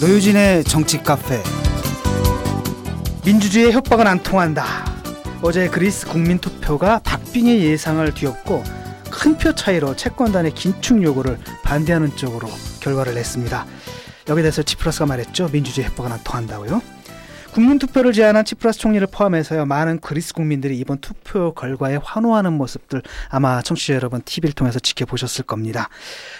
노유진의 0.00 0.64
정치 0.64 1.02
카페 1.02 1.42
민주주의의 3.24 3.72
협박은 3.72 4.06
안 4.06 4.22
통한다. 4.22 4.64
어제 5.42 5.68
그리스 5.68 6.06
국민 6.06 6.38
투표가 6.38 7.00
박빙의 7.00 7.60
예상을 7.64 8.12
뒤엎고 8.14 8.62
큰 9.10 9.36
표 9.36 9.54
차이로 9.54 9.96
채권단의 9.96 10.54
긴축 10.54 11.02
요구를 11.02 11.38
반대하는 11.64 12.14
쪽으로 12.16 12.48
결과를 12.80 13.14
냈습니다. 13.14 13.66
여기에 14.28 14.42
대해서 14.42 14.62
치프라스가 14.62 15.06
말했죠. 15.06 15.48
민주주의 15.52 15.86
협박은 15.88 16.12
안 16.12 16.20
통한다고요. 16.22 16.80
국민 17.58 17.80
투표를 17.80 18.12
제안한 18.12 18.44
치프라스 18.44 18.78
총리를 18.78 19.04
포함해서요 19.10 19.66
많은 19.66 19.98
그리스 19.98 20.32
국민들이 20.32 20.78
이번 20.78 20.98
투표 20.98 21.52
결과에 21.54 21.96
환호하는 22.00 22.52
모습들 22.52 23.02
아마 23.30 23.62
청취자 23.62 23.94
여러분 23.94 24.22
TV를 24.24 24.52
통해서 24.52 24.78
지켜보셨을 24.78 25.44
겁니다. 25.44 25.88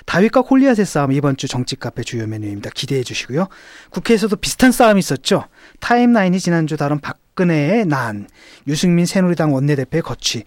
다윗과 0.07 0.43
콜리앗의 0.43 0.87
싸움 0.87 1.11
이번 1.11 1.37
주 1.37 1.49
정치 1.49 1.75
카페 1.75 2.05
주요 2.05 2.25
메뉴입니다. 2.29 2.71
기대해 2.73 3.03
주시고요. 3.03 3.49
국회에서도 3.91 4.37
비슷한 4.37 4.71
싸움이 4.71 5.01
있었죠. 5.01 5.43
타임라인이 5.81 6.39
지난주 6.39 6.77
다룬 6.77 7.01
박근혜의 7.01 7.87
난, 7.87 8.29
유승민 8.69 9.05
새누리당 9.05 9.53
원내대표의 9.53 10.03
거취, 10.03 10.45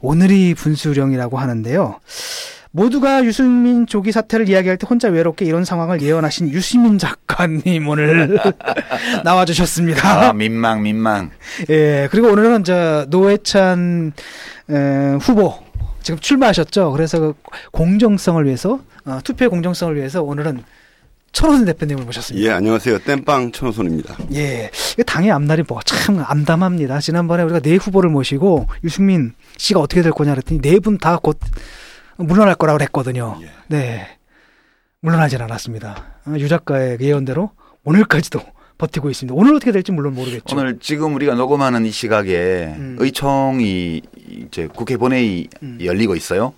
오늘이 0.00 0.54
분수령이라고 0.54 1.38
하는데요. 1.38 2.00
모두가 2.70 3.24
유승민 3.24 3.86
조기 3.86 4.12
사태를 4.12 4.48
이야기할 4.48 4.76
때 4.76 4.86
혼자 4.88 5.08
외롭게 5.08 5.44
이런 5.44 5.64
상황을 5.64 6.02
예언하신 6.02 6.50
유시민 6.50 6.98
작가님 6.98 7.88
오늘 7.88 8.38
나와주셨습니다. 9.24 10.28
아, 10.28 10.32
민망, 10.32 10.82
민망. 10.82 11.30
예, 11.70 12.08
그리고 12.10 12.28
오늘은 12.28 12.64
저 12.64 13.06
노회찬 13.08 14.12
에, 14.70 15.16
후보 15.20 15.54
지금 16.02 16.20
출마하셨죠. 16.20 16.92
그래서 16.92 17.18
그 17.20 17.34
공정성을 17.72 18.44
위해서 18.44 18.80
어, 19.04 19.18
투표의 19.24 19.48
공정성을 19.48 19.96
위해서 19.96 20.22
오늘은 20.22 20.62
천호선 21.32 21.64
대표님을 21.66 22.04
모셨습니다. 22.04 22.46
예, 22.46 22.52
안녕하세요. 22.52 22.98
땜빵 23.00 23.52
천호선입니다. 23.52 24.16
예, 24.34 24.70
당의 25.06 25.30
앞날이 25.30 25.62
뭐 25.66 25.80
참 25.84 26.22
암담합니다. 26.26 27.00
지난번에 27.00 27.42
우리가 27.44 27.60
네 27.60 27.76
후보를 27.76 28.10
모시고 28.10 28.66
유승민 28.84 29.32
씨가 29.56 29.80
어떻게 29.80 30.02
될 30.02 30.12
거냐 30.12 30.32
그랬더니 30.32 30.60
네 30.60 30.78
분 30.80 30.98
다 30.98 31.18
곧 31.18 31.38
물러날 32.18 32.54
거라고 32.54 32.78
그랬거든요. 32.78 33.38
예. 33.42 33.48
네, 33.68 34.06
물러나진 35.00 35.40
않았습니다. 35.40 36.04
어, 36.26 36.34
유 36.38 36.48
작가의 36.48 36.98
예언대로 37.00 37.50
오늘까지도 37.84 38.40
버티고 38.76 39.10
있습니다. 39.10 39.34
오늘 39.34 39.54
어떻게 39.56 39.72
될지 39.72 39.92
물론 39.92 40.14
모르겠죠. 40.14 40.54
오늘 40.56 40.78
지금 40.80 41.14
우리가 41.14 41.34
녹음하는 41.34 41.84
이 41.86 41.90
시각에 41.90 42.74
음. 42.76 42.96
의총이 42.98 44.02
이제 44.28 44.68
국회 44.72 44.96
본회의 44.96 45.48
음. 45.62 45.78
열리고 45.82 46.14
있어요. 46.14 46.52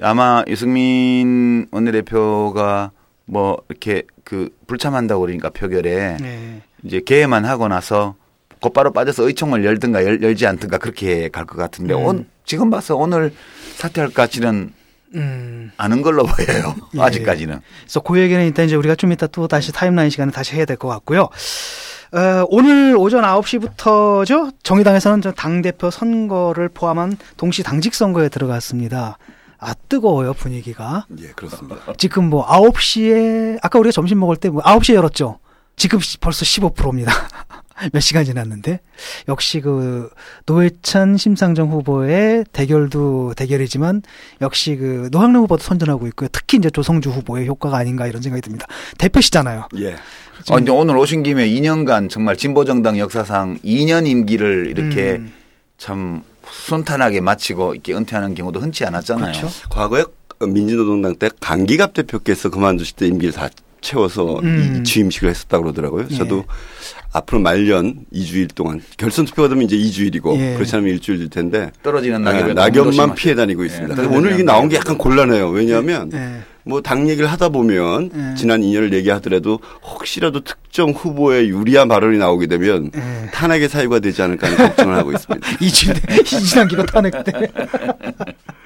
아마 0.00 0.44
유승민 0.46 1.66
원내대표가 1.70 2.92
뭐 3.26 3.58
이렇게 3.68 4.04
그 4.24 4.48
불참한다고 4.66 5.20
그러니까 5.22 5.50
표결에 5.50 6.16
네. 6.20 6.62
이제 6.84 7.00
개회만 7.00 7.44
하고 7.44 7.68
나서 7.68 8.14
곧바로 8.60 8.92
빠져서 8.92 9.26
의총을 9.26 9.64
열든가 9.64 10.04
열, 10.04 10.22
열지 10.22 10.46
않든가 10.46 10.78
그렇게 10.78 11.28
갈 11.28 11.44
것 11.44 11.56
같은데 11.56 11.94
음. 11.94 12.04
온, 12.04 12.26
지금 12.44 12.70
봐서 12.70 12.96
오늘 12.96 13.32
사퇴할 13.76 14.08
것 14.08 14.14
같지는 14.14 14.72
음. 15.14 15.70
않은 15.76 16.02
걸로 16.02 16.24
보여요. 16.24 16.74
예. 16.96 17.00
아직까지는. 17.00 17.60
그래서 17.82 18.00
그 18.00 18.18
얘기는 18.20 18.44
일단 18.44 18.66
이제 18.66 18.76
우리가 18.76 18.94
좀 18.94 19.12
이따 19.12 19.26
또 19.26 19.48
다시 19.48 19.72
타임라인 19.72 20.10
시간에 20.10 20.30
다시 20.32 20.54
해야 20.56 20.64
될 20.64 20.76
것 20.76 20.88
같고요. 20.88 21.28
어, 22.10 22.44
오늘 22.48 22.96
오전 22.96 23.22
9시부터죠. 23.24 24.52
정의당에서는 24.62 25.20
저 25.22 25.32
당대표 25.32 25.90
선거를 25.90 26.68
포함한 26.70 27.16
동시 27.36 27.62
당직 27.62 27.94
선거에 27.94 28.28
들어갔습니다. 28.28 29.18
아, 29.58 29.74
뜨거워요, 29.88 30.34
분위기가. 30.34 31.04
예, 31.20 31.28
그렇습니다. 31.28 31.76
지금 31.98 32.30
뭐 32.30 32.46
9시에, 32.46 33.58
아까 33.62 33.78
우리가 33.78 33.92
점심 33.92 34.20
먹을 34.20 34.36
때 34.36 34.48
뭐 34.50 34.62
9시에 34.62 34.94
열었죠. 34.94 35.38
지금 35.76 35.98
시- 36.00 36.18
벌써 36.18 36.44
15%입니다. 36.44 37.12
몇 37.92 38.00
시간 38.00 38.24
지났는데. 38.24 38.80
역시 39.28 39.60
그 39.60 40.10
노회찬 40.46 41.16
심상정 41.16 41.70
후보의 41.70 42.44
대결도 42.52 43.34
대결이지만 43.36 44.02
역시 44.40 44.76
그 44.76 45.08
노학래 45.12 45.38
후보도 45.38 45.62
선전하고 45.62 46.06
있고요. 46.08 46.28
특히 46.32 46.58
이제 46.58 46.70
조성주 46.70 47.10
후보의 47.10 47.46
효과가 47.46 47.76
아닌가 47.76 48.06
이런 48.06 48.22
생각이 48.22 48.40
듭니다. 48.42 48.66
대표시잖아요. 48.98 49.68
예. 49.78 49.96
어, 50.50 50.58
이제 50.58 50.70
오늘 50.70 50.96
오신 50.96 51.22
김에 51.22 51.48
2년간 51.48 52.10
정말 52.10 52.36
진보정당 52.36 52.98
역사상 52.98 53.58
2년 53.64 54.06
임기를 54.06 54.68
이렇게 54.68 55.16
음. 55.16 55.32
참 55.76 56.22
순탄하게 56.50 57.20
마치고 57.20 57.74
이렇게 57.74 57.94
은퇴하는 57.94 58.34
경우도 58.34 58.60
흔치 58.60 58.84
않았잖아요. 58.84 59.32
그렇죠. 59.32 59.68
과거에 59.68 60.04
민주노동당 60.40 61.16
때 61.16 61.30
강기갑 61.40 61.94
대표께서 61.94 62.50
그만두실 62.50 62.96
때 62.96 63.06
임기를 63.06 63.32
다 63.32 63.48
채워서 63.80 64.40
음. 64.40 64.80
이 64.80 64.84
취임식을 64.84 65.28
했었다고 65.28 65.64
그러더라고요. 65.64 66.06
예. 66.10 66.16
저도 66.16 66.44
앞으로 67.12 67.40
말년 67.40 67.96
2주일 68.12 68.54
동안 68.54 68.82
결선 68.96 69.24
투표가 69.24 69.48
되면 69.48 69.64
이제 69.64 69.76
2주일이고 69.76 70.38
예. 70.38 70.54
그렇지 70.54 70.76
않으면 70.76 70.92
일주일 70.94 71.18
될 71.18 71.30
텐데 71.30 71.70
떨어지는 71.82 72.26
아, 72.26 72.32
낙엽에 72.32 72.52
낙엽만 72.54 73.14
피해 73.14 73.34
다니고 73.34 73.64
있습니다. 73.64 74.02
예, 74.02 74.06
오늘 74.06 74.32
이게 74.34 74.42
나온 74.42 74.68
게 74.68 74.76
약간 74.76 74.98
곤란해요. 74.98 75.48
왜냐하면 75.48 76.10
예. 76.12 76.40
뭐당 76.64 77.08
얘기를 77.08 77.30
하다 77.32 77.48
보면 77.48 78.10
예. 78.14 78.34
지난 78.36 78.60
2년을 78.60 78.92
얘기하더라도 78.92 79.58
혹시라도 79.82 80.40
특정 80.40 80.90
후보에 80.90 81.46
유리한 81.48 81.88
발언이 81.88 82.18
나오게 82.18 82.46
되면 82.46 82.90
예. 82.94 83.30
탄핵의 83.32 83.70
사유가 83.70 84.00
되지 84.00 84.20
않을까 84.20 84.46
하는 84.46 84.58
걱정을 84.58 84.94
하고 84.94 85.12
있습니다. 85.12 85.48
이준 85.62 85.94
이준환 86.20 86.68
기가 86.68 86.84
탄핵 86.84 87.24
때. 87.24 87.32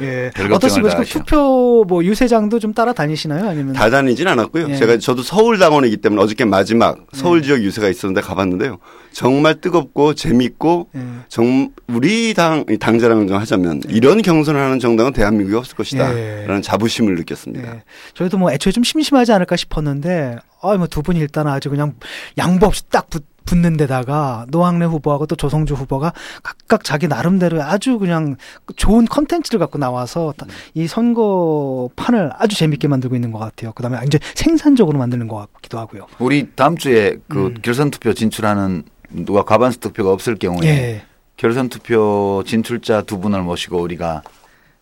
예. 0.00 0.30
별 0.34 0.52
어떻습니까? 0.52 1.02
투표 1.04 1.84
뭐 1.86 2.04
유세장도 2.04 2.58
좀 2.58 2.72
따라다니시나요? 2.72 3.48
아니면 3.48 3.72
다 3.72 3.90
다니진 3.90 4.28
않았고요. 4.28 4.70
예. 4.70 4.76
제가 4.76 4.98
저도 4.98 5.22
서울 5.22 5.58
당원이기 5.58 5.98
때문에 5.98 6.22
어저께 6.22 6.44
마지막 6.44 6.98
네. 6.98 7.04
서울 7.12 7.42
지역 7.42 7.60
유세가 7.60 7.88
있었는데 7.88 8.20
가봤는데요. 8.20 8.78
정말 9.12 9.60
뜨겁고 9.60 10.14
재밌고 10.14 10.88
예. 10.94 11.00
정 11.28 11.70
우리 11.88 12.34
당 12.34 12.64
당자랑 12.78 13.26
좀 13.26 13.36
하자면 13.38 13.82
이런 13.88 14.22
경선을 14.22 14.60
하는 14.60 14.78
정당은 14.78 15.12
대한민국에 15.12 15.56
없을 15.56 15.74
것이다. 15.74 16.16
예. 16.16 16.44
라는 16.46 16.62
자부심을 16.62 17.16
느꼈습니다. 17.16 17.74
예. 17.76 17.82
저희도 18.14 18.38
뭐 18.38 18.52
애초에 18.52 18.72
좀 18.72 18.84
심심하지 18.84 19.32
않을까 19.32 19.56
싶었는데, 19.56 20.36
아, 20.62 20.76
뭐두 20.76 21.02
분이 21.02 21.18
일단 21.18 21.46
아주 21.48 21.70
그냥 21.70 21.94
양보 22.38 22.66
없이 22.66 22.82
딱 22.88 23.10
붙, 23.10 23.24
붙는 23.50 23.76
데다가 23.76 24.46
노학래 24.48 24.84
후보하고 24.86 25.26
또 25.26 25.34
조성주 25.34 25.74
후보가 25.74 26.12
각각 26.44 26.84
자기 26.84 27.08
나름대로 27.08 27.60
아주 27.60 27.98
그냥 27.98 28.36
좋은 28.76 29.06
컨텐츠를 29.06 29.58
갖고 29.58 29.76
나와서 29.76 30.32
다- 30.36 30.46
이 30.74 30.86
선거판을 30.86 32.30
아주 32.38 32.56
재밌게 32.56 32.86
만들고 32.86 33.16
있는 33.16 33.32
것 33.32 33.40
같아요. 33.40 33.72
그 33.72 33.82
다음에 33.82 33.98
이제 34.06 34.20
생산적으로 34.36 34.98
만드는 34.98 35.26
것 35.26 35.52
같기도 35.54 35.78
하고요. 35.80 36.06
우리 36.20 36.48
다음 36.54 36.76
주에 36.76 37.16
그 37.28 37.46
음. 37.46 37.54
결선 37.60 37.90
투표 37.90 38.14
진출하는 38.14 38.84
누가 39.10 39.42
과반수 39.42 39.80
투표가 39.80 40.12
없을 40.12 40.36
경우에 40.36 40.68
예. 40.68 41.02
결선 41.36 41.68
투표 41.68 42.44
진출자 42.46 43.02
두 43.02 43.18
분을 43.18 43.42
모시고 43.42 43.80
우리가 43.80 44.22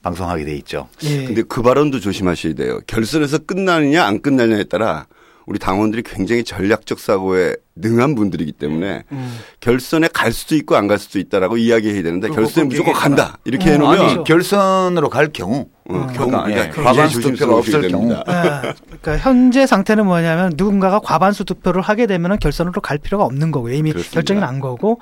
방송하게 0.03 0.45
돼 0.45 0.55
있죠. 0.56 0.89
예. 1.05 1.25
근데 1.25 1.43
그 1.43 1.62
발언도 1.62 2.00
조심하셔야 2.00 2.53
돼요. 2.53 2.81
결선에서 2.87 3.39
끝나느냐 3.39 4.05
안 4.05 4.21
끝나느냐에 4.21 4.65
따라 4.65 5.06
우리 5.47 5.59
당원들이 5.59 6.03
굉장히 6.03 6.45
전략적 6.45 7.00
사고에 7.00 7.56
능한 7.81 8.15
분들이기 8.15 8.53
때문에 8.53 9.05
음. 9.12 9.39
결선에 9.61 10.09
갈 10.12 10.33
수도 10.33 10.55
있고 10.56 10.77
안 10.77 10.89
갈 10.89 10.99
수도 10.99 11.19
있다라고 11.19 11.56
이야기해야 11.59 12.03
되는데 12.03 12.28
결선에 12.28 12.66
무조건. 12.66 12.94
간다 12.94 13.39
이렇게 13.44 13.69
어, 13.69 13.72
해놓으면 13.72 13.99
아니죠. 14.00 14.15
아니 14.21 14.25
결선으로 14.25 15.09
갈 15.11 15.28
경우 15.33 15.66
어, 15.91 15.94
음. 15.94 16.06
경우 16.12 16.31
그러니까, 16.31 16.67
예, 16.67 16.69
과반수 16.71 17.21
투표가 17.21 17.56
없을 17.56 17.88
경우. 17.88 18.12
아, 18.27 18.75
그러니까 19.00 19.17
현재 19.19 19.67
상태는 19.67 20.05
뭐냐면 20.06 20.53
누군가가 20.56 20.99
과반수 20.99 21.44
투표를 21.44 21.81
하게 21.83 22.06
되면은 22.06 22.38
결선으로 22.38 22.81
갈 22.83 22.99
필요가 22.99 23.25
없는 23.25 23.50
거고요. 23.50 23.75
이미 23.75 23.91
그렇습니다. 23.93 24.15
결정이 24.15 24.41
난 24.41 24.61
거고 24.61 25.00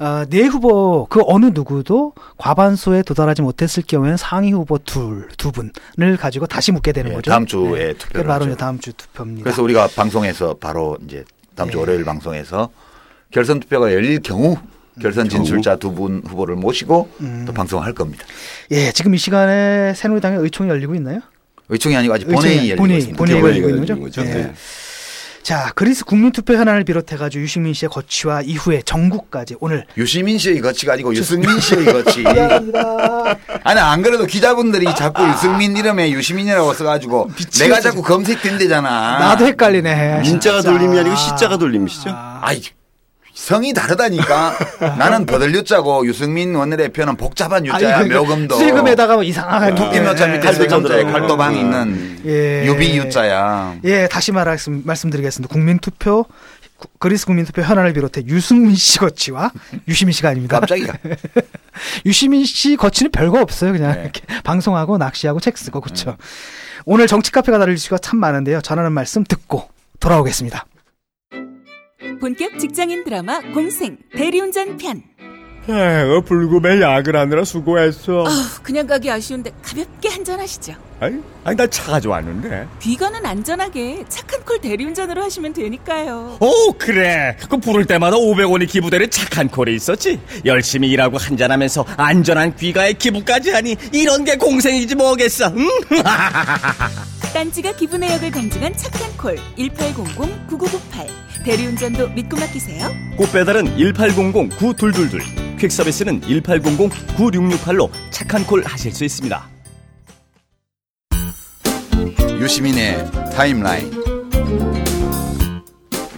어, 0.00 0.24
네 0.28 0.42
후보 0.46 1.06
그 1.10 1.22
어느 1.26 1.46
누구도 1.46 2.12
과반수에 2.36 3.02
도달하지 3.02 3.42
못했을 3.42 3.82
경우에는 3.86 4.16
상위 4.16 4.52
후보 4.52 4.78
둘 4.78 5.28
두 5.38 5.52
분을 5.52 6.16
가지고 6.16 6.46
다시 6.46 6.72
묻게 6.72 6.92
되는 6.92 7.10
예, 7.12 7.14
거죠. 7.16 7.30
다음 7.30 7.46
주에 7.46 7.60
네. 7.60 7.92
투표를 7.94 7.98
그게 8.12 8.22
바로 8.24 8.42
하죠. 8.42 8.50
이제 8.50 8.56
다음 8.56 8.78
주 8.78 8.92
투표입니다. 8.92 9.44
그래서 9.44 9.62
우리가 9.62 9.88
방송에서 9.94 10.54
바로 10.54 10.96
이제 11.06 11.24
다음 11.58 11.70
주 11.70 11.76
예. 11.76 11.80
월요일 11.80 12.04
방송에서 12.04 12.70
결선 13.32 13.58
투표가 13.60 13.92
열릴 13.92 14.20
경우 14.22 14.56
결선. 15.02 15.28
진출자 15.28 15.76
두 15.76 15.92
분 15.92 16.22
후보를 16.26 16.54
모시고 16.56 17.10
음. 17.20 17.44
또 17.46 17.52
방송할 17.52 17.92
겁니다. 17.92 18.24
예, 18.70 18.92
지금 18.92 19.14
이 19.14 19.18
시간에 19.18 19.92
새누리당의 19.94 20.38
의총이 20.40 20.70
열리고 20.70 20.94
있나요? 20.94 21.20
의총이 21.68 21.96
아니고 21.96 22.14
아직 22.14 22.26
본회의 22.26 22.70
열리고 22.70 22.76
본회의. 22.76 23.12
본회의가 23.12 23.16
본회의가 23.18 23.48
열리고 23.50 23.68
있는. 23.84 24.00
거죠. 24.00 24.22
예. 24.22 24.24
네. 24.24 24.54
자, 25.48 25.72
그리스 25.74 26.04
국민투표 26.04 26.52
현안을 26.52 26.84
비롯해가지고 26.84 27.42
유승민 27.42 27.72
씨의 27.72 27.88
거취와 27.88 28.42
이후에 28.42 28.82
전국까지 28.84 29.56
오늘 29.60 29.86
유시민 29.96 30.36
씨의 30.36 30.60
거치가 30.60 30.92
아니고 30.92 31.14
유승민 31.14 31.58
씨의 31.58 31.86
거치. 31.86 32.20
미안합니다. 32.20 33.34
아니 33.64 33.80
안 33.80 34.02
그래도 34.02 34.26
기자분들이 34.26 34.84
자꾸 34.94 35.26
유승민 35.26 35.74
이름에 35.74 36.10
유시민이라고 36.10 36.74
써가지고 36.74 37.30
미치겠어. 37.34 37.64
내가 37.64 37.80
자꾸 37.80 38.02
검색된대잖아. 38.02 39.20
나도 39.20 39.46
헷갈리네. 39.46 40.20
민자가. 40.20 40.60
돌림이 40.60 40.98
아니고 40.98 41.16
시자가 41.16 41.56
돌림이시죠? 41.56 42.10
아, 42.10 42.40
아이 42.42 42.60
성이 43.38 43.72
다르다니까. 43.72 44.58
나는 44.98 45.24
버들유자고 45.24 46.04
유승민 46.06 46.54
원내대표는 46.56 47.16
복잡한 47.16 47.64
유자야. 47.64 47.98
아니, 47.98 48.08
그 48.08 48.16
묘금도. 48.16 48.56
수익금에다가 48.56 49.14
뭐 49.14 49.22
이상하게 49.22 49.74
토끼묘자 49.76 50.26
밑에 50.26 50.40
칼도 50.40 50.58
세점자에 50.62 51.04
만들어. 51.04 51.20
칼도방 51.20 51.54
음. 51.54 51.58
있는 51.58 52.20
예. 52.26 52.66
유비유자야. 52.66 53.76
예, 53.84 54.08
다시 54.08 54.32
말씀, 54.32 54.82
말씀드리겠습니다. 54.84 55.52
국민투표, 55.52 56.24
구- 56.78 56.88
그리스 56.98 57.26
국민투표 57.26 57.62
현안을 57.62 57.92
비롯해 57.92 58.22
유승민 58.26 58.74
씨 58.74 58.98
거치와 58.98 59.52
유시민 59.86 60.12
씨가 60.12 60.30
아닙니다. 60.30 60.58
깜짝이야. 60.58 60.92
유시민 62.06 62.44
씨 62.44 62.76
거치는 62.76 63.12
별거 63.12 63.40
없어요. 63.40 63.72
그냥 63.72 63.92
네. 63.92 64.00
이렇게 64.02 64.22
방송하고 64.42 64.98
낚시하고 64.98 65.38
책 65.38 65.56
쓰고 65.58 65.80
그렇죠. 65.80 66.16
오늘 66.84 67.06
정치 67.06 67.30
카페가 67.30 67.58
다룰 67.58 67.74
이슈가 67.74 67.98
참 67.98 68.18
많은데요. 68.18 68.60
전하는 68.62 68.90
말씀 68.92 69.22
듣고 69.22 69.68
돌아오겠습니다. 70.00 70.66
본격 72.18 72.58
직장인 72.58 73.04
드라마 73.04 73.40
공생 73.54 73.98
대리운전 74.16 74.76
편. 74.76 75.02
에휴, 75.70 76.22
불금에 76.22 76.80
야근 76.80 77.14
하느라 77.14 77.44
수고했어. 77.44 78.24
아우, 78.26 78.42
그냥 78.62 78.86
가기 78.86 79.10
아쉬운데 79.10 79.50
가볍게 79.62 80.08
한잔 80.08 80.40
하시죠. 80.40 80.72
아니, 80.98 81.20
아니, 81.44 81.56
나 81.58 81.66
차 81.66 81.84
가져왔는데. 81.84 82.66
귀가는 82.80 83.24
안전하게 83.26 84.06
착한 84.08 84.42
콜 84.46 84.58
대리운전으로 84.62 85.22
하시면 85.22 85.52
되니까요. 85.52 86.38
오, 86.40 86.72
그래. 86.78 87.36
그 87.50 87.58
부를 87.58 87.84
때마다 87.84 88.16
500원이 88.16 88.66
기부되는 88.66 89.10
착한 89.10 89.46
콜이 89.48 89.74
있었지. 89.74 90.18
열심히 90.46 90.88
일하고 90.88 91.18
한잔하면서 91.18 91.84
안전한 91.98 92.56
귀가에 92.56 92.94
기부까지 92.94 93.50
하니 93.50 93.76
이런 93.92 94.24
게 94.24 94.36
공생이지 94.36 94.94
뭐겠어. 94.94 95.52
응? 95.54 95.68
딴지가 97.34 97.72
기부 97.76 97.98
내역을 97.98 98.30
검증한 98.30 98.74
착한 98.74 99.14
콜 99.18 99.36
1800-9998. 99.58 101.27
대리운전도 101.48 102.10
믿고 102.10 102.36
맡기세요. 102.36 102.90
꽃배달은 103.16 103.78
1800-9222. 103.78 105.56
퀵서비스는 105.58 106.20
1800-9668로 106.20 107.90
착한 108.10 108.44
콜 108.44 108.62
하실 108.64 108.92
수 108.92 109.02
있습니다. 109.06 109.48
유시민의 112.38 113.10
타임라인. 113.34 113.90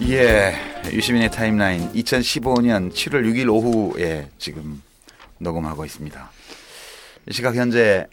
예, 0.09 0.53
유시민의 0.91 1.31
타임라인 1.31 1.89
2015년 1.93 2.91
7월 2.91 3.23
6일 3.23 3.47
오후에 3.47 4.27
지금 4.37 4.81
녹음하고 5.37 5.85
있습니다. 5.85 6.29
이 7.29 7.33
시각 7.33 7.55
현재 7.55 8.05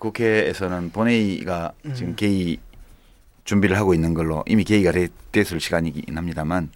국회에서는 0.00 0.90
본회의가 0.90 1.70
지금 1.94 2.16
개의 2.16 2.58
준비를 3.46 3.78
하고 3.78 3.94
있는 3.94 4.12
걸로 4.12 4.44
이미 4.46 4.64
돼- 4.92 5.08
됐을 5.32 5.58
시간이긴 5.60 6.16
합니다만 6.16 6.70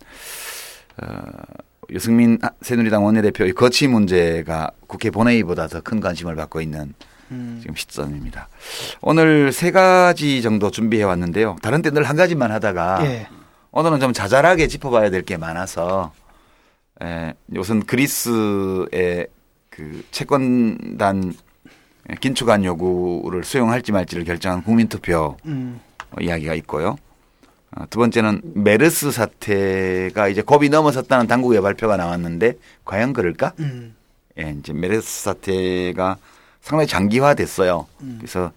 어, 1.02 1.06
유승민 1.90 2.38
새누리당 2.62 3.04
원내대표의 3.04 3.52
거취 3.52 3.88
문제가 3.88 4.70
국회 4.86 5.10
본회의보다 5.10 5.66
더 5.66 5.80
큰 5.82 6.00
관심을 6.00 6.34
받고 6.36 6.60
있는 6.60 6.94
지금 7.60 7.76
시점입니다. 7.76 8.48
오늘 9.02 9.52
세 9.52 9.70
가지 9.70 10.42
정도 10.42 10.70
준비해 10.70 11.04
왔는데요. 11.04 11.56
다른 11.62 11.80
때 11.82 11.90
늘 11.90 12.02
한 12.02 12.16
가지만 12.16 12.50
하다가 12.50 13.04
예. 13.06 13.28
오늘은 13.70 14.00
좀 14.00 14.12
자잘하게 14.12 14.66
짚어봐야 14.66 15.10
될 15.10 15.22
게 15.22 15.36
많아서 15.36 16.12
에, 17.02 17.34
우선 17.56 17.84
그리스의 17.86 19.28
그 19.70 20.04
채권단 20.10 21.34
긴축안 22.20 22.64
요구를 22.64 23.44
수용할지 23.44 23.92
말지를 23.92 24.24
결정한 24.24 24.64
국민투표 24.64 25.36
음. 25.46 25.80
이야기가 26.20 26.54
있고요. 26.54 26.96
어, 27.76 27.84
두 27.88 27.98
번째는 27.98 28.42
메르스 28.54 29.10
사태가 29.10 30.28
이제 30.28 30.42
겁이 30.42 30.68
넘어섰다는 30.68 31.26
당국의 31.26 31.60
발표가 31.60 31.96
나왔는데 31.96 32.54
과연 32.84 33.12
그럴까? 33.12 33.52
음. 33.60 33.94
예, 34.38 34.54
이제 34.58 34.72
메르스 34.72 35.22
사태가 35.22 36.16
상당히 36.60 36.88
장기화됐어요. 36.88 37.86
그래서 38.18 38.52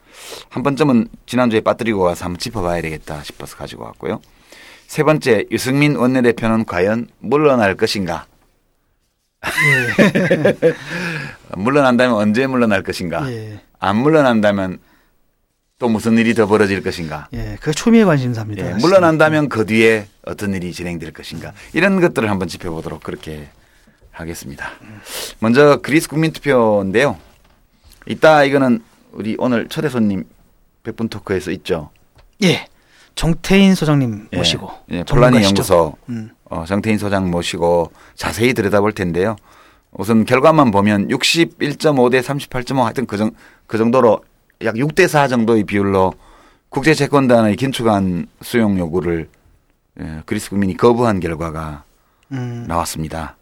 한 0.49 0.63
번쯤은 0.63 1.07
지난주에 1.25 1.61
빠뜨리고 1.61 2.03
가서 2.03 2.25
한번 2.25 2.39
짚어봐야 2.39 2.81
되겠다 2.81 3.23
싶어서 3.23 3.55
가지고 3.55 3.85
왔고요. 3.85 4.19
세 4.87 5.03
번째 5.03 5.45
유승민 5.51 5.95
원내대표는 5.95 6.65
과연 6.65 7.07
물러날 7.19 7.75
것인가? 7.75 8.25
물러난다면 11.57 12.15
언제 12.15 12.47
물러날 12.47 12.83
것인가? 12.83 13.29
예. 13.31 13.59
안 13.79 13.97
물러난다면 13.97 14.79
또 15.79 15.89
무슨 15.89 16.17
일이 16.17 16.33
더 16.33 16.45
벌어질 16.47 16.81
것인가? 16.83 17.27
예. 17.33 17.57
그게 17.59 17.71
초미의 17.71 18.05
관심사입니다. 18.05 18.65
예. 18.69 18.73
물러난다면 18.75 19.49
그 19.49 19.65
뒤에 19.65 20.07
어떤 20.25 20.53
일이 20.53 20.71
진행될 20.71 21.11
것인가? 21.13 21.51
이런 21.73 21.99
것들을 21.99 22.29
한번 22.29 22.47
짚어보도록 22.47 23.03
그렇게 23.03 23.47
하겠습니다. 24.11 24.69
먼저 25.39 25.79
그리스 25.81 26.07
국민투표인데요. 26.07 27.17
이따 28.05 28.43
이거는 28.43 28.83
우리 29.11 29.35
오늘 29.39 29.67
초대 29.67 29.89
손님 29.89 30.25
백분 30.83 31.09
토크에서 31.09 31.51
있죠. 31.51 31.89
예. 32.43 32.67
정태인 33.15 33.75
소장님 33.75 34.27
예, 34.33 34.37
모시고. 34.37 34.71
예? 34.91 35.03
폴라니 35.03 35.43
연구소 35.43 35.95
음. 36.09 36.29
어, 36.45 36.65
정태인 36.67 36.97
소장 36.97 37.29
모시고 37.31 37.91
자세히 38.15 38.53
들여다볼 38.53 38.93
텐데요. 38.93 39.35
우선 39.91 40.25
결과만 40.25 40.71
보면 40.71 41.09
61.5 41.09 42.11
대 42.11 42.21
38.5 42.21 42.81
하여튼 42.81 43.05
그, 43.05 43.17
정, 43.17 43.31
그 43.67 43.77
정도로 43.77 44.23
약 44.61 44.75
6대 44.75 45.07
4 45.07 45.27
정도의 45.27 45.63
비율로 45.63 46.13
국제 46.69 46.93
채권단의 46.93 47.55
긴축안 47.55 48.27
수용 48.41 48.79
요구를 48.79 49.29
예, 49.99 50.21
그리스 50.25 50.49
국민이 50.49 50.75
거부한 50.75 51.19
결과가 51.19 51.83
음. 52.31 52.65
나왔습니다. 52.67 53.35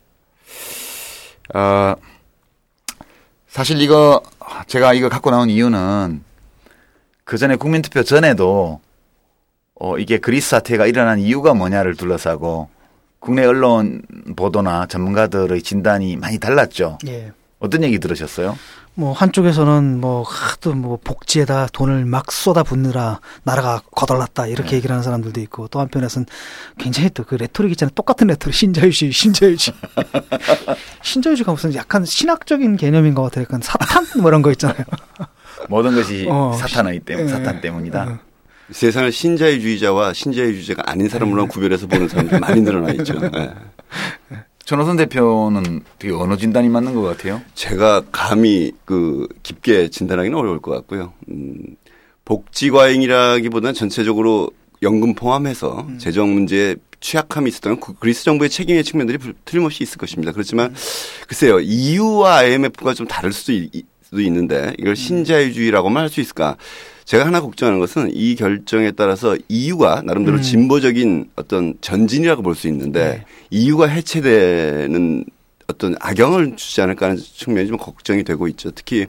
어, 1.54 1.96
사실 3.48 3.82
이거 3.82 4.22
제가 4.68 4.94
이거 4.94 5.10
갖고 5.10 5.32
나온 5.32 5.50
이유는 5.50 6.24
그 7.24 7.38
전에 7.38 7.56
국민투표 7.56 8.04
전에도 8.04 8.82
어, 9.76 9.98
이게 9.98 10.18
그리스 10.18 10.50
사태가 10.50 10.86
일어난 10.86 11.20
이유가 11.20 11.54
뭐냐를 11.54 11.96
둘러싸고 11.96 12.70
국내 13.20 13.46
언론 13.46 14.02
보도나 14.36 14.88
전문가들의 14.88 15.62
진단이 15.62 16.18
많이 16.18 16.40
달랐죠. 16.40 16.98
예. 17.08 17.32
어떤 17.60 17.84
얘기 17.84 18.00
들으셨어요? 18.00 18.58
뭐 18.94 19.14
한쪽에서는 19.14 20.00
뭐 20.00 20.24
하도 20.24 20.74
뭐 20.74 21.00
복지에다 21.04 21.68
돈을 21.72 22.06
막 22.06 22.32
쏟아붓느라 22.32 23.20
나라가 23.44 23.82
거덜났다 23.92 24.44
네. 24.44 24.52
이렇게 24.52 24.76
얘기를 24.76 24.92
하는 24.92 25.02
사람들도 25.04 25.40
있고 25.42 25.68
또 25.70 25.80
한편에서는 25.80 26.26
굉장히 26.78 27.10
또 27.10 27.24
그 27.24 27.36
레토릭 27.36 27.72
있잖아요 27.72 27.92
똑같은 27.96 28.28
레토릭 28.28 28.54
신자유주의 28.54 29.12
신자유주의 29.14 29.78
신자유주의가 31.02 31.52
무슨 31.54 31.74
약간 31.76 32.04
신학적인 32.04 32.76
개념인 32.76 33.16
것 33.16 33.24
같아요 33.24 33.44
약간 33.44 33.62
사탄 33.62 34.06
뭐 34.20 34.30
이런 34.30 34.42
거 34.42 34.52
있잖아요 34.52 34.84
모든 35.70 35.96
것이 35.96 36.28
어, 36.30 36.54
사탄의 36.58 37.02
때문, 37.02 37.26
예. 37.26 37.30
사탄 37.30 37.62
때문이다. 37.62 38.04
어. 38.04 38.20
세상을 38.72 39.12
신자유주의자와 39.12 40.14
신자유주의자가 40.14 40.90
아닌 40.90 41.10
사람으로 41.10 41.48
구별해서 41.48 41.88
보는 41.88 42.08
사람들이 42.08 42.40
많이 42.40 42.62
늘어나 42.62 42.92
있죠. 42.92 43.16
예. 44.72 44.76
전호선 44.78 44.96
대표는 44.96 45.82
되게 46.00 46.14
어느 46.14 46.38
진단이 46.38 46.70
맞는 46.70 46.96
것 46.96 47.02
같아요? 47.02 47.42
제가 47.56 48.04
감히 48.12 48.72
그 48.86 49.28
깊게 49.44 49.90
진단하기는 49.90 50.38
어려울 50.38 50.62
것 50.62 50.72
같고요. 50.72 51.12
음, 51.30 51.58
복지 52.24 52.70
과잉이라기보다는 52.72 53.74
전체적으로 53.74 54.50
연금 54.82 55.14
포함해서 55.14 55.86
재정 55.98 56.34
문제에 56.34 56.76
취약함이 57.02 57.50
있었던 57.50 57.80
그 57.82 57.94
그리스 58.00 58.24
정부의 58.24 58.50
책임의 58.50 58.84
측면들이 58.86 59.18
불- 59.18 59.34
틀림없이 59.44 59.84
있을 59.84 59.98
것입니다. 59.98 60.32
그렇지만 60.32 60.74
글쎄요, 61.28 61.60
EU와 61.60 62.38
IMF가 62.38 62.94
좀 62.94 63.08
다를 63.08 63.34
수도, 63.34 63.52
있, 63.52 63.72
수도 64.04 64.22
있는데 64.22 64.74
이걸 64.80 64.96
신자유주의라고만 64.96 66.04
할 66.04 66.10
수 66.10 66.22
있을까? 66.22 66.56
제가 67.12 67.26
하나 67.26 67.42
걱정하는 67.42 67.82
것은 67.82 68.12
이 68.14 68.36
결정에 68.36 68.92
따라서 68.92 69.36
EU가 69.50 70.02
나름대로 70.06 70.38
음. 70.38 70.42
진보적인 70.42 71.32
어떤 71.36 71.74
전진이라고 71.82 72.42
볼 72.42 72.56
수 72.56 72.70
있는데 72.70 73.26
EU가 73.50 73.88
해체되는 73.88 75.26
어떤 75.68 75.96
악영을 76.00 76.56
주지 76.56 76.82
않을까 76.82 77.08
하는 77.08 77.18
측면이 77.18 77.68
좀 77.68 77.76
걱정이 77.76 78.24
되고 78.24 78.48
있죠. 78.48 78.72
특히 78.72 79.08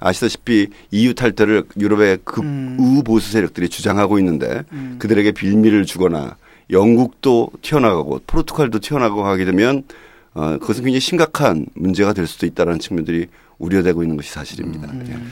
아시다시피 0.00 0.66
EU 0.90 1.14
탈퇴를 1.14 1.62
유럽의 1.78 2.18
음. 2.40 2.76
극우 2.76 3.04
보수 3.04 3.30
세력들이 3.30 3.68
주장하고 3.68 4.18
있는데 4.18 4.64
음. 4.72 4.96
그들에게 4.98 5.30
빌미를 5.30 5.86
주거나 5.86 6.36
영국도 6.70 7.50
튀어나가고 7.62 8.22
포르투갈도 8.26 8.80
튀어나가고 8.80 9.26
하게 9.26 9.44
되면 9.44 9.84
어, 10.32 10.58
그것은 10.58 10.82
굉장히 10.82 10.98
심각한 10.98 11.66
문제가 11.74 12.14
될 12.14 12.26
수도 12.26 12.46
있다는 12.46 12.80
측면들이 12.80 13.28
우려되고 13.58 14.02
있는 14.02 14.16
것이 14.16 14.32
사실입니다. 14.32 14.88
음. 14.90 15.30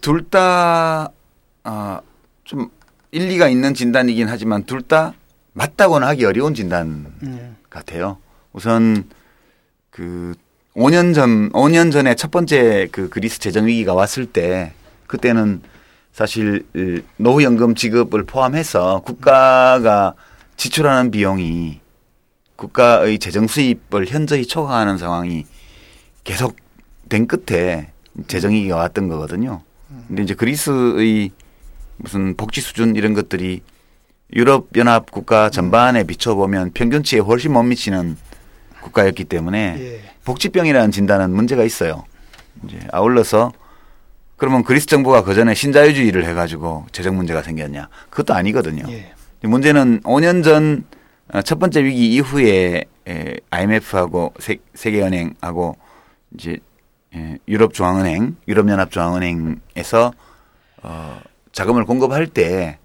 둘다 0.00 1.12
아, 1.72 2.00
좀 2.42 2.68
일리가 3.12 3.48
있는 3.48 3.74
진단이긴 3.74 4.28
하지만 4.28 4.64
둘 4.64 4.82
다 4.82 5.14
맞다고는 5.52 6.06
하기 6.08 6.24
어려운 6.24 6.52
진단 6.52 7.06
음. 7.22 7.56
같아요. 7.70 8.18
우선 8.52 9.04
그 9.90 10.34
5년 10.74 11.14
전 11.14 11.50
5년 11.52 11.92
전에 11.92 12.16
첫 12.16 12.32
번째 12.32 12.88
그 12.90 13.08
그리스 13.08 13.38
재정 13.38 13.66
위기가 13.66 13.94
왔을 13.94 14.26
때 14.26 14.72
그때는 15.06 15.62
사실 16.12 16.66
이 16.74 17.02
노후연금 17.18 17.76
지급을 17.76 18.24
포함해서 18.24 19.02
국가가 19.04 20.14
지출하는 20.56 21.12
비용이 21.12 21.78
국가의 22.56 23.20
재정 23.20 23.46
수입을 23.46 24.06
현저히 24.08 24.44
초과하는 24.44 24.98
상황이 24.98 25.46
계속 26.24 26.56
된 27.08 27.28
끝에 27.28 27.92
재정 28.26 28.52
위기가 28.52 28.76
왔던 28.76 29.06
거거든요. 29.08 29.62
근데 30.08 30.22
이제 30.24 30.34
그리스의 30.34 31.30
무슨 32.00 32.34
복지 32.36 32.60
수준 32.60 32.96
이런 32.96 33.14
것들이 33.14 33.62
유럽 34.34 34.68
연합 34.76 35.10
국가 35.10 35.50
전반에 35.50 36.04
비춰보면 36.04 36.72
평균치에 36.72 37.18
훨씬 37.20 37.52
못 37.52 37.62
미치는 37.62 38.16
국가였기 38.82 39.24
때문에 39.24 39.76
예. 39.78 40.00
복지병이라는 40.24 40.90
진단은 40.90 41.30
문제가 41.30 41.64
있어요. 41.64 42.04
이제 42.64 42.78
아울러서 42.92 43.52
그러면 44.36 44.64
그리스 44.64 44.86
정부가 44.86 45.22
그 45.22 45.34
전에 45.34 45.54
신자유주의를 45.54 46.24
해가지고 46.26 46.86
재정 46.92 47.16
문제가 47.16 47.42
생겼냐? 47.42 47.88
그것도 48.08 48.34
아니거든요. 48.34 48.84
예. 48.90 49.12
문제는 49.42 50.00
5년 50.02 50.44
전 50.44 50.84
첫 51.44 51.58
번째 51.58 51.84
위기 51.84 52.12
이후에 52.14 52.84
에, 53.08 53.36
IMF하고 53.50 54.34
세, 54.40 54.58
세계은행하고 54.74 55.76
이제 56.34 56.58
에, 57.14 57.38
유럽중앙은행, 57.46 58.36
유럽연합중앙은행에서 58.48 60.12
어, 60.82 61.20
자금을 61.52 61.84
공급할 61.84 62.26
때 62.26 62.78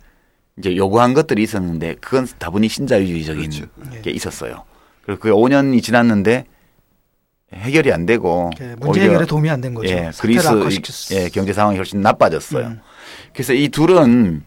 이제 0.58 0.76
요구한 0.76 1.14
것들이 1.14 1.44
있었는데 1.44 1.96
그건 2.02 2.28
다분히 2.40 2.68
신자유주의적인 2.70 3.50
그렇죠. 3.50 4.02
게 4.02 4.12
있었어요. 4.12 4.64
그리고 5.04 5.20
그 5.20 5.30
5년이 5.32 5.84
지났는데 5.84 6.46
해결이 7.54 7.92
안 7.94 8.06
되고 8.06 8.50
예, 8.60 8.76
문제 8.80 9.02
해결에 9.02 9.26
도움이 9.26 9.50
안 9.50 9.62
된 9.62 9.74
거죠. 9.74 9.90
예, 9.90 10.10
그리스. 10.62 11.14
예, 11.14 11.30
경제 11.30 11.54
상황이 11.54 11.78
훨씬 11.78 12.02
나빠졌어요. 12.02 12.68
음. 12.68 12.82
그래서 13.34 13.54
이 13.54 13.70
둘은 13.70 14.44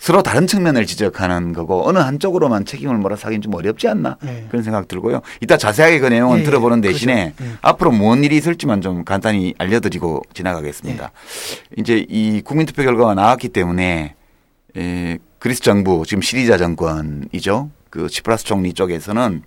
서로 0.00 0.22
다른 0.22 0.46
측면을 0.46 0.86
지적하는 0.86 1.52
거고 1.52 1.86
어느 1.86 1.98
한쪽으로만 1.98 2.64
책임을 2.64 2.96
몰아서 2.96 3.26
하긴 3.26 3.42
좀 3.42 3.54
어렵지 3.54 3.86
않나 3.86 4.16
예. 4.24 4.46
그런 4.48 4.62
생각 4.62 4.88
들고요. 4.88 5.20
이따 5.42 5.58
자세하게 5.58 5.98
그 6.00 6.06
내용은 6.06 6.38
예, 6.38 6.40
예. 6.40 6.44
들어보는 6.44 6.80
대신에 6.80 7.34
그렇죠. 7.36 7.52
예. 7.52 7.58
앞으로 7.60 7.92
무슨 7.92 8.24
일이 8.24 8.38
있을지만 8.38 8.80
좀 8.80 9.04
간단히 9.04 9.54
알려드리고 9.58 10.22
지나가겠습니다. 10.32 11.04
예. 11.04 11.74
이제 11.76 12.06
이 12.08 12.40
국민투표 12.40 12.82
결과가 12.82 13.12
나왔기 13.14 13.50
때문에 13.50 14.14
에, 14.78 15.18
그리스 15.38 15.60
정부 15.60 16.04
지금 16.06 16.22
시리자 16.22 16.56
정권이죠. 16.56 17.70
그 17.90 18.08
치프라스 18.08 18.44
총리 18.46 18.72
쪽에서는 18.72 19.42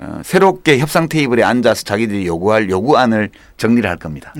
어, 0.00 0.20
새롭게 0.22 0.78
협상 0.80 1.08
테이블에 1.08 1.42
앉아서 1.44 1.84
자기들이 1.84 2.26
요구할 2.26 2.68
요구안을 2.68 3.30
정리를 3.56 3.88
할 3.88 3.96
겁니다. 3.96 4.34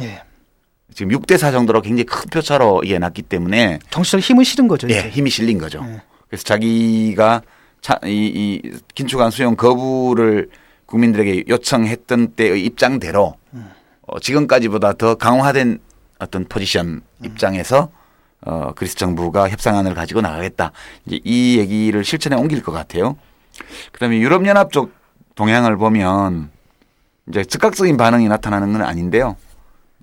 예. 0.92 0.94
지금 0.94 1.12
6대 1.18 1.36
4 1.38 1.50
정도로 1.50 1.80
굉장히 1.80 2.04
큰 2.04 2.28
표차로 2.30 2.82
이게 2.84 2.98
났기 2.98 3.22
때문에 3.22 3.78
정치적 3.90 4.20
힘을 4.20 4.44
실은 4.44 4.68
거죠. 4.68 4.88
예, 4.90 4.98
이제. 4.98 5.08
힘이 5.08 5.30
실린 5.30 5.58
거죠. 5.58 5.84
예. 5.88 6.02
그래서 6.28 6.44
자기가 6.44 7.42
차, 7.80 7.98
이, 8.04 8.60
이 8.64 8.72
긴축안 8.94 9.30
수용 9.30 9.56
거부를 9.56 10.50
국민들에게 10.86 11.44
요청했던 11.48 12.34
때의 12.34 12.64
입장대로 12.64 13.34
어, 14.02 14.20
지금까지보다 14.20 14.94
더 14.94 15.14
강화된 15.14 15.78
어떤 16.18 16.44
포지션 16.44 17.02
입장에서 17.24 17.90
어, 18.44 18.72
그리스 18.74 18.96
정부가 18.96 19.48
협상안을 19.48 19.94
가지고 19.94 20.20
나가겠다. 20.20 20.72
이제 21.06 21.20
이 21.24 21.58
얘기를 21.58 22.04
실천에 22.04 22.36
옮길 22.36 22.62
것 22.62 22.72
같아요. 22.72 23.16
그다음에 23.92 24.18
유럽 24.18 24.46
연합 24.46 24.72
쪽 24.72 24.92
동향을 25.34 25.76
보면 25.76 26.50
이제 27.28 27.44
즉각적인 27.44 27.96
반응이 27.96 28.28
나타나는 28.28 28.72
건 28.72 28.82
아닌데요. 28.82 29.36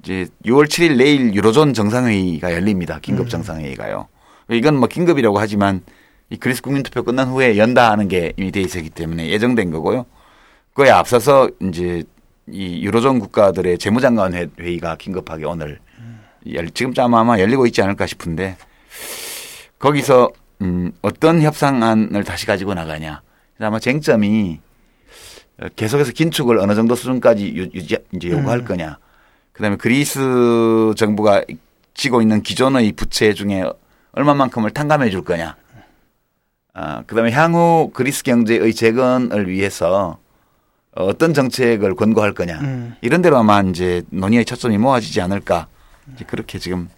이제 0.03 0.27
6월 0.45 0.65
7일 0.67 0.97
내일 0.97 1.33
유로존 1.33 1.73
정상회의가 1.73 2.53
열립니다. 2.53 2.99
긴급 3.01 3.29
정상회의가요. 3.29 4.07
이건 4.49 4.77
뭐 4.77 4.87
긴급이라고 4.87 5.39
하지만 5.39 5.81
이 6.29 6.37
그리스 6.37 6.61
국민투표 6.61 7.03
끝난 7.03 7.27
후에 7.27 7.57
연다 7.57 7.91
하는 7.91 8.07
게 8.07 8.33
이미 8.37 8.51
돼 8.51 8.61
있었기 8.61 8.89
때문에 8.91 9.27
예정된 9.29 9.71
거고요. 9.71 10.05
그거에 10.73 10.89
앞서서 10.89 11.49
이제 11.61 12.03
이 12.47 12.83
유로존 12.83 13.19
국가들의 13.19 13.77
재무장관 13.77 14.33
회- 14.33 14.47
회의가 14.59 14.95
긴급하게 14.95 15.45
오늘 15.45 15.79
열- 16.53 16.69
지금쯤 16.71 17.13
아마 17.13 17.39
열리고 17.39 17.65
있지 17.67 17.81
않을까 17.81 18.05
싶은데 18.07 18.57
거기서 19.77 20.31
음 20.61 20.91
어떤 21.01 21.41
협상안을 21.41 22.23
다시 22.23 22.45
가지고 22.45 22.73
나가냐. 22.73 23.21
아마 23.59 23.79
쟁점이 23.79 24.59
어, 25.61 25.67
계속해서 25.75 26.13
긴축을 26.13 26.57
어느 26.59 26.73
정도 26.75 26.95
수준까지 26.95 27.53
유- 27.55 27.69
유지 27.73 27.97
이제 28.13 28.29
요구할 28.29 28.59
음. 28.59 28.65
거냐. 28.65 28.97
그다음에 29.59 29.75
그리스 29.75 30.93
정부가 30.95 31.43
지고 31.93 32.21
있는 32.21 32.41
기존의 32.41 32.93
부채 32.93 33.33
중에 33.33 33.65
얼마만큼을 34.13 34.71
탕감해 34.71 35.09
줄 35.09 35.25
거냐. 35.25 35.57
아, 36.73 37.03
그다음에 37.05 37.31
향후 37.31 37.91
그리스 37.93 38.23
경제의 38.23 38.73
재건을 38.73 39.49
위해서 39.49 40.17
어떤 40.95 41.33
정책을 41.33 41.95
권고할 41.95 42.33
거냐. 42.33 42.57
음. 42.61 42.95
이런 43.01 43.21
대로 43.21 43.37
아마 43.37 43.59
이제 43.61 44.01
논의의 44.11 44.45
초점이 44.45 44.77
모아지지 44.77 45.19
않을까. 45.19 45.67
이제 46.13 46.23
그렇게 46.23 46.57
지금 46.57 46.89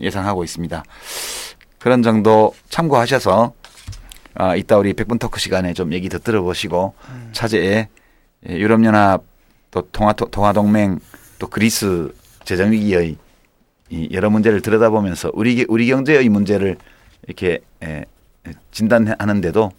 예상하고 0.00 0.42
있습니다. 0.42 0.82
그런 1.78 2.02
정도 2.02 2.52
참고하셔서 2.70 3.54
아, 4.34 4.56
이따 4.56 4.76
우리 4.78 4.94
백분 4.94 5.20
토크 5.20 5.38
시간에 5.38 5.74
좀 5.74 5.92
얘기 5.92 6.08
더 6.08 6.18
들어보시고 6.18 6.92
차제에 7.32 7.88
예, 8.48 8.56
유럽연합 8.56 9.22
또 9.70 9.82
통화 9.92 10.12
통화동맹 10.12 10.98
또 11.40 11.48
그리스 11.48 12.12
재정 12.44 12.70
위기의 12.70 13.16
이 13.88 14.08
여러 14.12 14.30
문제를 14.30 14.60
들여다보면서 14.60 15.32
우리 15.34 15.56
게- 15.56 15.66
우리 15.68 15.88
경제의 15.88 16.28
문제를 16.28 16.76
이렇게 17.26 17.58
에, 17.82 18.04
진단하는데도 18.70 19.72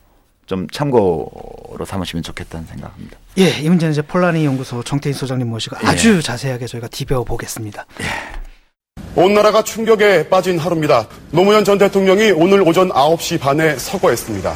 좀 0.47 0.67
참고로 0.69 1.85
삼으시면 1.85 2.23
좋겠다는 2.23 2.67
생각합니다. 2.67 3.17
예, 3.37 3.49
이 3.61 3.69
문제는 3.69 3.93
이제 3.93 4.01
폴라니 4.01 4.43
연구소 4.45 4.83
정태인 4.83 5.13
소장님 5.13 5.47
모시고 5.47 5.77
예. 5.83 5.87
아주 5.87 6.21
자세하게 6.21 6.65
저희가 6.67 6.89
디벼 6.89 7.23
보겠습니다. 7.23 7.85
온 9.15 9.33
나라가 9.33 9.63
충격에 9.63 10.27
빠진 10.27 10.57
하루입니다. 10.57 11.07
노무현 11.31 11.63
전 11.63 11.77
대통령이 11.77 12.31
오늘 12.31 12.61
오전 12.67 12.89
9시 12.89 13.39
반에 13.39 13.77
서거했습니다. 13.77 14.53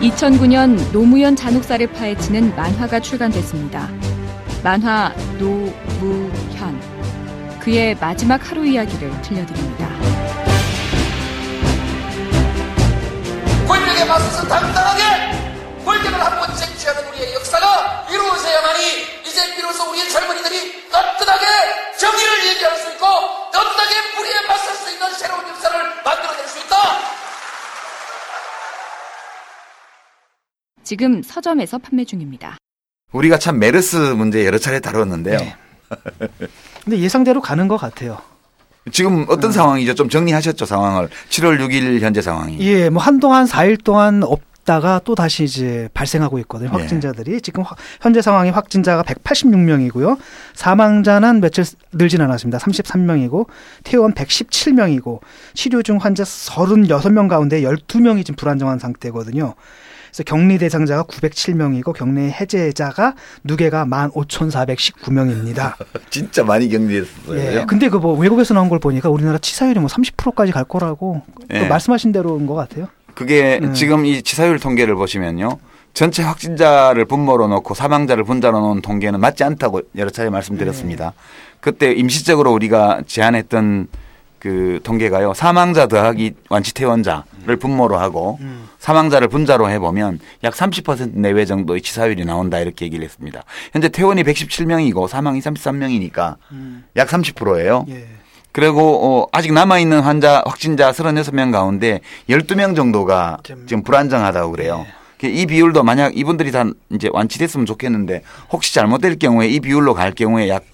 2009년 0.00 0.90
노무현 0.92 1.34
잔혹사를 1.36 1.86
파헤치는 1.92 2.56
만화가 2.56 3.00
출간됐습니다. 3.00 3.88
만화 4.64 5.12
노무현. 5.38 6.80
그의 7.60 7.94
마지막 7.96 8.50
하루 8.50 8.64
이야기를 8.64 9.20
들려드립니다. 9.20 9.86
권력에 13.68 14.06
맞서서 14.06 14.48
당당하게 14.48 15.02
권력을 15.84 16.18
한번 16.18 16.56
쟁취하는 16.56 17.06
우리의 17.10 17.34
역사가 17.34 18.06
이루어져야만이 18.10 18.80
이제 19.26 19.54
비로소 19.54 19.90
우리의 19.90 20.08
젊은이들이 20.08 20.88
떳떳하게 20.88 21.96
정의를 21.98 22.46
얘기할 22.46 22.74
수 22.78 22.90
있고 22.92 23.04
떳떳하게 23.52 24.14
불의에 24.16 24.46
맞설 24.48 24.74
수 24.76 24.90
있는 24.90 25.12
새로운 25.12 25.46
역사를 25.46 25.78
만들어낼 26.02 26.48
수 26.48 26.58
있다. 26.60 26.76
지금 30.82 31.22
서점에서 31.22 31.76
판매 31.76 32.06
중입니다. 32.06 32.56
우리가 33.14 33.38
참 33.38 33.58
메르스 33.58 33.96
문제 33.96 34.44
여러 34.44 34.58
차례 34.58 34.80
다뤘는데요. 34.80 35.38
네. 35.38 35.54
근데 36.84 36.98
예상대로 36.98 37.40
가는 37.40 37.68
것 37.68 37.76
같아요. 37.76 38.18
지금 38.92 39.24
어떤 39.28 39.50
상황이죠? 39.52 39.94
좀 39.94 40.08
정리하셨죠 40.08 40.66
상황을. 40.66 41.08
7월 41.30 41.58
6일 41.60 42.00
현재 42.00 42.20
상황이. 42.20 42.58
예, 42.60 42.90
뭐 42.90 43.00
한동안 43.00 43.46
4일 43.46 43.82
동안 43.82 44.22
없다가 44.24 45.00
또 45.04 45.14
다시 45.14 45.44
이제 45.44 45.88
발생하고 45.94 46.38
있거든요. 46.40 46.70
네. 46.70 46.76
확진자들이 46.78 47.40
지금 47.40 47.62
확- 47.62 47.78
현재 48.02 48.20
상황이 48.20 48.50
확진자가 48.50 49.02
186명이고요. 49.04 50.18
사망자는 50.54 51.40
며칠 51.40 51.64
늘진 51.92 52.20
않았습니다. 52.20 52.58
33명이고 52.58 53.46
퇴원 53.84 54.12
117명이고 54.12 55.20
치료 55.54 55.82
중 55.82 55.96
환자 55.98 56.24
36명 56.24 57.28
가운데 57.28 57.62
12명이 57.62 58.26
지금 58.26 58.36
불안정한 58.36 58.78
상태거든요. 58.80 59.54
그래서 60.14 60.22
격리 60.22 60.58
대상자가 60.58 61.02
907명이고 61.02 61.92
격리 61.92 62.30
해제자가 62.30 63.14
누계가 63.42 63.84
15,419명입니다. 63.84 65.74
진짜 66.08 66.44
많이 66.44 66.68
격리됐어요. 66.68 67.36
예. 67.36 67.64
근데 67.66 67.88
그 67.88 67.98
뭐 68.04 68.16
외국에서 68.18 68.52
나온 68.54 68.68
걸 68.68 68.78
보니까 68.78 69.08
우리나라 69.08 69.38
치사율이 69.38 69.80
뭐 69.80 69.88
30%까지 69.88 70.52
갈 70.52 70.64
거라고 70.64 71.22
그 71.48 71.56
예. 71.56 71.66
말씀하신 71.66 72.12
대로인 72.12 72.46
것 72.46 72.54
같아요. 72.54 72.86
그게 73.14 73.58
음. 73.62 73.72
지금 73.74 74.04
이 74.06 74.22
치사율 74.22 74.60
통계를 74.60 74.94
보시면요. 74.94 75.58
전체 75.94 76.22
확진자를 76.22 77.06
분모로 77.06 77.48
놓고 77.48 77.74
사망자를 77.74 78.22
분자로 78.24 78.60
놓은 78.60 78.82
통계는 78.82 79.18
맞지 79.20 79.42
않다고 79.42 79.80
여러 79.96 80.10
차례 80.10 80.28
말씀드렸습니다. 80.30 81.12
그때 81.60 81.92
임시적으로 81.92 82.52
우리가 82.52 83.02
제안했던 83.06 83.88
그 84.44 84.78
통계가요. 84.82 85.32
사망자 85.32 85.86
더하기 85.86 86.34
완치 86.50 86.74
퇴원자를 86.74 87.56
분모로 87.58 87.96
하고 87.96 88.38
사망자를 88.78 89.28
분자로 89.28 89.70
해보면 89.70 90.18
약 90.44 90.52
30% 90.52 91.12
내외 91.14 91.46
정도의 91.46 91.80
치사율이 91.80 92.26
나온다 92.26 92.58
이렇게 92.60 92.84
얘기를 92.84 93.02
했습니다. 93.06 93.42
현재 93.72 93.88
퇴원이 93.88 94.22
117명이고 94.22 95.08
사망이 95.08 95.40
33명이니까 95.40 96.36
약 96.96 97.08
30%예요. 97.08 97.86
예. 97.88 98.06
그리고 98.52 99.22
어, 99.22 99.28
아직 99.32 99.54
남아 99.54 99.78
있는 99.78 100.00
환자 100.00 100.42
확진자 100.44 100.92
36명 100.92 101.50
가운데 101.50 102.00
12명 102.28 102.76
정도가 102.76 103.38
좀- 103.44 103.66
지금 103.66 103.82
불안정하다고 103.82 104.50
그래요. 104.52 104.84
이 105.22 105.46
비율도 105.46 105.82
만약 105.84 106.14
이분들이 106.18 106.52
다 106.52 106.64
이제 106.90 107.08
완치됐으면 107.10 107.64
좋겠는데 107.64 108.20
혹시 108.52 108.74
잘못될 108.74 109.18
경우에 109.18 109.48
이 109.48 109.58
비율로 109.60 109.94
갈 109.94 110.12
경우에 110.12 110.50
약 110.50 110.64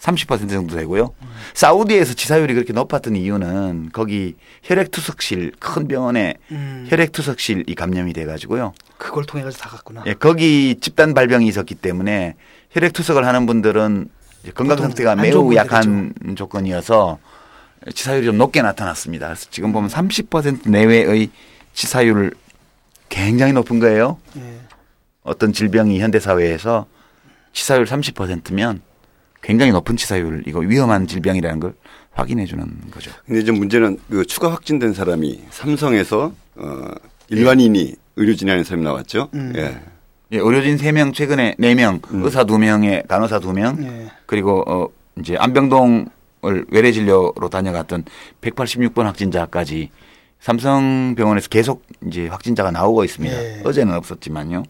30% 0.00 0.48
정도 0.48 0.74
되고요. 0.76 1.14
사우디에서 1.54 2.14
치사율이 2.14 2.54
그렇게 2.54 2.72
높았던 2.72 3.16
이유는 3.16 3.90
거기 3.92 4.34
혈액투석실 4.62 5.52
큰 5.58 5.88
병원에 5.88 6.34
음. 6.50 6.86
혈액투석실이 6.88 7.74
감염이 7.74 8.12
돼 8.12 8.24
가지고요. 8.24 8.72
그걸 8.96 9.24
통해 9.26 9.44
가지고 9.44 9.62
다 9.62 9.68
갔구나. 9.68 10.02
예, 10.06 10.14
거기 10.14 10.76
집단 10.80 11.12
발병이 11.12 11.46
있었기 11.48 11.74
때문에 11.74 12.34
혈액투석을 12.70 13.26
하는 13.26 13.46
분들은 13.46 14.08
건강 14.54 14.78
상태가 14.78 15.16
매우. 15.16 15.54
약한 15.54 16.14
조건이어서 16.34 17.18
치사율이 17.94 18.26
좀 18.26 18.38
높게 18.38 18.62
나타났습니다. 18.62 19.26
그래서 19.26 19.46
지금 19.50 19.72
보면 19.72 19.90
30% 19.90 20.68
내외의 20.68 21.30
치사율을 21.74 22.32
굉장히 23.10 23.52
높은 23.52 23.80
거예요. 23.80 24.18
예. 24.38 24.60
어떤 25.22 25.52
질병이 25.52 26.00
현대 26.00 26.20
사회에서 26.20 26.86
치사율 27.52 27.84
30%면 27.84 28.80
굉장히 29.42 29.72
높은 29.72 29.96
치사율, 29.96 30.42
이거 30.46 30.60
위험한 30.60 31.06
질병이라는 31.06 31.60
걸 31.60 31.74
확인해 32.12 32.44
주는 32.46 32.66
거죠. 32.90 33.10
근데 33.26 33.40
이제 33.40 33.52
문제는 33.52 33.98
그 34.10 34.24
추가 34.26 34.52
확진된 34.52 34.92
사람이 34.92 35.40
삼성에서 35.50 36.32
어 36.56 36.84
일반인이 37.28 37.94
의료진이 38.16 38.50
아닌 38.50 38.64
사람이 38.64 38.84
나왔죠. 38.84 39.28
음. 39.34 39.52
예. 39.56 39.80
예, 40.32 40.38
의료진 40.38 40.76
3명 40.76 41.14
최근에 41.14 41.56
4명, 41.58 42.00
음. 42.12 42.22
의사 42.24 42.44
2명에 42.44 43.06
간호사 43.08 43.40
2명, 43.40 43.82
예. 43.84 44.10
그리고 44.26 44.62
어 44.66 44.88
이제 45.18 45.36
안병동을 45.36 46.06
외래 46.70 46.92
진료로 46.92 47.48
다녀갔던 47.50 48.04
186번 48.40 49.04
확진자까지 49.04 49.90
삼성병원에서 50.40 51.48
계속 51.48 51.84
이제 52.06 52.28
확진자가 52.28 52.70
나오고 52.70 53.04
있습니다. 53.04 53.34
예. 53.34 53.62
어제는 53.64 53.94
없었지만요. 53.94 54.64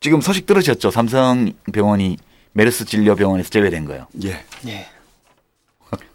지금 0.00 0.20
소식 0.20 0.46
들으셨죠? 0.46 0.90
삼성병원이 0.90 2.18
메르스 2.54 2.84
진료병원에서 2.84 3.50
제외된 3.50 3.84
거예요. 3.84 4.06
예. 4.24 4.40
예. 4.66 4.86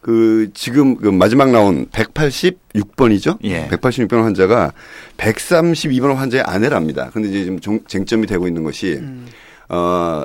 그 0.02 0.50
지금 0.54 0.96
그 0.98 1.08
마지막 1.08 1.52
나온 1.52 1.86
186번이죠. 1.88 3.38
예. 3.44 3.68
186번 3.68 4.24
환자가 4.24 4.74
132번 5.18 6.16
환자의 6.16 6.44
아내랍니다. 6.44 7.10
근데 7.14 7.30
이제 7.30 7.44
지금 7.44 7.60
종- 7.60 7.80
쟁점이 7.88 8.26
되고 8.28 8.48
있는 8.48 8.64
것이 8.64 8.96
음. 8.96 9.28
어 9.70 10.24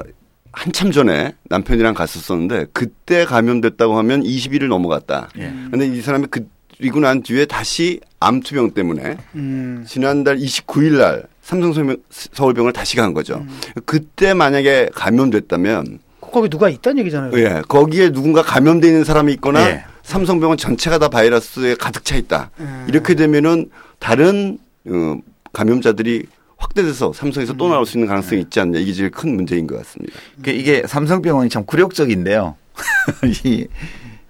한참 0.52 0.90
전에 0.92 1.34
남편이랑 1.50 1.94
갔었었는데 1.94 2.66
그때 2.72 3.24
감염됐다고 3.24 3.96
하면 3.98 4.22
20일을 4.22 4.68
넘어갔다. 4.68 5.28
예. 5.38 5.52
근데 5.70 5.86
이 5.86 6.00
사람이 6.00 6.26
그 6.30 6.48
그리고 6.78 6.98
난 7.00 7.22
뒤에 7.22 7.44
다시 7.46 8.00
암투병 8.20 8.72
때문에 8.72 9.16
음. 9.36 9.84
지난달 9.86 10.36
29일 10.38 10.98
날 10.98 11.24
삼성 11.44 11.72
서울- 11.74 11.98
서울병원을 12.10 12.72
다시 12.72 12.96
간 12.96 13.12
거죠. 13.12 13.34
음. 13.36 13.60
그때 13.84 14.32
만약에 14.34 14.88
감염됐다면 14.94 15.98
거기 16.20 16.48
누가 16.48 16.68
있다는 16.70 16.98
얘기잖아요. 17.00 17.32
예, 17.38 17.62
거기에 17.68 18.10
누군가 18.10 18.42
감염돼 18.42 18.88
있는 18.88 19.04
사람이 19.04 19.32
있거나 19.34 19.60
예. 19.70 19.84
삼성병원 20.02 20.56
전체가 20.58 20.98
다 20.98 21.08
바이러스에 21.08 21.74
가득 21.76 22.04
차 22.04 22.16
있다. 22.16 22.50
음. 22.60 22.86
이렇게 22.88 23.14
되면은 23.14 23.70
다른 23.98 24.58
어, 24.86 25.16
감염자들이 25.52 26.24
확대돼서 26.56 27.12
삼성에서 27.12 27.52
음. 27.52 27.56
또 27.58 27.68
나올 27.68 27.84
수 27.86 27.98
있는 27.98 28.08
가능성이 28.08 28.40
있지 28.40 28.58
않냐. 28.60 28.78
이게 28.78 28.92
제일 28.94 29.10
큰 29.10 29.36
문제인 29.36 29.66
것 29.66 29.76
같습니다. 29.78 30.14
그 30.42 30.50
이게 30.50 30.82
삼성병원이 30.86 31.50
참 31.50 31.64
굴욕적인데요. 31.66 32.56
이 33.44 33.66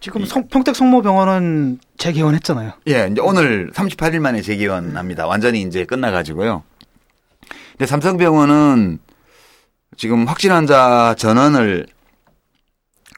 지금 0.00 0.24
성, 0.26 0.46
평택 0.48 0.76
성모병원은 0.76 1.78
재개원했잖아요. 1.96 2.72
예, 2.88 3.08
이제 3.10 3.20
오늘 3.22 3.70
38일 3.72 4.18
만에 4.18 4.42
재개원합니다. 4.42 5.26
완전히 5.26 5.62
이제 5.62 5.84
끝나가지고요. 5.84 6.62
근데 7.74 7.86
삼성병원은 7.86 9.00
지금 9.96 10.26
확진 10.26 10.52
환자 10.52 11.14
전원을 11.18 11.86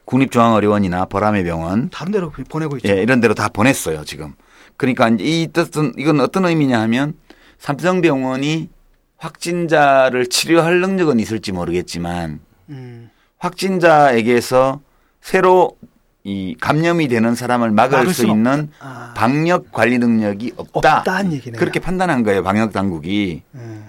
국립중앙의료원이나 0.05 1.05
보람의 1.05 1.43
병원, 1.43 1.89
다른 1.89 2.11
데로 2.11 2.31
보내고 2.31 2.77
있죠. 2.77 2.89
예, 2.89 3.01
이런 3.01 3.19
데로 3.19 3.33
다 3.33 3.49
보냈어요, 3.49 4.03
지금. 4.03 4.33
그러니까 4.77 5.09
이 5.19 5.49
뜻은, 5.51 5.93
이건 5.97 6.21
어떤 6.21 6.45
의미냐 6.45 6.79
하면 6.81 7.13
삼성병원이 7.59 8.69
확진자를 9.17 10.27
치료할 10.27 10.79
능력은 10.79 11.19
있을지 11.19 11.51
모르겠지만 11.51 12.39
음. 12.69 13.09
확진자에게서 13.37 14.81
새로 15.21 15.77
이 16.23 16.55
감염이 16.59 17.07
되는 17.07 17.35
사람을 17.35 17.71
막을, 17.71 17.97
막을 17.99 18.13
수 18.13 18.25
있는 18.25 18.71
아. 18.79 19.13
방역 19.15 19.71
관리 19.71 19.97
능력이 19.97 20.53
없다. 20.57 20.99
없다는 20.99 21.33
얘기네요. 21.33 21.59
그렇게 21.59 21.79
판단한 21.79 22.23
거예요, 22.23 22.43
방역 22.43 22.71
당국이. 22.73 23.43
음. 23.55 23.87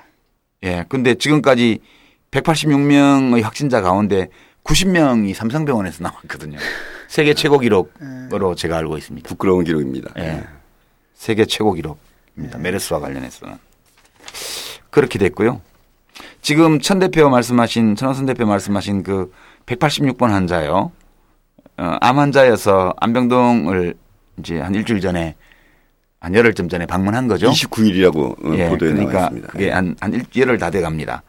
예. 0.65 0.85
근데 0.89 1.15
지금까지 1.15 1.81
186명의 2.31 3.43
확진자 3.43 3.81
가운데 3.81 4.29
90명이 4.65 5.35
삼성병원에서 5.35 6.03
나왔거든요. 6.03 6.59
세계 7.09 7.33
최고 7.33 7.59
기록으로 7.59 8.55
제가 8.55 8.77
알고 8.79 8.99
있습니다. 8.99 9.29
부끄러운 9.29 9.65
기록입니다. 9.65 10.13
예. 10.19 10.45
세계 11.15 11.47
최고 11.47 11.73
기록입니다. 11.73 12.59
메르스와 12.59 13.01
관련해서는. 13.01 13.57
그렇게 14.91 15.19
됐고요. 15.19 15.61
지금 16.43 16.81
천 16.81 16.99
대표 16.99 17.29
말씀하신, 17.31 17.97
천호선 17.97 18.27
대표 18.27 18.47
말씀하신 18.47 19.03
그 19.03 19.33
186번 19.67 20.29
환자요. 20.29 20.93
어, 21.79 21.97
암 22.01 22.19
환자여서 22.19 22.95
안병동을 22.99 23.95
이제 24.39 24.61
한 24.61 24.75
일주일 24.75 25.01
전에 25.01 25.35
한 26.21 26.35
열흘 26.35 26.53
쯤 26.55 26.69
전에 26.69 26.87
방문한 26.87 27.29
거죠. 27.29 27.49
29일이라고 27.51 28.45
어, 28.45 28.57
예, 28.57 28.69
보도에 28.69 28.93
그러니까 28.93 29.25
있습니다. 29.25 29.49
그게 29.49 29.71
한, 29.71 29.95
한 30.01 30.13
일- 30.13 30.25
열흘 30.37 30.59
다 30.59 30.71
돼 30.71 30.81
갑니다. 30.81 31.23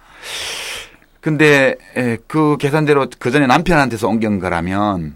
근데 1.21 1.75
에, 1.95 2.17
그 2.27 2.57
계산대로 2.57 3.07
그 3.19 3.29
전에 3.31 3.45
남편한테서 3.45 4.07
옮긴 4.07 4.39
거라면 4.39 5.15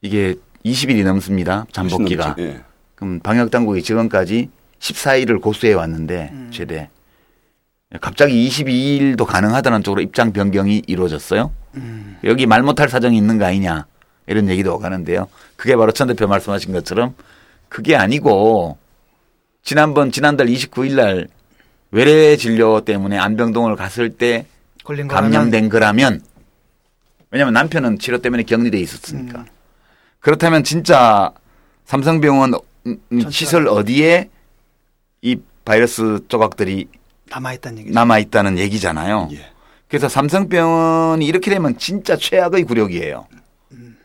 이게 0.00 0.34
20일이 0.64 1.02
넘습니다. 1.04 1.66
잠복기가. 1.72 2.36
예. 2.38 2.60
그럼 2.94 3.20
방역 3.20 3.50
당국이 3.50 3.82
지금까지 3.82 4.50
14일을 4.78 5.40
고수해 5.40 5.72
왔는데 5.72 6.30
음. 6.32 6.50
최대 6.52 6.88
갑자기 8.00 8.48
22일도 8.48 9.24
가능하다는 9.24 9.82
쪽으로 9.82 10.02
입장 10.02 10.32
변경이 10.32 10.82
이루어졌어요. 10.86 11.52
음. 11.76 12.18
여기 12.24 12.46
말 12.46 12.62
못할 12.62 12.88
사정이 12.88 13.16
있는 13.16 13.38
거 13.38 13.44
아니냐 13.46 13.86
이런 14.26 14.48
얘기도 14.48 14.74
오가는데요. 14.74 15.28
그게 15.56 15.74
바로 15.76 15.90
천 15.92 16.06
대표 16.08 16.26
말씀하신 16.26 16.72
것처럼 16.72 17.14
그게 17.68 17.96
아니고 17.96 18.78
지난번 19.64 20.12
지난달 20.12 20.46
29일 20.46 20.94
날 20.94 21.28
외래 21.90 22.36
진료 22.36 22.82
때문에 22.82 23.18
안병동을 23.18 23.76
갔을 23.76 24.10
때 24.10 24.46
감염된 25.08 25.70
거라면 25.70 26.20
왜냐하면 27.30 27.54
남편은 27.54 27.98
치료 27.98 28.18
때문에 28.18 28.42
격리돼 28.42 28.78
있었으니까 28.78 29.40
음. 29.40 29.46
그렇다면 30.20 30.64
진짜 30.64 31.32
삼성병원 31.86 32.54
음, 32.86 32.98
음, 33.10 33.30
시설 33.30 33.66
어디에 33.66 34.28
이 35.22 35.36
바이러스 35.64 36.20
조각들이 36.28 36.88
남아있다는 37.30 37.78
얘기죠. 37.78 37.94
남아 37.94 38.18
있다는 38.18 38.58
얘기잖아요. 38.58 39.30
예. 39.32 39.50
그래서 39.88 40.08
삼성병원이 40.08 41.24
이렇게 41.26 41.50
되면 41.50 41.78
진짜 41.78 42.16
최악의 42.16 42.64
굴욕이에요. 42.64 43.26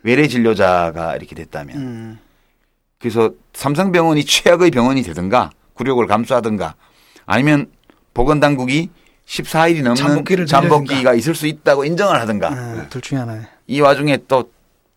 외래 0.04 0.28
진료자가 0.28 1.18
이렇게 1.18 1.36
됐다면. 1.36 1.78
음. 1.78 2.20
그래서 3.00 3.32
삼성병원이 3.54 4.26
최악의 4.26 4.72
병원이 4.72 5.02
되든가 5.04 5.52
굴욕을 5.74 6.06
감수하든가 6.08 6.76
아니면 7.26 7.68
보건당국이 8.14 8.90
14일이 9.26 9.84
넘는 9.84 10.46
잠복기가 10.46 11.14
있을 11.14 11.36
수 11.36 11.48
있다고 11.48 11.86
인정을 11.86 12.20
하든가 12.22 12.48
아, 12.50 12.88
둘 12.90 13.02
중에 13.02 13.20
하나에. 13.20 13.42
이 13.68 13.80
와중에 13.80 14.18
또 14.28 14.52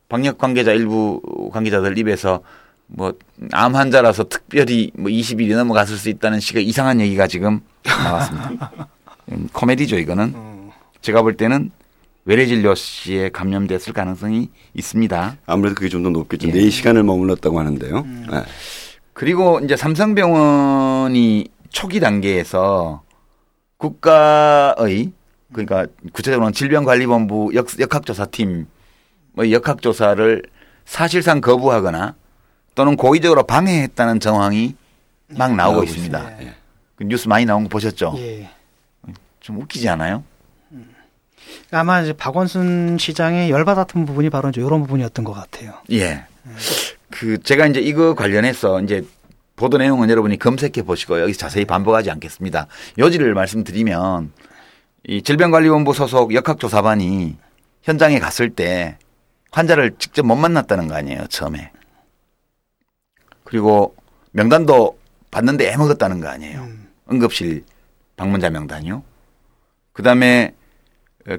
방역 0.08 0.38
관계자 0.38 0.72
일부 0.72 1.20
관계자들 1.52 1.96
입에서 1.98 2.40
뭐 2.88 3.12
암 3.52 3.74
환자라서 3.74 4.24
특별히 4.28 4.90
뭐 4.94 5.10
20일이 5.10 5.56
넘어갔을 5.56 5.96
수 5.96 6.08
있다는 6.08 6.38
식의 6.40 6.64
이상한 6.64 7.00
얘기가 7.00 7.26
지금 7.26 7.60
나왔습니다. 7.84 8.70
음, 9.32 9.48
코미디죠 9.52 9.98
이거는. 9.98 10.32
어. 10.34 10.72
제가 11.00 11.22
볼 11.22 11.36
때는 11.36 11.70
외래 12.24 12.46
진료 12.46 12.74
씨에 12.74 13.30
감염됐을 13.30 13.92
가능성이 13.92 14.50
있습니다. 14.74 15.36
아무래도 15.46 15.74
그게 15.74 15.88
좀 15.88 16.02
더 16.02 16.10
높겠죠. 16.10 16.48
예. 16.48 16.52
4시간을 16.52 17.02
머물렀다고 17.04 17.58
하는데요. 17.58 17.98
음. 17.98 18.26
예. 18.32 18.42
그리고 19.12 19.60
이제 19.60 19.76
삼성병원이 19.76 21.48
초기 21.70 22.00
단계에서 22.00 23.02
국가의 23.76 25.12
그러니까 25.52 25.86
구체적으로는 26.12 26.52
질병관리본부 26.52 27.50
역, 27.54 27.66
역학조사팀 27.78 28.66
뭐 29.32 29.50
역학조사를 29.50 30.42
사실상 30.84 31.40
거부하거나 31.40 32.14
또는 32.74 32.96
고의적으로 32.96 33.42
방해했다는 33.44 34.20
정황이 34.20 34.74
막 35.28 35.54
나오고 35.54 35.72
나오고 35.72 35.84
있습니다. 35.84 36.18
있습니다. 36.18 36.44
예. 36.44 36.54
그 36.96 37.04
뉴스 37.04 37.28
많이 37.28 37.44
나온 37.44 37.64
거 37.64 37.68
보셨죠? 37.68 38.14
예. 38.18 38.48
좀 39.40 39.58
웃기지 39.60 39.88
않아요? 39.88 40.22
아마 41.70 42.02
이제 42.02 42.12
박원순 42.12 42.98
시장의 42.98 43.50
열받았던 43.50 44.06
부분이 44.06 44.30
바로 44.30 44.50
이제 44.50 44.60
이런 44.60 44.82
부분이었던 44.82 45.24
것 45.24 45.32
같아요. 45.32 45.72
예. 45.92 46.24
그 47.10 47.42
제가 47.42 47.66
이제 47.66 47.80
이거 47.80 48.14
관련해서 48.14 48.80
이제 48.82 49.04
보도 49.56 49.78
내용은 49.78 50.10
여러분이 50.10 50.38
검색해 50.38 50.82
보시고 50.84 51.20
여기서 51.20 51.38
자세히 51.38 51.64
반복하지 51.64 52.10
않겠습니다. 52.10 52.66
요지를 52.98 53.34
말씀드리면 53.34 54.32
이 55.08 55.22
질병관리본부 55.22 55.94
소속 55.94 56.34
역학조사반이 56.34 57.36
현장에 57.82 58.18
갔을 58.18 58.50
때 58.50 58.98
환자를 59.50 59.96
직접 59.98 60.24
못 60.24 60.36
만났다는 60.36 60.88
거 60.88 60.94
아니에요, 60.94 61.26
처음에. 61.28 61.70
그리고 63.44 63.94
명단도 64.32 64.98
받는데 65.30 65.70
애먹었다는 65.72 66.20
거 66.20 66.28
아니에요. 66.28 66.66
응급실 67.10 67.64
방문자 68.16 68.50
명단이요. 68.50 69.02
그 69.92 70.02
다음에 70.02 70.54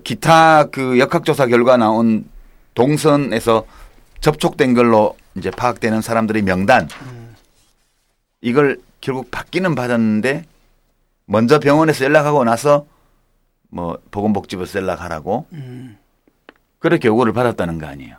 기타 0.04 0.65
그 0.65 1.00
역학조사 1.00 1.48
결과 1.48 1.78
나온 1.78 2.26
동선에서 2.74 3.65
접촉된 4.22 4.74
걸로 4.74 5.17
이제 5.36 5.52
파악되는 5.52 6.02
사람들의 6.02 6.41
명단. 6.43 6.88
이걸 8.41 8.80
결국 9.02 9.32
받기는 9.32 9.76
받았는데 9.76 10.46
먼저 11.26 11.60
병원에서 11.60 12.06
연락하고 12.06 12.43
나서 12.43 12.86
뭐 13.69 13.98
보건복지부에서 14.12 14.80
연락하라고 14.80 15.48
그렇게 16.80 17.08
요구를 17.08 17.34
받았다는 17.34 17.80
거 17.80 17.88
아니에요. 17.88 18.17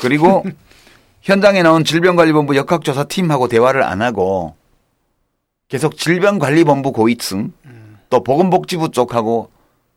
그리고 0.00 0.44
현장에 1.22 1.62
나온 1.62 1.84
질병관리본부 1.84 2.56
역학조사 2.56 3.04
팀하고 3.04 3.48
대화를 3.48 3.82
안 3.82 4.02
하고 4.02 4.54
계속 5.68 5.96
질병관리본부 5.96 6.92
고위층 6.92 7.52
또 8.08 8.22
보건복지부 8.22 8.90
쪽하고 8.90 9.50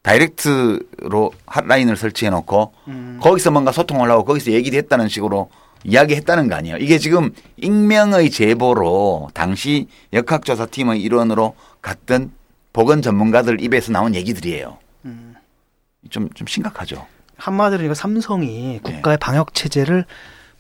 다이렉트로 0.04 1.32
핫라인을 1.48 1.98
설치해 1.98 2.30
놓고 2.30 2.74
거기서 3.22 3.52
뭔가 3.52 3.72
소통을 3.72 4.12
하고 4.12 4.24
거기서 4.26 4.52
얘기를 4.52 4.78
했다는 4.80 5.08
식으로 5.10 5.50
이야기했다는 5.86 6.48
거 6.50 6.56
아니에요. 6.56 6.78
이게 6.78 6.98
지금 6.98 7.32
익명의 7.58 8.30
제보로 8.30 9.30
당시 9.34 9.88
역학조사팀의 10.14 11.02
일원으로 11.02 11.56
갔던 11.82 12.32
보건 12.72 13.02
전문가들 13.02 13.62
입에서 13.62 13.92
나온 13.92 14.16
얘기들이에요. 14.16 14.78
좀, 16.10 16.30
좀 16.34 16.48
심각하죠. 16.48 17.06
한마디로 17.38 17.84
이거 17.84 17.94
삼성이 17.94 18.80
국가의 18.84 19.18
방역 19.18 19.54
체제를 19.54 20.06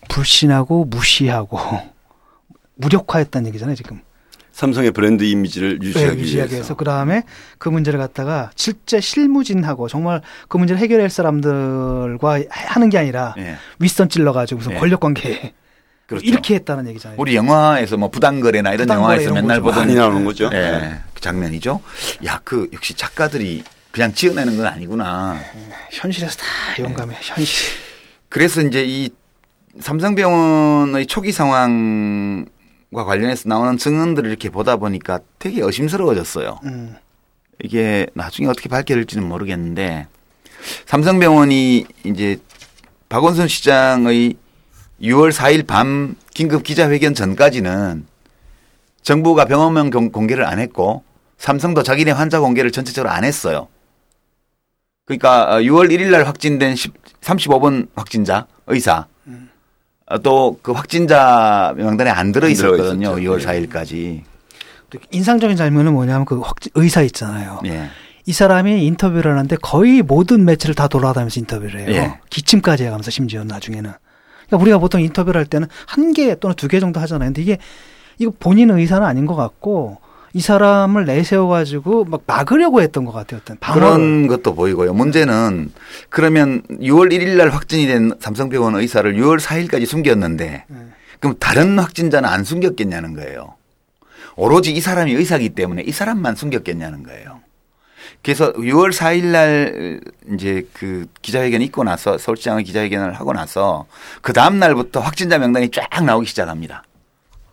불신하고 0.10 0.86
무시하고 0.86 1.60
무력화했다는 2.76 3.48
얘기잖아요, 3.48 3.76
지금. 3.76 4.02
삼성의 4.54 4.92
브랜드 4.92 5.24
이미지를 5.24 5.82
유지하기, 5.82 6.16
네, 6.16 6.22
유지하기 6.22 6.38
위해서. 6.38 6.54
위해서 6.54 6.76
그 6.76 6.86
다음에 6.86 7.24
그 7.58 7.70
문제를 7.70 8.00
갖다가 8.00 8.52
실제 8.56 9.02
실무진하고 9.02 9.88
정말 9.88 10.22
그 10.48 10.58
문제를 10.58 10.80
해결할 10.80 11.10
사람들과 11.10 12.40
하는 12.50 12.90
게 12.90 13.00
아니라 13.00 13.34
예. 13.40 13.58
윗선 13.80 14.10
찔러 14.10 14.32
가지고 14.32 14.60
무슨 14.60 14.74
예. 14.74 14.78
권력 14.78 15.00
관계 15.00 15.54
그렇죠. 16.06 16.24
이렇게 16.26 16.54
했다는 16.56 16.88
얘기잖아요. 16.90 17.20
우리 17.20 17.36
영화에서 17.36 17.98
뭐 17.98 18.10
부당거래나 18.10 18.74
이런 18.74 18.86
부당거래 18.86 19.04
영화에서 19.04 19.24
이런 19.24 19.34
맨날 19.34 19.60
거죠. 19.60 19.64
보던 19.64 19.80
많이 19.80 19.96
나오는 19.96 20.24
거죠. 20.24 20.50
예, 20.54 20.58
네. 20.58 21.00
그 21.16 21.22
장면이죠. 21.22 21.82
야, 22.26 22.40
그 22.44 22.70
역시 22.74 22.94
작가들이 22.94 23.64
그냥 23.92 24.14
지어내는 24.14 24.58
건 24.58 24.68
아니구나. 24.68 25.40
현실에서 25.92 26.38
다 26.38 26.46
용감해. 26.78 27.16
현실. 27.22 27.74
그래서 28.30 28.62
이제 28.62 28.84
이 28.86 29.10
삼성병원의 29.80 31.08
초기 31.08 31.32
상황 31.32 32.46
과 32.94 33.04
관련해서 33.04 33.50
나오는 33.50 33.78
증언들을 33.78 34.30
이렇게 34.30 34.50
보다 34.50 34.76
보니까 34.78 35.20
되게 35.40 35.62
의심스러워졌어요. 35.62 36.60
음. 36.66 36.96
이게 37.64 38.08
나중에 38.14 38.48
어떻게 38.48 38.70
밝혀질지는 38.70 39.28
모르겠는데 39.28 40.08
삼성병원이 40.86 41.86
이제 42.06 42.38
박원순 43.10 43.48
시장의 43.48 44.36
6월 45.02 45.32
4일 45.32 45.66
밤 45.68 46.16
긴급 46.34 46.64
기자회견 46.64 47.14
전까지는 47.14 48.06
정부가 49.02 49.46
병원명 49.46 49.90
공- 49.90 50.12
공개를 50.12 50.46
안 50.46 50.60
했고 50.60 51.04
삼성도 51.38 51.84
자기네 51.84 52.12
환자 52.12 52.40
공개를 52.40 52.72
전체적으로 52.72 53.12
안 53.12 53.24
했어요. 53.24 53.68
그러니까 55.06 55.60
6월 55.62 55.90
1일 55.92 56.10
날 56.12 56.26
확진된 56.26 56.76
10, 56.76 56.94
35번 57.22 57.90
확진자 57.96 58.48
의사 58.68 59.08
또 60.20 60.58
그 60.62 60.72
확진자 60.72 61.74
명단에 61.78 62.10
안 62.10 62.32
들어 62.32 62.48
있었거든요. 62.50 63.18
있었죠. 63.20 63.22
6월 63.22 63.42
예. 63.42 63.46
4일까지. 63.68 64.22
또 64.90 65.00
인상적인 65.12 65.56
장면은 65.58 65.94
뭐냐면 65.94 66.26
그 66.26 66.40
확- 66.40 66.56
의사 66.76 67.02
있잖아요. 67.02 67.60
예. 67.66 67.90
이 68.26 68.32
사람이 68.34 68.86
인터뷰를 68.86 69.32
하는데 69.34 69.56
거의 69.62 70.02
모든 70.02 70.46
매체를 70.46 70.76
다 70.76 70.88
돌아다니면서 70.88 71.40
인터뷰를 71.40 71.80
해요. 71.82 71.88
예. 71.90 72.20
기침까지 72.30 72.84
해가면서 72.86 73.12
심지어 73.12 73.44
나중에는. 73.44 73.92
그러니까 74.48 74.58
우리가 74.64 74.78
보통 74.78 75.02
인터뷰를 75.02 75.40
할 75.40 75.46
때는 75.46 75.68
한 75.88 76.14
개 76.14 76.36
또는 76.36 76.56
두 76.56 76.68
개 76.68 76.80
정도 76.80 77.00
하잖아요. 77.02 77.30
근데 77.30 77.42
이게 77.42 77.58
이거 78.20 78.32
본인 78.40 78.70
의사는 78.70 79.06
아닌 79.06 79.26
것 79.26 79.36
같고 79.36 79.98
이 80.36 80.42
사람을 80.42 81.06
내세워가지고 81.06 82.06
막 82.06 82.24
막으려고 82.26 82.82
했던 82.82 83.06
것 83.06 83.12
같아요. 83.12 83.40
어떤. 83.42 83.58
그런 83.60 84.26
것도 84.28 84.56
보이고요. 84.56 84.94
문제는 84.94 85.72
그러면 86.10 86.64
6월 86.70 87.14
1일 87.14 87.38
날 87.38 87.50
확진이 87.50 87.86
된 87.86 88.14
삼성병원 88.20 88.76
의사를 88.76 89.14
6월 89.16 89.40
4일까지 89.40 89.86
숨겼는데 89.86 90.66
네. 90.68 90.78
그럼 91.20 91.36
다른 91.40 91.78
확진자는 91.78 92.28
안 92.28 92.44
숨겼겠냐는 92.44 93.14
거예요. 93.14 93.54
오로지 94.36 94.72
이 94.72 94.82
사람이 94.82 95.14
의사기 95.14 95.50
때문에 95.50 95.84
이 95.84 95.92
사람만 95.92 96.36
숨겼겠냐는 96.36 97.04
거예요. 97.04 97.42
그래서 98.24 98.54
6월 98.54 98.92
4일 98.92 99.26
날 99.26 100.02
이제 100.34 100.68
그 100.74 101.06
기자회견 101.22 101.62
있고 101.62 101.84
나서 101.84 102.18
서울시장의 102.18 102.64
기자회견을 102.64 103.14
하고 103.14 103.34
나서 103.34 103.86
그 104.22 104.34
다음 104.34 104.58
날부터 104.58 105.00
확진자 105.00 105.38
명단이 105.38 105.70
쫙 105.70 106.04
나오기 106.04 106.26
시작합니다. 106.26 106.84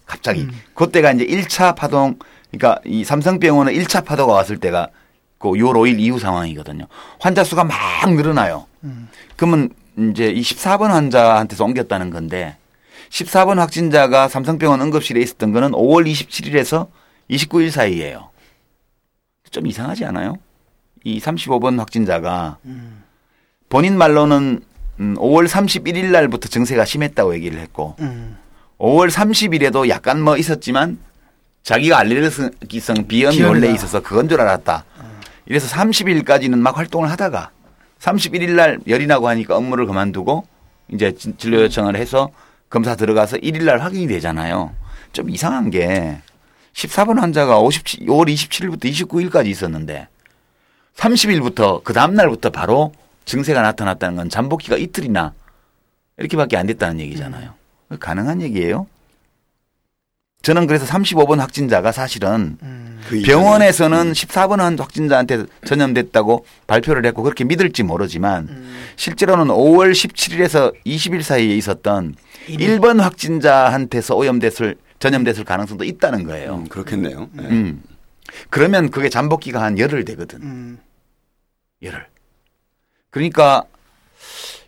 갑자기. 0.06 0.48
그때가 0.74 1.12
이제 1.12 1.26
1차 1.26 1.76
파동 1.76 2.18
그러니까 2.50 2.80
이 2.84 3.04
삼성병원의 3.04 3.78
1차 3.78 4.04
파도가 4.04 4.32
왔을 4.32 4.58
때가 4.58 4.88
그 5.38 5.48
6월 5.48 5.74
5일 5.74 5.98
이후 6.00 6.18
상황이거든요. 6.18 6.86
환자 7.18 7.44
수가 7.44 7.64
막 7.64 7.74
늘어나요. 8.10 8.66
그러면 9.36 9.70
이제 9.96 10.30
이 10.30 10.40
14번 10.40 10.88
환자한테서 10.88 11.64
옮겼다는 11.64 12.10
건데 12.10 12.56
14번 13.10 13.56
확진자가 13.56 14.28
삼성병원 14.28 14.80
응급실에 14.82 15.20
있었던 15.20 15.52
거는 15.52 15.72
5월 15.72 16.10
27일에서 16.10 16.88
29일 17.30 17.70
사이예요. 17.70 18.30
좀 19.50 19.66
이상하지 19.66 20.04
않아요? 20.06 20.36
이 21.02 21.18
35번 21.18 21.78
확진자가 21.78 22.58
본인 23.68 23.96
말로는 23.98 24.60
음, 25.00 25.14
5월 25.16 25.48
31일 25.48 26.06
날부터 26.10 26.48
증세가 26.48 26.84
심했다고 26.84 27.34
얘기를 27.34 27.58
했고 27.58 27.96
음. 28.00 28.36
5월 28.78 29.10
30일에도 29.10 29.88
약간 29.88 30.20
뭐 30.20 30.36
있었지만 30.36 30.98
자기가 31.62 31.98
알레르기성 31.98 32.50
비염이 33.06 33.36
비염이다. 33.36 33.48
원래 33.48 33.70
있어서 33.72 34.00
그건 34.00 34.28
줄 34.28 34.40
알았다. 34.40 34.84
이래서 35.46 35.68
30일까지는 35.76 36.58
막 36.58 36.78
활동을 36.78 37.10
하다가 37.10 37.50
31일 37.98 38.50
날 38.52 38.78
열이 38.86 39.06
나고 39.06 39.28
하니까 39.28 39.56
업무를 39.56 39.86
그만두고 39.86 40.46
이제 40.92 41.12
진- 41.14 41.36
진료 41.36 41.60
요청을 41.62 41.96
해서 41.96 42.30
검사 42.68 42.94
들어가서 42.94 43.36
1일 43.38 43.64
날 43.64 43.78
확인이 43.80 44.06
되잖아요. 44.06 44.74
좀 45.12 45.28
이상한 45.28 45.70
게 45.70 46.18
14번 46.72 47.18
환자가 47.18 47.58
57, 47.58 48.06
5월 48.06 48.32
27일부터 48.32 48.84
29일까지 48.84 49.46
있었는데 49.48 50.08
30일부터 50.96 51.82
그 51.84 51.92
다음 51.92 52.14
날부터 52.14 52.50
바로 52.50 52.92
증세가 53.24 53.60
나타났다는 53.62 54.16
건 54.16 54.28
잠복기가 54.28 54.76
이틀이나 54.76 55.32
이렇게밖에 56.18 56.56
안 56.56 56.66
됐다는 56.66 57.00
얘기잖아요. 57.00 57.54
가능한 57.98 58.40
얘기예요? 58.42 58.86
저는 60.42 60.66
그래서 60.66 60.86
35번 60.86 61.36
확진자가 61.38 61.92
사실은 61.92 62.56
그 63.08 63.16
이전에 63.18 63.32
병원에서는 63.34 64.12
14번 64.12 64.56
한 64.58 64.78
확진자한테 64.78 65.44
전염됐다고 65.66 66.46
발표를 66.66 67.04
했고 67.04 67.22
그렇게 67.22 67.44
믿을지 67.44 67.82
모르지만 67.82 68.48
실제로는 68.96 69.46
5월 69.48 69.92
17일에서 69.92 70.72
20일 70.86 71.22
사이에 71.22 71.54
있었던 71.56 72.14
1번 72.48 73.00
확진자한테서 73.00 74.16
오염됐을 74.16 74.76
전염됐을 74.98 75.44
가능성도 75.44 75.84
있다는 75.84 76.24
거예요. 76.24 76.56
음, 76.56 76.68
그렇겠네요. 76.68 77.28
네. 77.32 77.42
음. 77.44 77.82
그러면 78.48 78.90
그게 78.90 79.08
잠복기가 79.08 79.60
한 79.62 79.78
열흘 79.78 80.04
되거든. 80.04 80.42
음. 80.42 80.78
열흘. 81.82 82.06
그러니까 83.10 83.64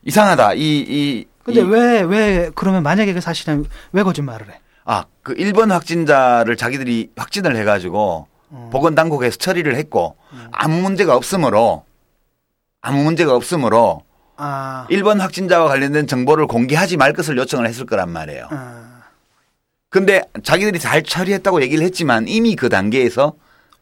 이상하다. 0.04 0.54
이, 0.54 0.60
이. 0.80 1.26
근데 1.44 1.60
이- 1.60 1.64
왜, 1.64 2.00
왜, 2.00 2.50
그러면 2.54 2.82
만약에 2.82 3.12
그 3.12 3.20
사실은 3.20 3.64
왜 3.92 4.02
거짓말을 4.02 4.48
해? 4.50 4.58
아, 4.84 5.04
그 5.22 5.34
1번 5.34 5.70
확진자를 5.70 6.56
자기들이 6.56 7.10
확진을 7.16 7.56
해가지고 7.56 8.26
어. 8.50 8.70
보건당국에서 8.72 9.36
처리를 9.38 9.76
했고 9.76 10.16
아무 10.50 10.80
문제가 10.80 11.14
없으므로 11.16 11.84
아무 12.80 13.02
문제가 13.04 13.34
없으므로 13.34 14.02
아. 14.36 14.86
1번 14.90 15.18
확진자와 15.18 15.68
관련된 15.68 16.06
정보를 16.06 16.46
공개하지 16.46 16.96
말 16.96 17.12
것을 17.12 17.36
요청을 17.38 17.66
했을 17.68 17.86
거란 17.86 18.10
말이에요. 18.10 18.48
아. 18.50 19.02
근데 19.88 20.22
자기들이 20.42 20.78
잘 20.78 21.02
처리했다고 21.02 21.62
얘기를 21.62 21.84
했지만 21.84 22.26
이미 22.26 22.56
그 22.56 22.68
단계에서 22.68 23.34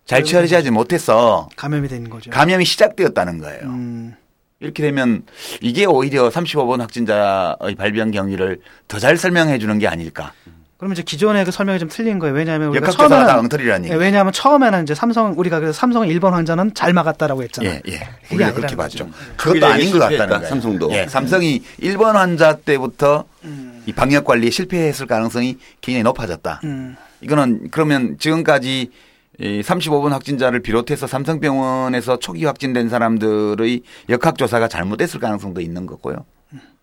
잘 0.07 0.25
처리하지 0.25 0.71
못해서 0.73 1.49
감염이 1.57 1.87
된 1.89 2.11
거죠. 2.11 2.31
감염이 2.31 2.65
시작되었다는 2.65 3.39
거예요. 3.39 3.63
음. 3.63 4.17
이렇게 4.59 4.83
되면 4.83 5.23
이게 5.63 5.87
오히려 5.87 6.29
35번 6.29 6.81
확진자의 6.81 7.77
발병 7.79 8.11
경위를 8.11 8.61
더 8.89 8.99
잘 8.99 9.17
설명해 9.17 9.59
주는 9.59 9.79
게 9.79 9.87
아닐까. 9.89 10.33
그러면 10.81 10.95
이제 10.95 11.03
기존의 11.03 11.45
그 11.45 11.51
설명이 11.51 11.79
좀 11.79 11.91
틀린 11.91 12.19
거예요. 12.19 12.35
왜냐하면 12.35 12.71
우리가 12.71 12.87
역학조사가 12.87 13.09
다 13.09 13.19
처음에는 13.27 13.41
엉터리라는 13.41 13.85
예, 13.85 13.91
얘기. 13.91 14.01
왜냐하면 14.01 14.33
처음에는 14.33 14.83
이제 14.85 14.95
삼성 14.95 15.35
우리가 15.37 15.61
그래서 15.61 15.75
삼성 15.75 16.05
1번 16.05 16.31
환자는 16.31 16.73
잘 16.73 16.95
막았다라고 16.95 17.43
했잖아요. 17.43 17.81
예, 17.87 17.93
예. 17.93 18.01
우리가 18.33 18.55
그렇게 18.55 18.77
봤죠. 18.77 19.05
거죠. 19.05 19.19
그것도 19.37 19.67
아닌 19.67 19.91
것 19.93 19.99
같다는 19.99 20.29
거예요. 20.29 20.49
삼성도. 20.49 20.91
예, 20.93 21.07
삼성이 21.07 21.63
1번 21.83 22.15
환자 22.15 22.57
때부터 22.57 23.27
음. 23.45 23.83
이 23.85 23.93
방역 23.93 24.25
관리에 24.25 24.49
실패했을 24.49 25.07
가능성이 25.07 25.59
굉장히 25.83 26.03
높아졌다. 26.03 26.63
음. 26.65 26.97
이거는 27.21 27.69
그러면 27.71 28.17
지금까지 28.19 28.91
이 29.39 29.61
35번 29.61 30.13
확진자를 30.13 30.61
비롯해서 30.61 31.07
삼성병원에서 31.07 32.21
초기 32.21 32.47
확진된 32.47 32.89
사람들의 32.89 33.83
역학조사가 34.09 34.69
잘못됐을 34.69 35.21
가능성도 35.21 35.61
있는 35.61 35.85
거고요. 35.85 36.25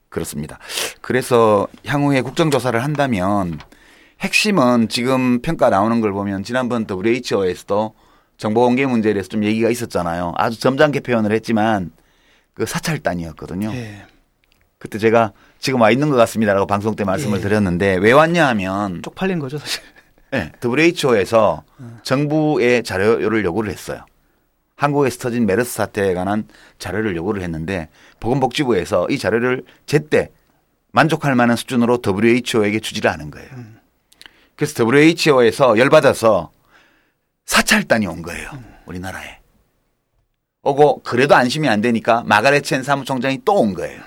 그렇습니다. 0.10 0.60
그래서 1.02 1.68
향후에 1.86 2.22
국정조사를 2.22 2.82
한다면 2.84 3.58
핵심은 4.20 4.90
지금 4.90 5.42
평가 5.42 5.70
나오는 5.70 6.02
걸 6.02 6.12
보면 6.12 6.44
지난번 6.44 6.86
WHO에서도 6.90 7.94
정보 8.38 8.62
공개 8.62 8.86
문제에 8.86 9.14
대해서 9.14 9.30
좀 9.30 9.44
얘기가 9.44 9.70
있었잖아요. 9.70 10.34
아주 10.38 10.60
점잖게 10.60 11.02
표현을 11.02 11.32
했지만 11.32 11.92
그 12.54 12.66
사찰단이었거든요. 12.66 13.72
예. 13.74 14.06
그때 14.80 15.00
제가 15.00 15.34
지금 15.60 15.82
와 15.82 15.92
있는 15.92 16.10
것 16.10 16.16
같습니다라고 16.16 16.68
방송 16.68 16.96
때 16.96 17.04
말씀을 17.04 17.40
예. 17.40 17.42
드렸는데 17.42 17.96
왜 17.96 18.12
왔냐 18.12 18.48
하면 18.50 19.02
쪽팔린 19.04 19.40
거죠, 19.40 19.58
사실. 19.58 19.82
네, 20.32 20.52
WHO에서 20.64 21.64
정부에 22.04 22.82
자료를 22.82 23.46
요구를 23.46 23.72
했어요. 23.72 24.06
한국에서 24.76 25.18
터진 25.18 25.46
메르스 25.46 25.74
사태에 25.74 26.14
관한 26.14 26.48
자료를 26.78 27.16
요구를 27.16 27.42
했는데 27.42 27.90
보건복지부에서 28.20 29.08
이 29.10 29.18
자료를 29.18 29.64
제때 29.86 30.30
만족할 30.92 31.36
만한 31.36 31.56
수준으로 31.56 32.02
WHO에게 32.06 32.80
주지를 32.80 33.10
않은 33.12 33.32
거예요. 33.32 33.50
그래서 34.58 34.84
WHO에서 34.84 35.78
열받아서 35.78 36.52
사찰단이 37.46 38.08
온 38.08 38.22
거예요. 38.22 38.50
우리나라에. 38.88 39.38
오고 40.64 41.02
그래도 41.04 41.36
안심이 41.36 41.70
안 41.70 41.80
되니까 41.82 42.24
마가렛 42.26 42.64
첸 42.66 42.84
사무총장이 42.84 43.44
또 43.46 43.54
온 43.54 43.74
거예요. 43.74 44.02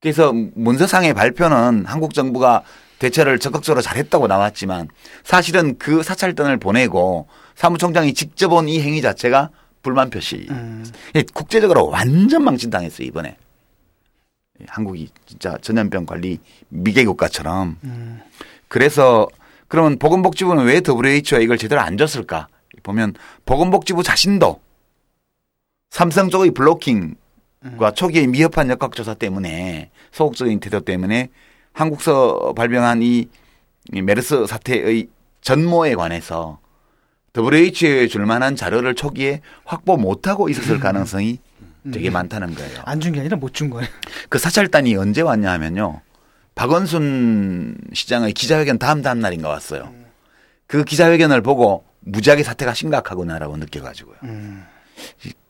그래서 0.00 0.32
문서상의 0.32 1.14
발표는 1.14 1.84
한국 1.86 2.14
정부가 2.14 2.62
대처를 2.98 3.38
적극적으로 3.38 3.82
잘했다고 3.82 4.26
나왔지만 4.26 4.88
사실은 5.22 5.78
그 5.78 6.02
사찰단을 6.02 6.56
보내고 6.56 7.28
사무총장이 7.54 8.14
직접 8.14 8.52
온 8.52 8.66
이 8.66 8.80
행위 8.80 9.00
자체가 9.02 9.50
불만 9.82 10.10
표시. 10.10 10.46
음. 10.50 10.84
예, 11.14 11.22
국제적으로 11.22 11.86
완전 11.88 12.42
망신당했어요 12.44 13.06
이번에. 13.06 13.36
예, 14.60 14.64
한국이 14.68 15.10
진짜 15.26 15.56
전염병 15.60 16.06
관리 16.06 16.38
미개 16.68 17.04
국가처럼. 17.04 17.78
음. 17.84 18.20
그래서 18.70 19.28
그러면 19.68 19.98
보건복지부는 19.98 20.64
왜 20.64 20.80
WHO에 20.86 21.42
이걸 21.42 21.58
제대로 21.58 21.80
안 21.80 21.96
줬을까? 21.98 22.46
보면 22.84 23.14
보건복지부 23.44 24.02
자신도 24.04 24.60
삼성 25.90 26.30
쪽의 26.30 26.52
블로킹과 26.52 27.90
초기의 27.94 28.28
미흡한 28.28 28.70
역학조사 28.70 29.14
때문에 29.14 29.90
소극적인 30.12 30.60
태도 30.60 30.80
때문에 30.80 31.28
한국서 31.72 32.54
발병한 32.56 33.02
이, 33.02 33.28
이 33.92 34.02
메르스 34.02 34.46
사태의 34.46 35.08
전모에 35.40 35.96
관해서 35.96 36.60
WHO에 37.36 38.06
줄 38.06 38.24
만한 38.24 38.54
자료를 38.54 38.94
초기에 38.94 39.40
확보 39.64 39.96
못하고 39.96 40.48
있었을 40.48 40.78
가능성이 40.80 41.38
되게 41.92 42.08
많다는 42.10 42.54
거예요. 42.54 42.82
안 42.84 43.00
준 43.00 43.12
게 43.12 43.20
아니라 43.20 43.36
못 43.36 43.52
준 43.52 43.68
거예요. 43.70 43.88
그 44.28 44.38
사찰단이 44.38 44.94
언제 44.96 45.22
왔냐 45.22 45.50
하면요. 45.52 46.02
박원순 46.54 47.76
시장의 47.94 48.32
기자회견 48.32 48.78
다음 48.78 49.02
다음 49.02 49.20
날인가 49.20 49.48
왔어요. 49.48 49.92
그 50.66 50.84
기자회견을 50.84 51.42
보고 51.42 51.84
무지하게 52.00 52.42
사태가 52.42 52.74
심각하구나라고 52.74 53.56
느껴가지고요. 53.56 54.16
음. 54.24 54.64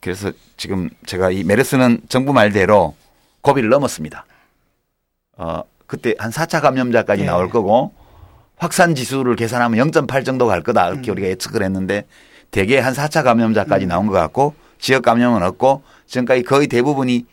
그래서 0.00 0.32
지금 0.56 0.88
제가 1.06 1.30
이 1.30 1.44
메르스는 1.44 2.02
정부 2.08 2.32
말대로 2.32 2.94
고비를 3.42 3.68
넘었습니다. 3.68 4.24
어, 5.36 5.62
그때 5.86 6.14
한 6.18 6.30
4차 6.30 6.60
감염자까지 6.60 7.22
예. 7.22 7.26
나올 7.26 7.50
거고 7.50 7.92
확산 8.56 8.94
지수를 8.94 9.36
계산하면 9.36 9.90
0.8 9.90 10.24
정도 10.24 10.46
갈 10.46 10.62
거다. 10.62 10.88
이렇게 10.90 11.10
우리가 11.10 11.28
예측을 11.28 11.62
했는데 11.62 12.06
대개 12.50 12.78
한 12.78 12.92
4차 12.92 13.24
감염자까지 13.24 13.86
나온 13.86 14.06
것 14.06 14.12
같고 14.12 14.54
지역 14.78 15.02
감염은 15.02 15.42
없고 15.42 15.82
지금까지 16.06 16.42
거의 16.42 16.68
대부분이 16.68 17.26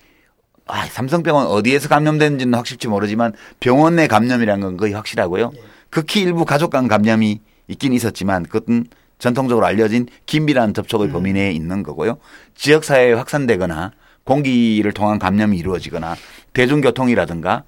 아, 0.68 0.86
삼성병원 0.86 1.48
어디에서 1.48 1.88
감염됐는지는 1.90 2.54
확실치 2.58 2.88
모르지만 2.88 3.34
병원 3.60 3.96
내 3.96 4.08
감염이라는 4.08 4.62
건 4.62 4.78
거의 4.78 4.94
확실하고요. 4.94 5.52
극히 5.90 6.22
일부 6.22 6.46
가족 6.46 6.70
간 6.72 6.88
감염이 6.88 7.40
있긴 7.68 7.94
있었지만 7.94 8.44
그것은 8.44 8.86
전통적으로 9.20 9.66
알려진 9.66 10.08
긴밀한 10.26 10.74
접촉의 10.74 11.10
범위 11.12 11.34
내에 11.34 11.52
있는 11.52 11.84
거고요. 11.84 12.18
지역 12.56 12.84
사회에 12.84 13.14
확산되거나 13.14 13.92
공기를 14.26 14.92
통한 14.92 15.20
감염이 15.20 15.58
이루어지거나 15.58 16.16
대중교통이라든가 16.54 17.64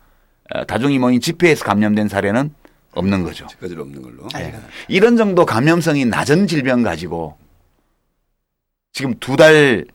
어, 0.54 0.66
다중이 0.66 1.00
모인 1.00 1.22
집회에서 1.22 1.64
감염된 1.64 2.08
사례는 2.10 2.54
없는 2.94 3.24
거죠. 3.24 3.48
지금까지는 3.48 3.82
없는 3.84 4.02
걸로. 4.02 4.28
예. 4.38 4.54
이런 4.88 5.16
정도 5.16 5.46
감염성이 5.46 6.06
낮은 6.06 6.48
질병 6.48 6.82
가지고 6.84 7.38
지금 8.94 9.14
두 9.20 9.38
달, 9.38 9.86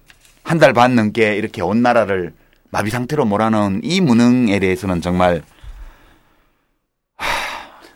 한 0.44 0.58
달 0.58 0.72
반 0.72 0.94
넘게 0.94 1.36
이렇게 1.36 1.60
온 1.62 1.82
나라를 1.82 2.32
마비 2.74 2.90
상태로 2.90 3.24
몰아넣은 3.24 3.82
이 3.84 4.00
무능에 4.00 4.58
대해서는 4.58 5.00
정말 5.00 5.42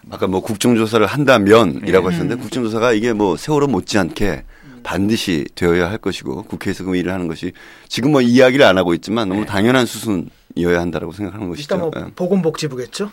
아까 0.09 0.29
뭐 0.29 0.41
국정조사를 0.41 1.05
한다면이라고 1.05 2.09
네. 2.09 2.15
하셨는데 2.15 2.41
국정조사가 2.41 2.93
이게 2.93 3.13
뭐 3.13 3.37
세월호 3.37 3.67
못지않게 3.67 4.45
반드시 4.85 5.45
되어야 5.57 5.91
할 5.91 5.99
것이고 5.99 6.45
국회에서 6.45 6.85
그 6.85 6.95
일을 6.95 7.13
하는 7.13 7.27
것이 7.27 7.53
지금 7.89 8.13
뭐 8.13 8.21
이야기를 8.21 8.65
안 8.65 8.79
하고 8.79 8.95
있지만 8.95 9.29
너무 9.29 9.45
당연한 9.45 9.85
수순이어야 9.85 10.81
한다라고 10.81 11.13
생각하는 11.13 11.49
것이죠. 11.49 11.75
일단 11.75 11.81
뭐 11.81 11.91
예. 11.97 12.13
보건복지부겠죠. 12.15 13.11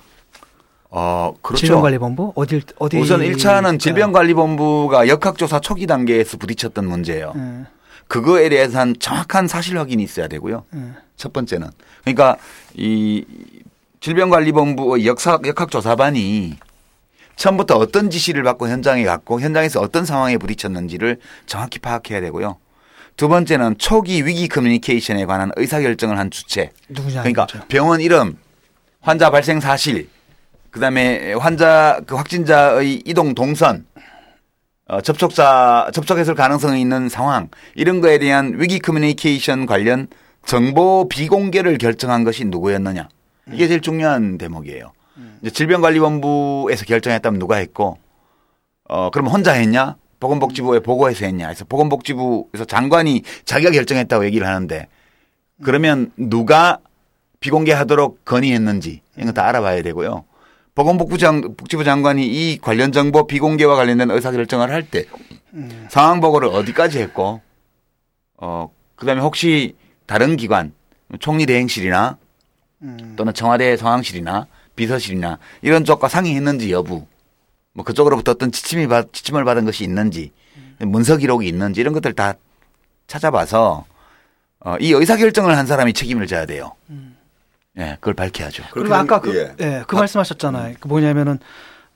어 0.92 1.34
그렇죠. 1.42 1.62
질병관리본부 1.62 2.34
어딜 2.36 2.62
어디 2.78 2.98
우선 2.98 3.22
1차는 3.22 3.80
질병관리본부가 3.80 5.08
역학조사 5.08 5.62
초기 5.62 5.88
단계에서 5.88 6.38
부딪혔던 6.38 6.88
문제예요. 6.88 7.34
예. 7.36 7.75
그거에 8.08 8.50
대해서는 8.50 8.96
정확한 9.00 9.48
사실 9.48 9.78
확인이 9.78 10.04
있어야 10.04 10.28
되고요. 10.28 10.66
예. 10.76 10.80
첫 11.18 11.34
번째는 11.34 11.70
그러니까 12.04 12.38
이 12.74 13.26
질병관리본부의 14.00 15.08
역사 15.08 15.40
역학조사반이 15.44 16.58
처음부터 17.36 17.78
어떤 17.78 18.10
지시를 18.10 18.44
받고 18.44 18.70
현장에 18.70 19.04
갔고 19.04 19.42
현장에서 19.42 19.82
어떤 19.82 20.06
상황에 20.06 20.38
부딪혔는지를 20.38 21.20
정확히 21.46 21.80
파악해야 21.80 22.22
되고요. 22.22 22.58
두 23.18 23.28
번째는 23.30 23.78
초기 23.78 24.26
위기 24.26 24.48
커뮤니케이션에 24.48 25.26
관한 25.26 25.52
의사결정을 25.56 26.18
한 26.18 26.30
주체. 26.32 26.72
그러니까. 27.24 27.46
병원 27.68 28.02
이름, 28.02 28.38
환자 29.02 29.30
발생 29.30 29.60
사실, 29.60 30.10
그다음에 30.72 31.34
환자 31.34 32.02
그 32.06 32.16
확진자의 32.16 33.04
이동 33.06 33.34
동선, 33.34 33.86
어, 34.88 35.02
접촉자 35.02 35.90
접촉했을 35.94 36.36
가능성이 36.36 36.82
있는 36.82 37.10
상황 37.10 37.50
이런 37.74 38.02
거에 38.02 38.20
대한 38.20 38.56
위기 38.60 38.80
커뮤니케이션 38.80 39.66
관련 39.66 40.08
정보 40.46 41.08
비공개를 41.10 41.78
결정한 41.80 42.24
것이 42.24 42.46
누구였느냐 42.46 43.10
이게 43.52 43.68
제일 43.68 43.82
중요한 43.82 44.38
대목이에요. 44.38 44.92
이제 45.42 45.50
질병관리본부에서 45.52 46.86
결정했다면 46.86 47.40
누가 47.40 47.58
했고, 47.58 47.98
어 48.90 49.10
그럼 49.12 49.28
혼자 49.28 49.54
했냐? 49.54 49.96
보건복지부에 50.20 50.80
보고해서 50.80 51.26
했냐? 51.26 51.46
그래서 51.46 51.64
보건복지부에서 51.66 52.66
장관이 52.66 53.22
자기가 53.46 53.72
결정했다고 53.72 54.26
얘기를 54.26 54.48
하는데 54.48 54.88
그러면 55.64 56.12
누가 56.18 56.80
비공개하도록 57.40 58.26
건의했는지 58.26 59.02
이런 59.16 59.28
거 59.28 59.34
다 59.34 59.48
알아봐야 59.48 59.84
되고요. 59.84 60.26
보건복지부 60.76 61.18
장, 61.18 61.56
장관이 61.86 62.28
이 62.28 62.58
관련 62.60 62.92
정보 62.92 63.26
비공개와 63.28 63.76
관련된 63.76 64.12
의사결정을 64.12 64.70
할 64.72 64.84
때 64.84 65.06
상황 65.90 66.20
보고를 66.20 66.50
어디까지 66.50 67.00
했고, 67.00 67.42
어, 68.38 68.70
그 68.98 69.06
다음에 69.06 69.22
혹시 69.22 69.74
다른 70.06 70.36
기관, 70.36 70.74
총리 71.20 71.46
대행실이나 71.46 72.18
또는 73.16 73.34
청와대 73.34 73.78
상황실이나 73.78 74.48
비서실이나 74.76 75.40
이런 75.62 75.86
쪽과 75.86 76.10
상의했는지 76.10 76.72
여부, 76.72 77.08
뭐 77.72 77.86
그쪽으로부터 77.86 78.32
어떤 78.34 78.52
지침이 78.52 78.88
받, 78.88 79.14
지침을 79.14 79.46
받은 79.46 79.64
것이 79.64 79.86
있는지, 79.86 80.34
문서 80.80 81.16
기록이 81.16 81.48
있는지 81.48 81.80
이런 81.80 81.94
것들 81.94 82.12
다 82.14 82.34
찾아봐서 83.08 83.86
어, 84.60 84.76
이 84.82 84.92
의사결정을 84.92 85.58
한 85.58 85.68
사람이 85.68 85.94
책임을 85.94 86.28
져야 86.28 86.46
돼요. 86.46 86.74
예, 87.78 87.98
그걸 88.00 88.14
밝혀야죠. 88.14 88.64
그리고 88.72 88.96
아까 88.96 89.20
된- 89.22 89.32
그, 89.32 89.56
예, 89.64 89.84
그 89.88 89.96
말씀하셨잖아요. 89.96 90.76
그 90.80 90.88
뭐냐면은 90.88 91.40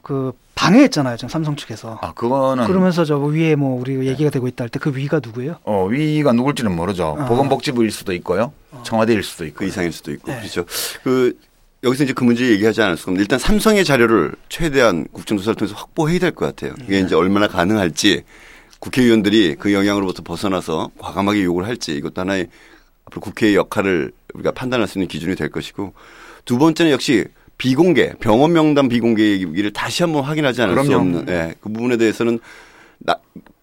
그 0.02 0.32
방해했잖아요. 0.56 1.16
지금 1.18 1.30
삼성 1.30 1.56
측에서. 1.56 2.00
아, 2.02 2.14
그거는 2.14 2.66
그러면서 2.66 3.06
저 3.06 3.18
위에 3.18 3.56
뭐 3.56 3.80
우리 3.80 4.08
얘기가 4.08 4.30
되고 4.30 4.48
있다 4.48 4.64
할 4.66 4.70
때 4.70 4.80
그 4.80 4.94
위가 4.96 5.20
누구예요? 5.24 5.58
어, 5.64 5.86
위가 5.86 6.34
누굴지는 6.34 6.76
모르죠. 6.76 7.16
아. 7.20 7.26
보건복지부일 7.28 7.92
수도 7.92 8.12
있고요. 8.14 8.52
청와대일 8.84 9.24
수도 9.24 9.44
그 9.44 9.48
있고. 9.50 9.66
이상일 9.66 9.92
수도 9.94 10.12
있고 10.12 10.32
네. 10.32 10.40
그렇죠. 10.40 10.66
그 11.04 11.38
여기서 11.84 12.04
이제 12.04 12.14
그 12.14 12.26
문제 12.26 12.50
얘기하지 12.50 12.82
않을 12.82 12.98
수가 12.98 13.12
없는데 13.12 13.22
일단 13.24 13.40
삼성의 13.40 13.86
자료를 13.86 14.34
최대한 14.50 15.08
국정조사를 15.14 15.56
통해서 15.56 15.76
확보해야 15.78 16.20
될 16.20 16.32
것 16.32 16.46
같아요. 16.48 16.74
그게 16.76 17.00
이제 17.00 17.16
얼마나 17.16 17.48
가능할지 17.48 18.24
국회의원들이 18.80 19.56
그 19.60 19.74
영향으로부터 19.74 20.24
벗어나서 20.24 20.90
과감하게 20.98 21.44
요구를 21.44 21.68
할지 21.68 21.94
이것도 21.94 22.20
하나의 22.22 22.48
앞으로 23.06 23.22
국회의 23.22 23.56
역할을 23.56 24.12
우리가 24.34 24.52
판단할 24.52 24.88
수 24.88 24.98
있는 24.98 25.08
기준이 25.08 25.36
될 25.36 25.50
것이고 25.50 25.94
두 26.46 26.58
번째는 26.58 26.92
역시 26.92 27.26
비공개 27.58 28.14
병원 28.20 28.54
명단 28.54 28.88
비공개 28.88 29.22
얘기를 29.42 29.72
다시 29.74 30.04
한번 30.04 30.24
확인하지 30.24 30.62
않을 30.62 30.76
수 30.76 30.84
그럼요. 30.90 31.02
없는 31.20 31.26
예, 31.30 31.54
그 31.60 31.70
부분에 31.70 31.98
대해서는 31.98 32.40
나, 33.00 33.16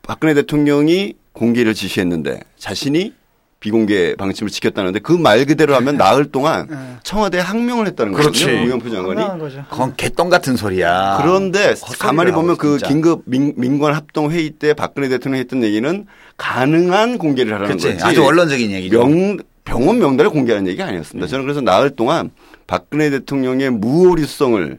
박근혜 0.03 0.35
대통령이 0.35 1.15
공개를 1.33 1.75
지시했는데 1.75 2.41
자신이 2.59 3.13
비공개 3.59 4.15
방침을 4.17 4.51
지켰다는데 4.51 4.99
그 5.01 5.15
말 5.17 5.45
그대로 5.47 5.75
하면 5.77 5.97
나흘 5.97 6.31
동안 6.31 6.99
청와대에 7.03 7.41
항명을 7.41 7.87
했다는 7.89 8.13
그렇지. 8.13 8.45
거거든요. 8.45 8.67
우영표 8.69 8.91
장관이. 8.91 9.65
그건 9.71 9.95
개똥 9.97 10.29
같은 10.29 10.57
소리야. 10.57 11.19
그런데 11.23 11.75
가만히 11.99 12.33
보면 12.33 12.59
그 12.59 12.73
진짜. 12.79 12.89
긴급 12.89 13.23
민, 13.25 13.55
민관 13.57 13.95
합동 13.95 14.31
회의 14.31 14.51
때 14.51 14.75
박근혜 14.75 15.09
대통령이 15.09 15.41
했던 15.41 15.63
얘기는 15.65 16.07
가능한 16.37 17.17
공개를 17.19 17.55
하라는 17.55 17.77
그치. 17.77 17.93
거지. 17.93 18.05
아주 18.05 18.23
원론적인 18.23 18.71
얘기죠. 18.71 19.05
명, 19.07 19.39
병원 19.67 19.99
명단을 19.99 20.31
공개하는 20.31 20.67
얘기 20.69 20.83
아니었습니다. 20.83 21.27
저는 21.27 21.45
그래서 21.45 21.61
나흘 21.61 21.91
동안 21.91 22.31
박근혜 22.67 23.11
대통령의 23.11 23.71
무오류성을 23.71 24.79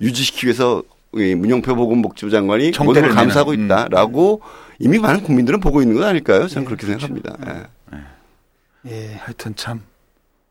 유지시키기 0.00 0.46
위해서 0.46 0.84
이 1.14 1.34
문영표 1.34 1.74
보건복지부 1.74 2.30
장관이 2.30 2.70
걸 2.72 3.08
감사하고 3.08 3.52
음. 3.52 3.64
있다라고 3.64 4.42
이미 4.78 4.98
많은 4.98 5.22
국민들은 5.22 5.60
보고 5.60 5.80
있는 5.80 5.96
것 5.96 6.04
아닐까요? 6.04 6.46
저는 6.46 6.66
그렇게 6.66 6.86
생각합니다. 6.86 7.36
예. 7.46 8.90
예. 8.90 9.14
하여튼 9.14 9.56
참 9.56 9.82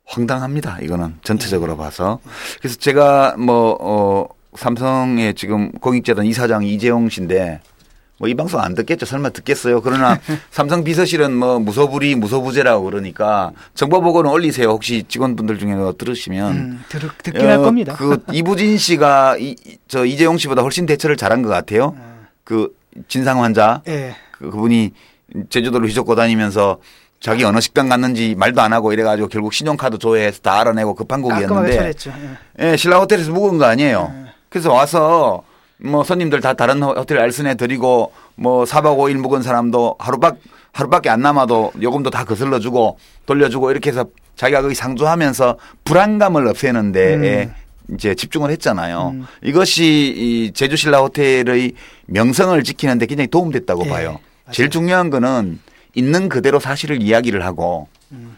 황당합니다. 0.06 0.80
이거는 0.82 1.16
전체적으로 1.24 1.78
봐서. 1.78 2.20
그래서 2.60 2.78
제가 2.78 3.36
뭐, 3.38 3.78
어, 3.80 4.28
삼성의 4.56 5.36
지금 5.36 5.72
공익재단 5.74 6.26
이사장 6.26 6.64
이재용 6.64 7.10
씨인데 7.10 7.62
뭐 8.18 8.30
이 8.30 8.34
방송 8.34 8.62
안 8.62 8.76
듣겠죠. 8.76 9.06
설마 9.06 9.30
듣겠어요. 9.30 9.82
그러나 9.82 10.20
삼성 10.52 10.84
비서실은 10.84 11.34
뭐 11.36 11.60
무소불위 11.60 12.16
무소부재라고 12.16 12.84
그러니까 12.86 13.52
정보 13.74 14.00
보고는 14.02 14.30
올리세요. 14.32 14.70
혹시 14.70 15.04
직원분들 15.08 15.60
중에 15.60 15.76
들으시면. 15.98 16.52
음, 16.56 16.84
들, 16.90 17.02
듣긴 17.24 17.48
할 17.48 17.58
어, 17.58 17.62
겁니다. 17.62 17.94
그 17.98 18.24
이부진 18.32 18.78
씨가 18.78 19.38
이, 19.38 19.56
이- 19.66 19.78
저 19.88 20.06
이재용 20.06 20.38
씨보다 20.38 20.62
훨씬 20.62 20.86
대처를 20.86 21.18
잘한 21.18 21.42
것 21.42 21.50
같아요. 21.50 21.96
그 22.46 22.70
진상 23.10 23.44
환자 23.44 23.82
예. 23.88 24.16
그, 24.32 24.50
그분이 24.50 24.92
제주도를 25.50 25.90
휘젓고 25.90 26.16
다니면서 26.16 26.78
자기 27.20 27.44
어느 27.44 27.60
식당 27.60 27.90
갔는지 27.90 28.36
말도 28.38 28.62
안 28.62 28.72
하고 28.72 28.94
이래가지고 28.94 29.28
결국 29.28 29.54
신용카드 29.54 29.98
조회해서 29.98 30.40
다 30.42 30.60
알아내고 30.62 30.94
급한 30.96 31.22
곡이었는데. 31.22 31.92
예. 32.60 32.72
예, 32.72 32.78
신라 32.78 33.00
호텔에서 33.00 33.32
묵은 33.32 33.58
거 33.58 33.66
아니에요. 33.66 34.14
그래서 34.50 34.72
와서 34.72 35.44
뭐 35.78 36.04
손님들 36.04 36.42
다 36.42 36.54
다른 36.54 36.82
호텔 36.82 37.20
알선해 37.20 37.56
드리고 37.56 38.12
뭐 38.36 38.64
4박 38.66 38.98
5일 38.98 39.16
묵은 39.16 39.42
사람도 39.42 39.96
하루밖 40.00 40.38
하루밖에 40.72 41.10
안 41.10 41.22
남아도 41.22 41.72
요금도 41.82 42.10
다 42.10 42.26
거슬러 42.26 42.60
주고 42.60 42.98
돌려주고 43.26 43.72
이렇게 43.72 43.90
해서 43.90 44.06
자기가 44.36 44.62
거기 44.62 44.76
상주하면서 44.76 45.58
불안감을 45.86 46.48
없애는데 46.48 47.54
이제 47.94 48.16
집중을 48.16 48.52
했잖아요. 48.52 49.16
이것이 49.44 49.84
이 49.86 50.52
제주 50.54 50.76
신라 50.76 51.00
호텔의 51.00 51.74
명성을 52.08 52.62
지키는데 52.64 53.06
굉장히 53.06 53.28
도움됐다고 53.28 53.86
예, 53.86 53.90
봐요. 53.90 54.08
맞아요. 54.10 54.20
제일 54.52 54.70
중요한 54.70 55.10
거는 55.10 55.60
있는 55.94 56.28
그대로 56.30 56.60
사실을 56.60 57.02
이야기를 57.02 57.46
하고 57.46 57.88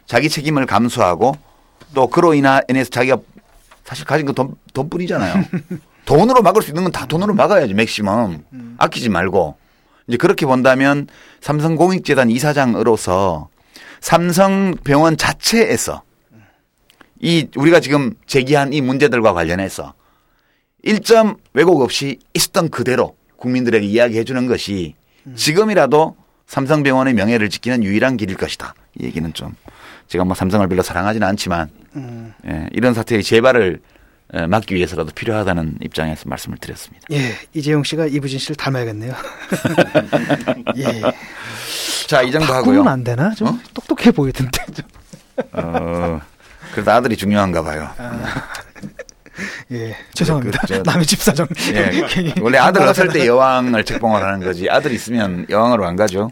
자기 0.06 0.30
책임을 0.30 0.66
감수하고 0.66 1.36
또 1.94 2.08
그로 2.08 2.34
인해서 2.34 2.90
자기가 2.90 3.18
사실 3.84 4.06
가진 4.06 4.26
거 4.26 4.34
돈, 4.34 4.54
돈뿐이잖아요. 4.74 5.44
돈으로 6.08 6.42
막을 6.42 6.62
수 6.62 6.70
있는 6.72 6.84
건 6.84 6.92
다 6.92 7.06
돈으로 7.06 7.34
막아야지 7.36 7.74
맥시멈. 7.74 8.44
아끼지 8.78 9.10
말고. 9.10 9.58
이제 10.08 10.18
그렇게 10.18 10.46
본다면 10.46 11.08
삼성공익재단 11.42 12.30
이사장으로서 12.30 13.50
삼성병원 14.00 15.18
자체에서 15.18 16.02
이 17.20 17.48
우리가 17.56 17.82
지금 17.82 18.14
제기한 18.26 18.72
이 18.72 18.80
문제들과 18.80 19.34
관련해서 19.34 19.94
일점 20.84 21.36
왜곡 21.54 21.82
없이 21.82 22.20
있었던 22.34 22.70
그대로 22.70 23.16
국민들에게 23.36 23.86
이야기해 23.86 24.24
주는 24.24 24.48
것이 24.48 24.96
지금이라도 25.36 26.16
삼성병원의 26.46 27.14
명예를 27.16 27.50
지키는 27.50 27.84
유일한 27.84 28.16
길일 28.16 28.38
것이다. 28.38 28.76
이 28.98 29.04
얘기는 29.04 29.34
좀 29.34 29.56
제가 30.08 30.24
뭐 30.24 30.36
삼성을 30.36 30.66
별로 30.70 30.82
사랑하지는 30.84 31.28
않지만 31.28 31.70
예, 32.48 32.68
이런 32.72 32.94
사태의 32.94 33.24
재발을 33.24 33.82
예, 33.84 33.97
막기 34.50 34.76
위해서라도 34.76 35.12
필요하다는 35.14 35.78
입장에서 35.82 36.24
말씀을 36.28 36.58
드렸습니다. 36.58 37.06
예. 37.12 37.34
이재용 37.54 37.84
씨가 37.84 38.08
이부진 38.08 38.40
씨를 38.40 38.56
닮아야겠네요. 38.58 39.14
예. 40.78 41.02
자, 42.08 42.22
이 42.22 42.32
정도 42.32 42.54
하고요. 42.54 42.84
안 42.84 43.04
되나? 43.04 43.32
좀 43.32 43.48
어? 43.48 43.60
똑똑해 43.74 44.12
보이던데. 44.12 44.60
좀. 44.74 44.86
어, 45.54 46.20
그래도 46.74 46.92
아들이 46.92 47.16
중요한가 47.16 47.64
봐요. 47.64 47.90
예. 49.72 49.96
죄송합니다. 50.14 50.60
그, 50.62 50.68
저- 50.68 50.84
남의 50.84 51.06
집 51.06 51.22
사정. 51.22 51.48
예. 51.74 52.34
원래 52.42 52.58
아들 52.58 52.82
없을 52.88 53.08
때 53.10 53.26
여왕을 53.28 53.84
책봉을 53.86 54.22
하는 54.24 54.40
거지. 54.44 54.70
아들 54.70 54.92
있으면 54.92 55.46
여왕으로 55.50 55.86
안 55.86 55.96
가죠. 55.96 56.32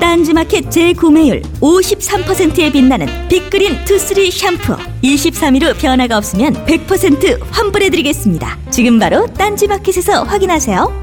딴지마켓 0.00 0.70
재구매율 0.70 1.42
53%에 1.60 2.72
빛나는 2.72 3.06
빅그린 3.28 3.84
투쓰리 3.84 4.30
샴푸 4.30 4.76
23일 5.02 5.62
후 5.62 5.78
변화가 5.78 6.16
없으면 6.16 6.54
100% 6.64 7.38
환불해드리겠습니다. 7.50 8.58
지금 8.70 8.98
바로 8.98 9.26
딴지마켓에서 9.26 10.22
확인하세요. 10.24 11.02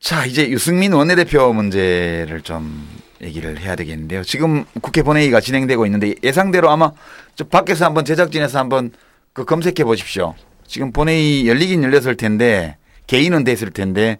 자, 0.00 0.26
이제 0.26 0.48
유승민 0.50 0.92
원내대표 0.92 1.52
문제를 1.52 2.40
좀 2.42 2.86
얘기를 3.22 3.58
해야 3.60 3.76
되겠는데요. 3.76 4.24
지금 4.24 4.64
국회 4.82 5.02
본회의가 5.02 5.40
진행되고 5.40 5.86
있는데 5.86 6.14
예상대로 6.22 6.68
아마 6.70 6.92
저 7.36 7.44
밖에서 7.44 7.84
한번 7.84 8.04
제작진에서 8.04 8.58
한번 8.58 8.90
그 9.32 9.44
검색해 9.44 9.84
보십시오. 9.84 10.34
지금 10.66 10.92
본회의 10.92 11.48
열리긴 11.48 11.84
열렸을 11.84 12.16
텐데 12.16 12.76
개인은 13.06 13.44
됐을 13.44 13.70
텐데 13.70 14.18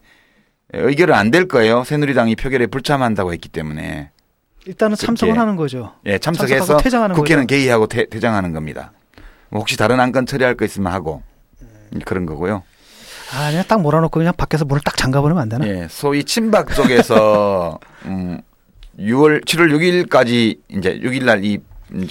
의결은 0.72 1.14
안 1.14 1.30
될 1.30 1.48
거예요. 1.48 1.84
새누리당이 1.84 2.36
표결에 2.36 2.66
불참한다고 2.66 3.32
했기 3.32 3.48
때문에. 3.48 4.10
일단은 4.66 4.96
그렇게. 4.96 5.30
하는 5.30 5.54
거죠. 5.56 5.92
예, 6.06 6.18
참석해서 6.18 6.78
국회는 7.14 7.42
거죠. 7.44 7.46
개의하고 7.46 7.86
태, 7.86 8.06
퇴장하는 8.06 8.52
겁니다. 8.52 8.92
뭐 9.48 9.60
혹시 9.60 9.76
다른 9.76 10.00
안건 10.00 10.26
처리할 10.26 10.56
거 10.56 10.64
있으면 10.64 10.92
하고 10.92 11.22
그런 12.04 12.26
거고요. 12.26 12.64
아, 13.32 13.50
그냥 13.50 13.64
딱 13.68 13.80
몰아놓고 13.80 14.18
그냥 14.18 14.32
밖에서 14.36 14.64
문을 14.64 14.80
딱 14.84 14.96
잠가버리면 14.96 15.40
안 15.42 15.48
되나? 15.48 15.66
예, 15.68 15.86
소위 15.88 16.24
친박 16.24 16.74
쪽에서 16.74 17.78
음 18.06 18.40
6월 18.98 19.44
7월 19.44 20.06
6일까지 20.08 20.58
이제 20.68 20.98
6일 21.00 21.24
날이 21.24 21.58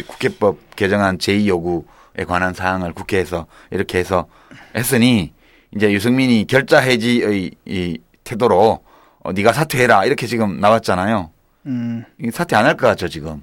국회법 0.08 0.76
개정안 0.78 1.18
제2 1.18 1.48
요구에 1.48 2.24
관한 2.28 2.54
사항을 2.54 2.94
국회에서 2.94 3.48
이렇게 3.72 3.98
해서 3.98 4.28
했으니 4.76 5.34
이제 5.76 5.92
유승민이 5.92 6.46
결자 6.48 6.80
해지의 6.80 7.52
이 7.66 7.98
태도로 8.36 8.80
어, 9.24 9.32
네가 9.32 9.54
사퇴해라 9.54 10.04
이렇게 10.06 10.28
지금 10.28 10.60
나왔잖아요. 10.60 11.30
음. 11.68 12.04
이 12.22 12.30
사퇴 12.32 12.56
안 12.58 12.66
할 12.66 12.76
것 12.76 12.88
같죠 12.88 13.08
지금. 13.08 13.42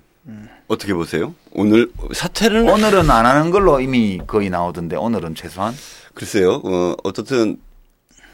어떻게 0.68 0.95
보세요? 0.95 1.35
오늘 1.53 1.90
사퇴는 2.12 2.68
오늘은 2.68 3.11
안 3.11 3.27
하는 3.27 3.51
걸로 3.51 3.81
이미 3.81 4.21
거의 4.27 4.48
나오던데 4.50 4.96
오늘은 4.96 5.35
최소한 5.35 5.75
글쎄요. 6.15 6.61
어, 6.65 6.94
어떻든 7.02 7.56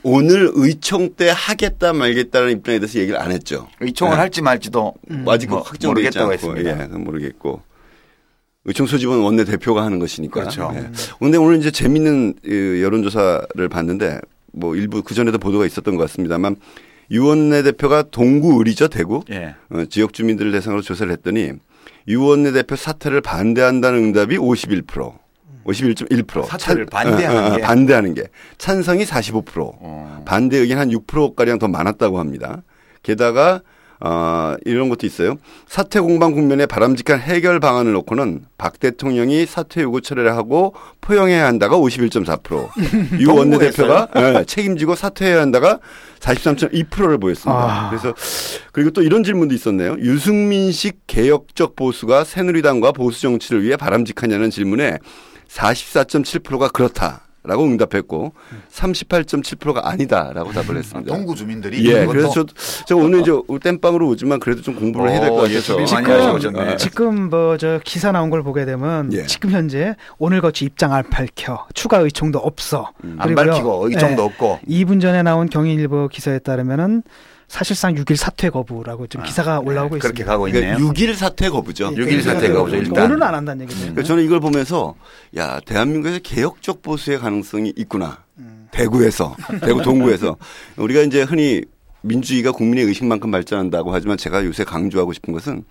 오늘 0.03 0.51
의총 0.55 1.15
때 1.15 1.33
하겠다 1.35 1.93
말겠다는 1.93 2.51
입장에 2.53 2.79
대해서 2.79 2.99
얘기를 2.99 3.19
안 3.21 3.33
했죠. 3.33 3.69
의총을 3.81 4.13
네. 4.13 4.19
할지 4.21 4.43
말지도 4.43 4.95
아직 5.27 5.49
뭐 5.51 5.61
확정되지 5.63 5.87
모르겠다고 5.87 6.25
않고 6.25 6.33
했습니다. 6.35 6.83
예, 6.83 6.87
모르겠고 6.87 7.63
의총 8.67 8.87
소집은 8.87 9.21
원내 9.21 9.45
대표가 9.45 9.83
하는 9.85 9.99
것이니까. 9.99 10.41
그렇죠. 10.41 10.71
예. 10.75 10.91
근데 11.19 11.39
오늘 11.39 11.59
이제 11.59 11.71
재밌는 11.71 12.35
이 12.45 12.83
여론조사를 12.83 13.69
봤는데 13.71 14.21
뭐 14.59 14.77
일부 14.77 15.03
그 15.03 15.15
전에도 15.15 15.39
보도가 15.39 15.67
있었던 15.67 15.97
것 15.97 16.03
같습니다만 16.05 16.57
유원내 17.11 17.63
대표가 17.63 18.03
동구 18.03 18.59
의리죠 18.59 18.89
대구 18.89 19.23
예. 19.31 19.55
어, 19.71 19.85
지역 19.89 20.13
주민들을 20.13 20.53
대상으로 20.53 20.83
조사를 20.83 21.11
했더니 21.13 21.53
유원내 22.07 22.53
대표 22.53 22.77
사퇴를 22.77 23.21
반대한다는 23.21 23.99
응답이 24.05 24.37
51%. 24.39 25.13
51.1%. 25.65 26.47
사퇴를 26.47 26.87
찬- 26.87 27.05
반대하는 27.11 27.43
어, 27.43 27.47
어, 27.53 27.57
게. 27.57 27.63
반대하는 27.63 28.15
게. 28.15 28.25
찬성이 28.57 29.05
45%. 29.05 29.43
어. 29.59 30.23
반대 30.27 30.57
의견 30.59 30.79
한 30.79 30.91
6%가량 30.91 31.59
더 31.59 31.69
많았다고 31.69 32.19
합니다. 32.19 32.63
게다가 33.03 33.61
어, 34.01 34.55
이런 34.65 34.89
것도 34.89 35.07
있어요. 35.07 35.39
사퇴 35.67 36.01
공방 36.01 36.33
국면에 36.33 36.67
바람직한 36.67 37.19
해결 37.19 37.59
방안을 37.59 37.93
놓고는 37.93 38.45
박 38.57 38.79
대통령이 38.79 39.45
사퇴 39.47 39.83
요구 39.83 40.01
처리를 40.01 40.37
하고 40.37 40.75
포용해야 41.01 41.47
한다가 41.47 41.77
51.4%. 41.77 42.69
유 43.21 43.33
원내대표가 43.33 44.09
예, 44.17 44.45
책임지고 44.45 44.95
사퇴해야 44.95 45.41
한다가 45.41 45.81
43.2%를 46.21 47.19
보였습니다. 47.19 47.87
아. 47.87 47.91
그래서 47.91 48.15
그리고 48.73 48.91
또 48.91 49.03
이런 49.03 49.25
질문도 49.25 49.55
있었네요. 49.55 49.97
유승민식 49.99 51.07
개혁적 51.07 51.75
보수가 51.75 52.25
새누리당과 52.25 52.93
보수 52.93 53.21
정치를 53.23 53.63
위해 53.63 53.77
바람직하냐는 53.77 54.51
질문에 54.51 54.99
44.7%가 55.49 56.69
그렇다 56.69 57.28
라고 57.45 57.65
응답했고 57.65 58.33
38.7%가 58.71 59.89
아니다라고 59.89 60.53
답을 60.53 60.77
했습니다. 60.77 61.13
동구 61.15 61.35
주민들이 61.35 61.85
예, 61.91 62.05
그래서 62.07 62.31
저, 62.31 62.45
저 62.87 62.97
오늘 62.97 63.21
이제 63.21 63.31
땜빵으로 63.63 64.09
오지만 64.09 64.41
그래도 64.41 64.61
좀 64.63 64.75
공부를 64.75 65.11
해야 65.11 65.21
될것 65.21 65.39
어, 65.39 65.43
같아서 65.43 65.55
예, 65.57 65.61
준비 65.61 65.93
많이 65.93 66.05
지금- 66.07 66.13
하셔오셨네. 66.21 66.77
지금 66.77 67.31
뭐 67.31 67.57
저 67.59 67.81
기사 67.85 68.13
나온 68.13 68.31
걸 68.31 68.43
보게 68.43 68.65
되면 68.65 69.13
예. 69.13 69.25
지금 69.27 69.51
현재 69.51 69.97
오늘 70.19 70.41
거치 70.41 70.65
입장 70.65 70.93
안 70.93 71.09
밝혀 71.09 71.67
추가 71.75 71.99
의총도 71.99 72.39
없어. 72.39 72.93
안 73.03 73.19
그리고요. 73.35 73.47
밝히고 73.53 73.89
의정도 73.89 74.23
예. 74.23 74.27
없고 74.27 74.59
2분 74.69 75.01
전에 75.01 75.23
나온 75.23 75.49
경인일보 75.49 76.09
기사에 76.09 76.39
따르면은 76.41 77.03
사실상 77.49 77.95
6일 77.95 78.17
사퇴 78.17 78.51
거부라고 78.51 79.07
지금 79.07 79.25
아, 79.25 79.27
기사가 79.27 79.59
올라오고 79.61 79.95
네, 79.97 80.01
그렇게 80.01 80.23
있습니다. 80.23 80.31
가고 80.31 80.49
있네요. 80.49 80.77
그러니까 80.77 80.93
6일 80.93 81.15
사퇴 81.15 81.49
거부죠. 81.49 81.93
육일 81.97 82.23
사퇴 82.23 82.53
거부죠, 82.53 82.77
일단. 82.77 82.93
그러니까 82.93 83.05
오늘은 83.05 83.23
안 83.23 83.35
한다는 83.35 83.63
얘기죠. 83.63 83.81
그러니까 83.81 84.03
저는 84.03 84.25
이걸 84.25 84.41
보면서 84.41 84.95
야 85.37 85.59
대한민국에서 85.65 86.21
개혁적 86.23 86.83
보수의 86.83 87.19
가능성이 87.19 87.73
있구나. 87.77 88.23
대구에서 88.71 89.35
대구 89.63 89.83
동구에서 89.83 90.37
우리가 90.77 91.01
이제 91.01 91.23
흔히 91.23 91.63
민주주의가 92.03 92.53
국민의 92.53 92.85
의식만큼 92.85 93.31
발전한다고 93.31 93.93
하지만 93.95 94.19
제가 94.19 94.45
요새 94.45 94.63
강조하고 94.63 95.15
싶은 95.15 95.33
것은 95.33 95.65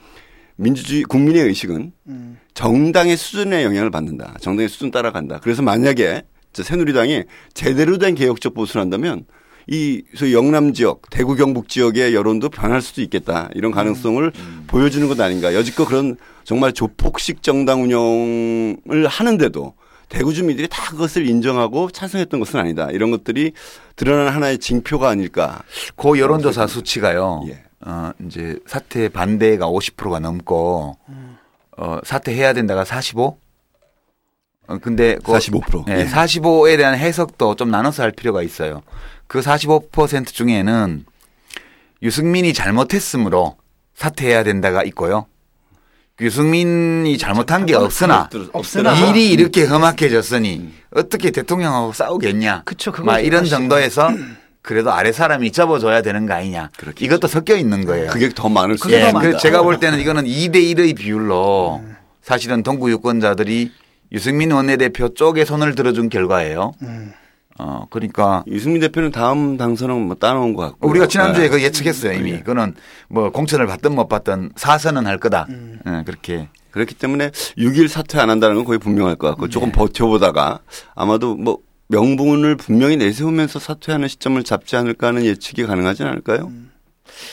민주주의 0.56 1.04
국민의 1.04 1.44
의식은 1.44 1.92
음. 2.08 2.40
정당의 2.56 3.16
수준의 3.16 3.64
영향을 3.64 3.92
받는다. 3.92 4.36
정당의 4.42 4.68
수준 4.68 4.90
따라간다. 4.90 5.40
그래서 5.44 5.62
만약에 5.62 6.24
저 6.54 6.64
새누리당이 6.64 7.24
제대로 7.54 8.00
된 8.00 8.16
개혁적 8.16 8.56
보수를 8.56 8.82
한다면 8.82 9.26
이 9.68 10.02
영남 10.32 10.74
지역, 10.74 11.02
대구 11.10 11.36
경북 11.36 11.68
지역의 11.68 12.16
여론도 12.16 12.50
변할 12.50 12.82
수도 12.82 13.02
있겠다. 13.02 13.50
이런 13.54 13.72
가능성을 13.72 14.32
보여주는 14.68 15.08
것 15.08 15.20
아닌가. 15.20 15.54
여지껏 15.54 15.88
그런 15.88 16.16
정말 16.46 16.72
조폭식 16.72 17.44
정당 17.44 17.84
운영을 17.84 19.08
하는데도 19.08 19.74
대구 20.08 20.34
주민들이 20.34 20.70
다 20.70 20.90
그것을 20.92 21.28
인정하고 21.28 21.90
찬성했던 21.92 22.40
것은 22.40 22.60
아니다. 22.60 22.90
이런 22.92 23.12
것들이 23.12 23.52
드러나는 23.98 24.32
하나의 24.32 24.58
징표가 24.60 25.10
아닐까. 25.10 25.64
그 25.98 26.18
여론조사 26.18 26.68
수치가요. 26.68 27.44
예. 27.50 27.64
어, 27.82 28.12
이제 28.26 28.58
사퇴 28.66 29.10
반대가 29.10 29.68
50%가 29.68 30.20
넘고 30.20 30.98
어, 31.78 32.00
사퇴해야 32.04 32.54
된다가 32.54 32.86
45? 32.86 33.38
어, 34.68 34.78
근데 34.82 35.18
그 35.24 35.34
45%. 35.34 35.86
네, 35.88 36.00
예. 36.02 36.06
45에 36.06 36.78
대한 36.78 36.96
해석도 36.96 37.56
좀 37.56 37.70
나눠서 37.70 38.04
할 38.04 38.12
필요가 38.12 38.42
있어요. 38.42 38.82
그 39.28 39.40
45% 39.40 40.28
중에는 40.28 41.06
유승민이 42.02 42.54
잘못했으므로 42.54 43.58
사퇴해야 43.96 44.44
된다가 44.44 44.84
있고요. 44.84 45.26
유승민이 46.20 47.18
잘못한 47.18 47.66
게 47.66 47.76
없으나 47.76 48.30
없으나. 48.52 48.96
일이 49.10 49.30
이렇게 49.32 49.66
험악해졌으니 49.66 50.74
어떻게 50.92 51.30
대통령하고 51.32 51.94
싸우겠냐. 51.94 52.64
그쵸, 52.66 52.92
막 53.04 53.20
이런. 53.20 53.46
정도에서 53.46 54.12
그래도 54.64 54.92
아래 54.92 55.12
사람이 55.12 55.52
접어줘야 55.52 56.02
되는 56.02 56.26
거 56.26 56.34
아니냐. 56.34 56.72
그렇겠죠. 56.78 57.06
이것도 57.06 57.28
섞여 57.28 57.56
있는 57.56 57.86
거예요. 57.86 58.12
그게 58.12 58.30
더 58.30 58.50
많을 58.50 58.78
수 58.78 58.92
예, 58.92 59.12
많다. 59.12 59.20
그 59.20 59.38
제가 59.38 59.62
볼 59.62 59.80
때는 59.80 60.00
이거는 60.00 60.26
2대 60.26 60.56
1의 60.56 60.96
비율로 60.98 61.84
사실은 62.22 62.64
동구 62.64 62.90
유권자들이 62.92 63.72
유승민 64.12 64.52
원내대표 64.52 65.14
쪽에 65.14 65.46
손을 65.46 65.76
들어준 65.76 66.10
결과예요. 66.10 66.74
음. 66.82 67.14
어, 67.60 67.86
그러니까 67.90 68.44
유승민 68.48 68.82
대표는 68.82 69.12
다음 69.12 69.58
당선은 69.58 69.96
뭐 70.08 70.16
따놓은 70.16 70.54
것 70.54 70.64
같고. 70.64 70.90
우리가 70.90 71.08
지난주에 71.08 71.46
네. 71.46 71.50
그 71.50 71.62
예측했어요 71.62 72.14
이미. 72.14 72.32
예. 72.32 72.40
그거는 72.40 72.76
뭐 73.10 73.32
공천을 73.32 73.66
받든 73.68 73.96
못 73.96 74.08
받든 74.08 74.52
사선은 74.56 75.08
할 75.08 75.18
거다. 75.18 75.48
음. 75.50 75.80
예, 75.88 76.04
그렇게. 76.06 76.50
그렇기 76.72 76.94
때문에 76.96 77.32
6일 77.58 77.88
사퇴 77.88 78.20
안 78.20 78.30
한다는 78.30 78.56
건 78.58 78.66
거의 78.66 78.78
분명할 78.78 79.16
것 79.16 79.28
같고 79.30 79.50
조금 79.50 79.72
버텨보다가 79.72 80.60
아마도 80.94 81.36
뭐 81.36 81.58
명분을 81.88 82.56
분명히 82.58 82.98
내세우면서 82.98 83.60
사퇴하는 83.60 84.08
시점을 84.08 84.44
잡지 84.44 84.76
않을까 84.76 85.08
하는 85.08 85.26
예측이 85.26 85.64
가능하지 85.66 86.04
않을까요? 86.04 86.52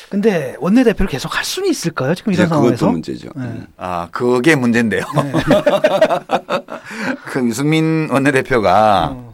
근데 0.08 0.54
원내대표를 0.60 1.10
계속 1.10 1.36
할 1.36 1.44
수는 1.44 1.68
있을까요? 1.68 2.14
지금 2.14 2.32
이런 2.32 2.46
그것도 2.46 2.60
상황에서? 2.60 2.90
문제죠. 2.90 3.28
네. 3.36 3.62
아, 3.76 4.08
그게 4.12 4.54
문제인데요. 4.54 5.02
네. 5.16 5.32
그 7.26 7.46
유승민 7.46 8.08
원내대표가 8.10 9.10
어. 9.12 9.33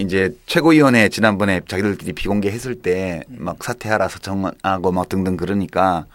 이제 0.00 0.34
최고위원회 0.46 1.08
지난번에 1.10 1.60
자기들끼리 1.68 2.12
비공개했을 2.14 2.76
때 2.76 3.22
막 3.28 3.62
사퇴하라 3.62 4.08
서청하고 4.08 4.92
막 4.92 5.08
등등 5.08 5.36
그러니까 5.36 6.06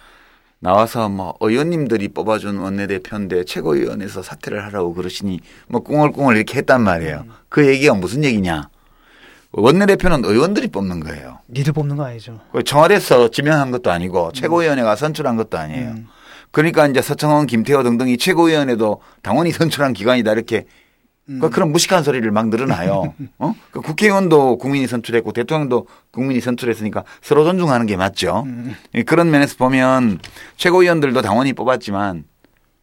나와서 0.60 1.10
뭐 1.10 1.36
의원님들이 1.42 2.08
뽑아준 2.10 2.58
원내대표인데 2.58 3.44
최고위원회에서 3.46 4.24
사퇴를 4.24 4.64
하라고 4.66 4.94
그러시니 4.94 5.40
뭐 5.68 5.82
꿍얼꿍얼 5.84 6.36
이렇게 6.38 6.58
했단 6.58 6.82
말이에요. 6.82 7.26
그 7.50 7.68
얘기가 7.68 7.94
무슨 7.94 8.24
얘기냐. 8.24 8.70
원내대표는 9.52 10.26
의원들이 10.26 10.68
뽑는 10.68 11.00
거예요. 11.02 11.40
니들 11.50 11.72
뽑는 11.74 11.96
거 11.96 12.04
아니죠. 12.06 12.40
그 12.52 12.64
청와대에서 12.64 13.30
지명한 13.30 13.72
것도 13.72 13.92
아니고 13.92 14.32
최고위원회가 14.34 14.96
선출한 14.96 15.38
것도 15.38 15.58
아니에요. 15.58 15.90
음. 15.92 16.08
그러니까 16.52 16.88
이제 16.88 17.02
서청원, 17.02 17.48
김태호 17.48 17.84
등등이 17.84 18.18
최고위원회도 18.18 19.02
당원이 19.22 19.52
선출한 19.54 19.94
기관이다 19.94 20.32
이렇게 20.34 20.66
음. 21.30 21.40
그 21.40 21.50
그런 21.50 21.72
무식한 21.72 22.04
소리를 22.04 22.30
막 22.32 22.50
늘어나요. 22.50 23.14
어? 23.40 23.56
그 23.72 23.82
국회의원도 23.82 24.58
국민이 24.58 24.88
선출했고 24.88 25.32
대통령도 25.32 25.88
국민이 26.12 26.40
선출했으니까 26.40 27.04
서로 27.22 27.44
존중하는 27.44 27.86
게 27.86 27.98
맞죠. 27.98 28.44
음. 28.46 28.76
예, 28.94 29.04
그런 29.04 29.32
면에서 29.32 29.56
보면 29.58 30.20
최고위원들도 30.58 31.22
당원이 31.22 31.54
뽑았지만 31.54 32.26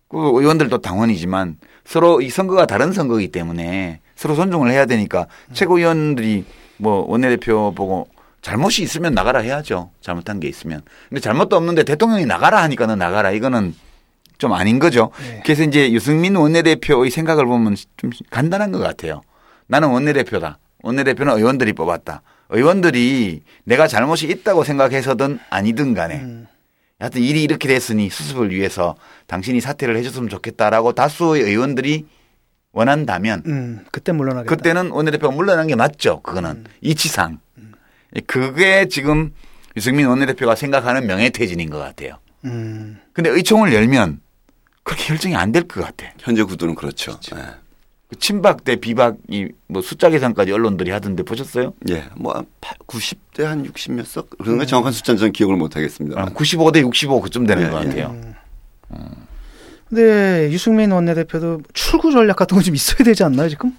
그 0.09 0.19
의원들도 0.19 0.79
당원이지만 0.79 1.57
서로 1.85 2.21
이 2.21 2.29
선거가 2.31 2.67
다른 2.67 2.93
선거이기 2.93 3.33
때문에 3.33 4.01
서로 4.17 4.35
존중을 4.35 4.71
해야 4.71 4.87
되니까 4.87 5.27
음. 5.49 5.55
최고위원들이 5.55 6.45
뭐 6.79 7.05
원내대표 7.09 7.73
보고 7.75 8.09
잘못이 8.43 8.83
있으면 8.83 9.15
나가라 9.15 9.39
해야죠. 9.39 9.91
잘못한 10.01 10.41
게 10.41 10.49
있으면. 10.49 10.83
근데 11.09 11.21
잘못도 11.21 11.57
없는데 11.57 11.85
대통령이 11.85 12.27
나가라 12.27 12.61
하니까는 12.65 12.99
나가라. 12.99 13.31
이거는 13.31 13.75
좀 14.43 14.53
아닌 14.55 14.81
거죠. 14.81 15.13
네. 15.21 15.41
그래서 15.45 15.63
이제 15.63 15.93
유승민 15.93 16.35
원내대표의 16.35 17.13
생각을 17.13 17.47
보면 17.47 17.77
좀 17.97 18.11
간단한 18.31 18.73
것 18.73 18.81
같아요. 18.81 19.21
나는 19.69 19.91
원내대표다. 19.91 20.59
원내대표는 20.83 21.37
의원들이 21.37 21.75
뽑았다. 21.75 22.23
의원들이 22.49 23.43
내가 23.63 23.87
잘못이 23.87 24.27
있다고 24.27 24.65
생각해서든 24.65 25.39
아니든 25.49 25.95
간에 25.95 26.17
음. 26.17 26.49
하여튼 26.99 27.23
일이 27.23 27.45
이렇게 27.45 27.69
됐으니 27.69 28.11
수습을 28.11 28.51
위해서 28.51 28.97
당신이 29.29 29.61
사퇴를 29.61 29.97
해줬으면 29.99 30.29
좋겠다라고 30.29 30.93
다수의 30.93 31.45
의원들이 31.45 32.07
원한다면 32.73 33.45
음, 33.47 33.85
그때 33.93 34.11
물러나겠다. 34.11 34.53
그때는 34.53 34.91
원내대표가 34.91 35.33
물러난 35.33 35.69
게 35.69 35.77
맞죠. 35.77 36.21
그거는 36.23 36.51
음. 36.51 36.65
이치상. 36.81 37.39
그게 38.27 38.89
지금 38.89 39.33
유승민 39.77 40.07
원내대표가 40.07 40.57
생각하는 40.57 41.07
명예퇴진인 41.07 41.71
것 41.71 41.79
같아요. 41.79 42.19
음. 42.45 42.99
근데 43.13 43.31
의총을 43.31 43.73
열면 43.73 44.21
그렇게 44.85 45.05
결정이 45.05 45.35
안 45.37 45.53
될 45.53 45.67
것 45.69 45.81
같아. 45.85 46.07
현재 46.19 46.43
구도는 46.43 46.75
그렇죠. 46.75 47.19
그 48.09 48.19
친박 48.19 48.65
대 48.65 48.77
비박이 48.77 49.49
뭐 49.69 49.81
숫자 49.81 50.11
계산까지 50.11 50.53
언론들이 50.53 50.91
하던데 50.91 51.23
보셨어요? 51.23 51.73
예. 51.89 51.95
예. 51.95 52.05
뭐 52.17 52.45
90대 52.87 53.43
한 53.45 53.65
60 53.65 53.93
몇 53.93 54.07
석? 54.07 54.29
그런 54.39 54.59
거 54.59 54.67
정확한 54.67 54.93
숫자는 54.93 55.19
저는 55.19 55.33
기억을 55.33 55.57
못 55.57 55.77
하겠습니다. 55.77 56.21
아, 56.21 56.27
95대 56.27 56.81
65 56.83 57.21
그쯤 57.23 57.47
되는 57.47 57.65
예, 57.67 57.71
것 57.71 57.83
예. 57.83 57.87
같아요. 57.89 58.35
근데 59.89 60.51
유승민 60.51 60.91
원내대표도 60.91 61.63
출구 61.75 62.13
전략 62.13 62.37
같은 62.37 62.57
거좀 62.57 62.75
있어야 62.75 63.05
되지 63.05 63.25
않나요 63.25 63.49
지금? 63.49 63.77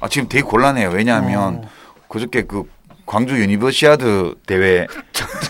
아, 0.00 0.08
지금 0.08 0.28
되게 0.28 0.42
곤란해요. 0.42 0.90
왜냐하면 0.90 1.56
어. 1.64 1.68
그저께 2.08 2.42
그 2.42 2.64
광주 3.06 3.38
유니버시아드 3.38 4.34
대회 4.46 4.86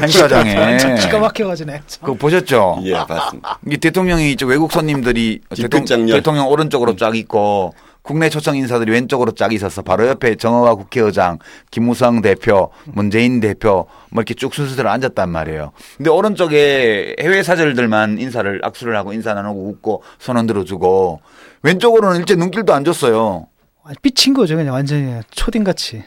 행사장에 0.00 0.76
기가 1.00 1.18
막혀가지네. 1.18 1.82
그거 2.00 2.14
보셨죠? 2.14 2.80
예, 2.84 2.92
봤습니다. 2.94 3.58
이 3.70 3.76
대통령이 3.76 4.36
저 4.36 4.46
외국 4.46 4.72
손님들이 4.72 5.40
대통령. 5.56 6.06
대통령 6.06 6.48
오른쪽으로 6.48 6.96
쫙 6.96 7.14
있고 7.16 7.74
국내 8.02 8.28
초청 8.28 8.54
인사들이 8.56 8.92
왼쪽으로 8.92 9.32
쫙 9.32 9.52
있어서 9.54 9.80
바로 9.80 10.06
옆에 10.06 10.34
정의화 10.34 10.74
국회의장, 10.74 11.38
김무성 11.70 12.20
대표, 12.20 12.70
문재인 12.84 13.40
대표 13.40 13.86
뭐 14.10 14.20
이렇게 14.20 14.34
쭉 14.34 14.52
순서대로 14.54 14.90
앉았단 14.90 15.30
말이에요. 15.30 15.72
근데 15.96 16.10
오른쪽에 16.10 17.16
해외 17.18 17.42
사절들만 17.42 18.18
인사를 18.18 18.60
악수를 18.62 18.94
하고 18.96 19.14
인사 19.14 19.32
나누고 19.32 19.68
웃고 19.70 20.02
손 20.18 20.36
흔들어 20.36 20.64
주고 20.64 21.20
왼쪽으로는 21.62 22.20
일제 22.20 22.34
눈길도 22.34 22.74
안 22.74 22.84
줬어요. 22.84 23.46
아니, 23.84 23.96
삐친 24.02 24.34
거죠 24.34 24.56
그냥 24.56 24.74
완전히 24.74 25.20
초딩같이. 25.30 26.02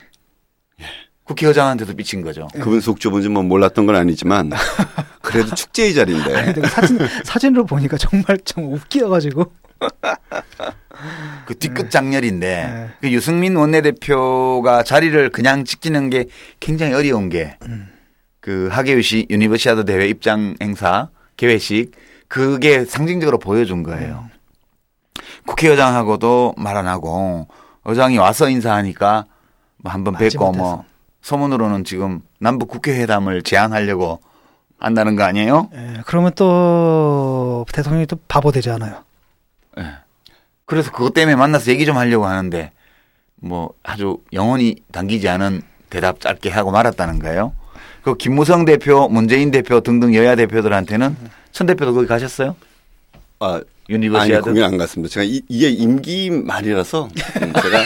국회의장한테도 1.27 1.93
삐친 1.95 2.21
거죠. 2.21 2.47
그분 2.53 2.79
속 2.81 2.99
좁은지 2.99 3.29
뭐 3.29 3.43
몰랐던 3.43 3.85
건 3.85 3.95
아니지만 3.95 4.49
그래도 5.21 5.53
축제의 5.55 5.93
자리인데. 5.93 6.35
아니, 6.35 6.67
사진 6.67 6.99
사진으로 7.25 7.65
보니까 7.65 7.97
정말 7.97 8.37
좀 8.45 8.73
웃겨가지고. 8.73 9.51
그 11.45 11.55
뒤끝 11.59 11.91
작렬인데 11.91 12.89
그 13.01 13.11
유승민 13.11 13.55
원내대표가 13.55 14.81
자리를 14.83 15.29
그냥 15.29 15.65
지키는 15.65 16.09
게 16.09 16.25
굉장히 16.59 16.93
어려운 16.93 17.29
게그 17.29 18.69
하계유시 18.71 19.27
유니버시아드 19.29 19.85
대회 19.85 20.07
입장 20.07 20.55
행사 20.61 21.09
개회식 21.37 21.91
그게 22.27 22.83
상징적으로 22.85 23.37
보여준 23.37 23.83
거예요. 23.83 24.29
국회의장하고도 25.45 26.55
말 26.57 26.75
안 26.77 26.87
하고 26.87 27.47
의장이 27.85 28.17
와서 28.17 28.49
인사하니까 28.49 29.25
뭐 29.77 29.91
한번 29.91 30.15
뵙고 30.15 30.51
뭐 30.51 30.83
소문으로는 31.27 31.83
지금 31.83 32.21
남북 32.39 32.69
국회회담을 32.69 33.41
제안하려고 33.41 34.21
한다는 34.79 35.17
거 35.17 35.23
아니에요? 35.23 35.69
예, 35.73 36.01
그러면 36.05 36.31
또 36.35 37.65
대통령이 37.73 38.05
또 38.05 38.15
바보 38.29 38.53
되지 38.53 38.69
않아요. 38.69 39.03
예. 39.77 39.83
그래서 40.63 40.89
그것 40.89 41.13
때문에 41.13 41.35
만나서 41.35 41.71
얘기 41.71 41.85
좀 41.85 41.97
하려고 41.97 42.27
하는데 42.27 42.71
뭐 43.35 43.73
아주 43.83 44.19
영 44.31 44.77
내키지 44.93 45.27
않은 45.27 45.63
대답 45.89 46.21
짧게 46.21 46.49
하고 46.49 46.71
말았다는 46.71 47.19
거예요. 47.19 47.51
그 48.03 48.15
김무성 48.15 48.63
대표, 48.63 49.09
문재인 49.09 49.51
대표 49.51 49.81
등등 49.81 50.15
여야 50.15 50.35
대표들한테는 50.35 51.17
천 51.51 51.67
대표도 51.67 51.93
거기 51.93 52.07
가셨어요? 52.07 52.55
아, 53.41 53.59
유니버시아드? 53.89 54.43
공연 54.51 54.65
안 54.65 54.77
갔습니다. 54.77 55.11
제가 55.13 55.23
이, 55.23 55.41
이게 55.47 55.69
임기 55.69 56.29
말이라서 56.31 57.07
음, 57.41 57.53
제가 57.61 57.83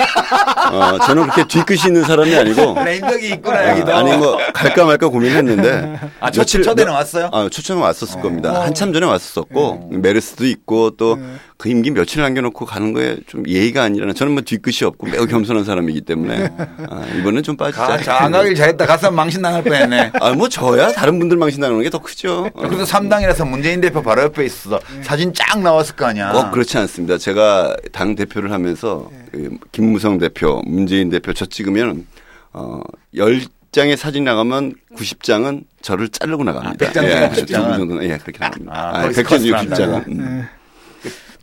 어, 0.95 0.99
저는 1.05 1.23
그렇게 1.27 1.47
뒤끝이 1.47 1.87
있는 1.87 2.03
사람이 2.03 2.35
아니고 2.35 2.75
레임덕이 2.83 3.27
있구나 3.29 3.57
아, 3.57 3.69
여기도. 3.71 3.93
아니 3.95 4.17
뭐 4.17 4.37
갈까 4.53 4.85
말까 4.85 5.07
고민했는데 5.09 5.99
아, 6.19 6.31
첫- 6.31 6.45
첫에는 6.45 6.87
왔어요? 6.91 7.29
아, 7.31 7.47
초청은 7.51 7.83
왔었을 7.83 8.21
겁니다. 8.21 8.61
한참 8.63 8.93
전에 8.93 9.05
왔었었고 9.05 9.89
메르스도 9.91 10.45
있고 10.47 10.91
또 10.91 11.17
그 11.61 11.69
임기 11.69 11.91
며칠 11.91 12.23
남겨놓고 12.23 12.65
가는 12.65 12.91
거에 12.91 13.17
좀 13.27 13.43
예의가 13.47 13.83
아니라는 13.83 14.15
저는 14.15 14.33
뭐 14.33 14.41
뒤끝이 14.41 14.77
없고 14.83 15.05
매우 15.05 15.27
겸손한 15.27 15.63
사람이기 15.63 16.01
때문에 16.01 16.49
아, 16.89 17.05
이번엔 17.19 17.43
좀 17.43 17.55
빠지자. 17.55 18.17
안 18.19 18.31
가길 18.31 18.55
잘했다. 18.55 18.87
갔으면 18.87 19.13
망신 19.13 19.43
당할 19.43 19.63
뻔했네. 19.63 20.11
아, 20.21 20.31
뭐 20.31 20.49
저야 20.49 20.91
다른 20.91 21.19
분들 21.19 21.37
망신 21.37 21.61
나는 21.61 21.79
게 21.83 21.91
더 21.91 21.99
크죠. 21.99 22.49
그래도 22.57 22.83
3당이라서 22.83 23.47
문재인 23.47 23.79
대표 23.79 24.01
바로 24.01 24.23
옆에 24.23 24.43
있어서 24.45 24.79
사진 25.03 25.31
쫙 25.35 25.59
나 25.61 25.71
왔을 25.91 25.95
거 25.95 26.05
아니야. 26.05 26.31
꼭 26.31 26.51
그렇지 26.51 26.77
않습니다. 26.79 27.17
제가 27.17 27.75
당 27.91 28.15
대표를 28.15 28.51
하면서 28.51 29.09
그 29.31 29.57
김무성 29.71 30.17
대표, 30.17 30.61
문재인 30.65 31.09
대표 31.09 31.33
저 31.33 31.45
찍으면 31.45 32.07
어 32.53 32.81
10장의 33.15 33.95
사진 33.97 34.23
나가면 34.23 34.75
90장은 34.95 35.63
저를 35.81 36.09
자르고 36.09 36.43
나갑니다. 36.43 36.85
아, 36.85 36.89
100장 36.89 36.93
중에 37.01 37.23
예, 37.23 37.29
90 37.29 37.47
장은? 37.47 37.71
그 37.71 37.77
정도는 37.77 38.03
예, 38.03 38.17
그렇게 38.17 38.39
나갑니다. 38.39 38.73
아, 38.73 38.89
아, 38.97 39.01
거기서 39.03 39.21
100장 39.21 39.39
중에 39.39 39.51
커스를 39.51 39.69
90장은. 39.77 39.91
한다고? 39.93 40.11
음. 40.11 40.47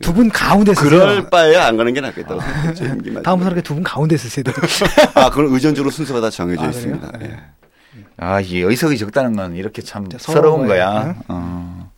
두분 0.01 0.29
가운데 0.29 0.73
쓰세요. 0.73 0.89
그럴 0.89 1.29
바에 1.29 1.57
안 1.57 1.75
가는 1.75 1.93
게 1.93 1.99
낫겠다고 1.99 2.39
생각해요. 2.39 2.73
제 2.75 2.85
임기만. 2.85 3.23
다음부터 3.23 3.49
이렇게 3.49 3.61
두분 3.61 3.83
가운데 3.83 4.15
쓰세요. 4.15 4.43
아, 5.15 5.29
그건 5.29 5.53
의전적으로 5.53 5.91
순서가 5.91 6.21
다 6.21 6.29
정해져 6.29 6.63
아, 6.63 6.67
있습니다. 6.69 7.07
그래요? 7.11 7.31
예. 7.33 7.37
아, 8.15 8.39
이 8.39 8.59
의석이 8.59 8.97
적다는 8.97 9.35
건 9.35 9.55
이렇게 9.57 9.81
참 9.81 10.07
서러운. 10.17 10.67
거야. 10.67 11.15
어. 11.27 11.91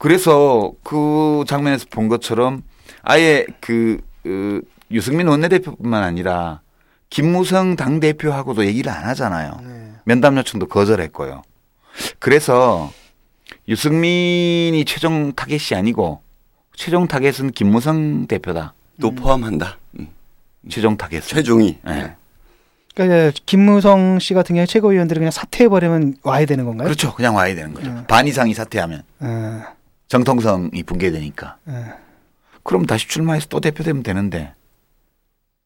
그래서 0.00 0.72
그 0.82 1.44
장면에서 1.46 1.84
본 1.90 2.08
것처럼 2.08 2.62
아예 3.02 3.44
그, 3.60 4.00
그 4.22 4.62
유승민 4.90 5.28
원내대표뿐만 5.28 6.02
아니라 6.02 6.62
김무성 7.10 7.76
당 7.76 8.00
대표하고도 8.00 8.64
얘기를 8.64 8.90
안 8.90 9.04
하잖아요. 9.04 9.60
면담 10.04 10.38
요청도 10.38 10.68
거절했고요. 10.68 11.42
그래서 12.18 12.90
유승민이 13.68 14.86
최종 14.86 15.34
타겟이 15.34 15.78
아니고 15.78 16.22
최종 16.74 17.06
타겟은 17.06 17.50
김무성 17.50 18.26
대표다. 18.26 18.72
또 19.02 19.10
포함한다. 19.10 19.76
음. 19.98 20.08
최종 20.70 20.96
타겟. 20.96 21.20
최종이. 21.20 21.76
네. 21.84 22.14
그러니까 22.94 23.38
김무성 23.44 24.18
씨 24.18 24.32
같은 24.32 24.54
경우에 24.54 24.64
최고위원들이 24.64 25.18
그냥 25.18 25.30
사퇴해버리면 25.30 26.16
와야 26.22 26.46
되는 26.46 26.64
건가요? 26.64 26.86
그렇죠. 26.86 27.14
그냥 27.14 27.36
와야 27.36 27.54
되는 27.54 27.74
거죠. 27.74 27.90
음. 27.90 28.04
반 28.08 28.26
이상이 28.26 28.54
사퇴하면. 28.54 29.02
어, 29.20 29.62
정통성이 30.14 30.82
붕괴되니까. 30.82 31.56
어. 31.66 31.84
그럼 32.64 32.84
다시 32.84 33.06
출마해서 33.08 33.46
또 33.48 33.60
대표되면 33.60 34.02
되는데 34.02 34.52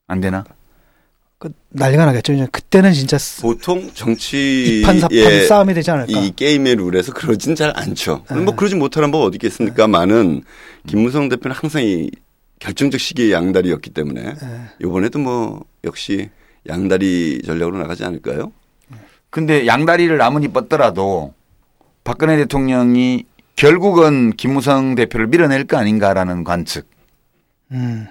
안 0.07 0.20
되나? 0.20 0.45
그 1.38 1.51
난리가 1.70 2.05
나겠죠. 2.07 2.34
이제 2.34 2.47
그때는 2.53 2.92
진짜 2.92 3.16
쓰- 3.18 3.40
보통 3.42 3.90
정치 3.95 4.80
이판사판 4.80 5.47
싸움이 5.49 5.72
되지 5.74 5.90
않을까. 5.90 6.20
이 6.20 6.30
게임의 6.36 6.76
룰에서 6.76 7.12
그러진 7.12 7.55
잘 7.55 7.72
않죠. 7.74 8.24
네. 8.30 8.36
뭐 8.36 8.55
그러지 8.55 8.74
못하는 8.76 9.11
법 9.11 9.22
어디 9.22 9.36
있겠습니까만은 9.36 10.42
김무성 10.86 11.28
대표는 11.30 11.57
항상 11.57 11.82
이 11.82 12.11
결정적 12.61 13.01
시기의 13.01 13.32
양다리였기 13.32 13.90
때문에 13.90 14.22
네. 14.34 14.61
이번에도 14.80 15.18
뭐 15.18 15.64
역시 15.84 16.28
양다리 16.68 17.40
전략으로 17.45 17.78
나가지 17.78 18.05
않을까요? 18.05 18.53
근데 19.30 19.66
양다리를 19.66 20.20
아무리 20.22 20.49
뻗더라도 20.49 21.32
박근혜 22.05 22.36
대통령이 22.36 23.24
결국은 23.57 24.32
김무성 24.32 24.94
대표를 24.94 25.28
밀어낼 25.28 25.64
거 25.64 25.76
아닌가라는 25.76 26.44
관측. 26.44 26.86
음. 27.72 28.07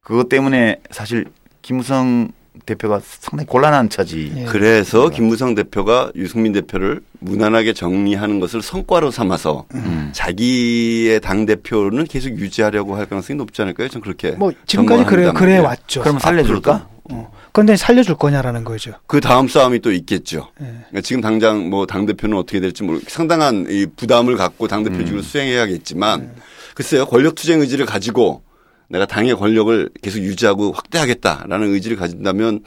그것 0.00 0.28
때문에 0.28 0.80
사실 0.90 1.26
김무성 1.62 2.30
대표가 2.64 3.00
상당히 3.02 3.46
곤란한 3.46 3.88
처지. 3.90 4.32
예. 4.36 4.44
그래서 4.44 5.08
김무성 5.10 5.54
대표가 5.54 6.10
유승민 6.14 6.52
대표를 6.52 7.00
무난하게 7.18 7.72
정리하는 7.72 8.40
것을 8.40 8.62
성과로 8.62 9.10
삼아서 9.10 9.66
음. 9.74 10.10
자기의 10.12 11.20
당 11.20 11.44
대표는 11.44 12.04
계속 12.04 12.30
유지하려고 12.30 12.96
할 12.96 13.06
가능성이 13.06 13.36
높지 13.36 13.60
않을까요? 13.62 13.88
전 13.88 14.00
그렇게 14.00 14.30
뭐 14.32 14.52
지금까지 14.64 15.04
그래. 15.04 15.32
그래 15.32 15.54
예. 15.56 15.58
왔죠. 15.58 16.02
그럼 16.02 16.18
살려줄까? 16.18 16.88
어. 17.10 17.32
그런데 17.56 17.74
살려줄 17.74 18.16
거냐라는 18.16 18.64
거죠. 18.64 18.92
그 19.06 19.18
다음 19.18 19.48
싸움이 19.48 19.80
또 19.80 19.90
있겠죠. 19.90 20.50
예. 20.60 20.64
그러니까 20.66 21.00
지금 21.00 21.22
당장 21.22 21.70
뭐 21.70 21.86
당 21.86 22.04
대표는 22.04 22.36
어떻게 22.36 22.60
될지 22.60 22.82
모르. 22.82 23.00
상당한 23.08 23.64
이 23.70 23.86
부담을 23.86 24.36
갖고 24.36 24.68
당 24.68 24.84
대표직을 24.84 25.22
수행해야겠지만 25.22 26.34
글쎄요 26.74 27.06
권력 27.06 27.34
투쟁 27.34 27.62
의지를 27.62 27.86
가지고 27.86 28.42
내가 28.88 29.06
당의 29.06 29.34
권력을 29.34 29.88
계속 30.02 30.18
유지하고 30.18 30.72
확대하겠다라는 30.72 31.72
의지를 31.72 31.96
가진다면 31.96 32.60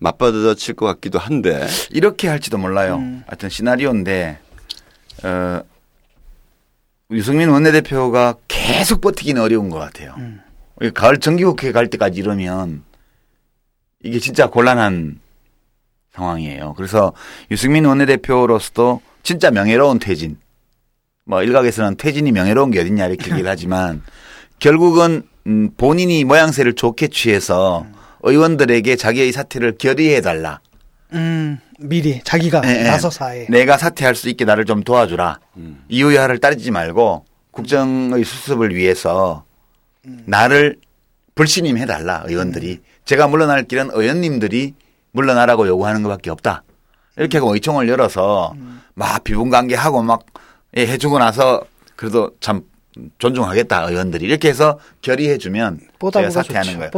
맞받아칠 0.00 0.74
것 0.74 0.86
같기도 0.86 1.20
한데 1.20 1.64
이렇게 1.92 2.26
할지도 2.26 2.58
몰라요. 2.58 3.00
하여튼 3.28 3.48
시나리오인데 3.48 4.40
어, 5.22 5.60
유승민 7.12 7.48
원내대표가 7.48 8.34
계속 8.48 9.00
버티기는 9.02 9.40
어려운 9.40 9.70
것 9.70 9.78
같아요. 9.78 10.16
이 10.80 10.90
가을 10.90 11.18
정기국회 11.20 11.70
갈 11.70 11.88
때까지 11.90 12.18
이러면 12.18 12.82
이게 14.02 14.18
진짜 14.18 14.48
곤란한 14.48 15.20
상황이에요. 16.14 16.74
그래서 16.76 17.12
유승민 17.50 17.84
원내대표로서도 17.84 19.00
진짜 19.22 19.50
명예로운 19.50 19.98
퇴진. 19.98 20.38
뭐 21.24 21.42
일각에서는 21.42 21.96
퇴진이 21.96 22.32
명예로운 22.32 22.70
게 22.70 22.80
어딨냐 22.80 23.06
이렇게 23.06 23.30
얘기를 23.30 23.48
하지만 23.50 24.02
결국은 24.58 25.22
음, 25.46 25.70
본인이 25.76 26.24
모양새를 26.24 26.74
좋게 26.74 27.08
취해서 27.08 27.86
의원들에게 28.22 28.96
자기의 28.96 29.32
사퇴를 29.32 29.76
결의해 29.78 30.20
달라. 30.20 30.60
음, 31.12 31.58
미리 31.78 32.20
자기가 32.22 32.62
예, 32.64 32.80
예. 32.80 32.82
나서서 32.84 33.24
아예. 33.24 33.46
내가 33.48 33.76
사퇴할 33.76 34.14
수 34.14 34.28
있게 34.28 34.44
나를 34.44 34.64
좀 34.64 34.82
도와주라. 34.82 35.40
이유야를 35.88 36.38
따르지 36.38 36.70
말고 36.70 37.24
국정의 37.50 38.24
수습을 38.24 38.74
위해서 38.74 39.44
나를 40.02 40.76
불신임 41.34 41.76
해 41.78 41.86
달라 41.86 42.22
의원들이. 42.26 42.80
제가 43.04 43.28
물러날 43.28 43.64
길은 43.64 43.90
의원님들이 43.92 44.74
물러나라고 45.12 45.66
요구하는 45.66 46.02
것밖에 46.02 46.30
없다. 46.30 46.62
이렇게 47.16 47.38
하고 47.38 47.54
의총을 47.54 47.88
열어서 47.88 48.54
막 48.94 49.22
비분관계하고 49.24 50.02
막 50.02 50.24
예, 50.76 50.86
해주고 50.86 51.18
나서 51.18 51.62
그래도 51.96 52.30
참 52.40 52.62
존중하겠다 53.18 53.88
의원들이 53.90 54.24
이렇게 54.26 54.48
해서 54.48 54.78
결의해 55.02 55.38
주면 55.38 55.78
제가 55.78 55.92
뽀다구가 55.98 56.30
사퇴하는 56.30 56.64
좋죠. 56.64 56.78
거예요. 56.78 56.90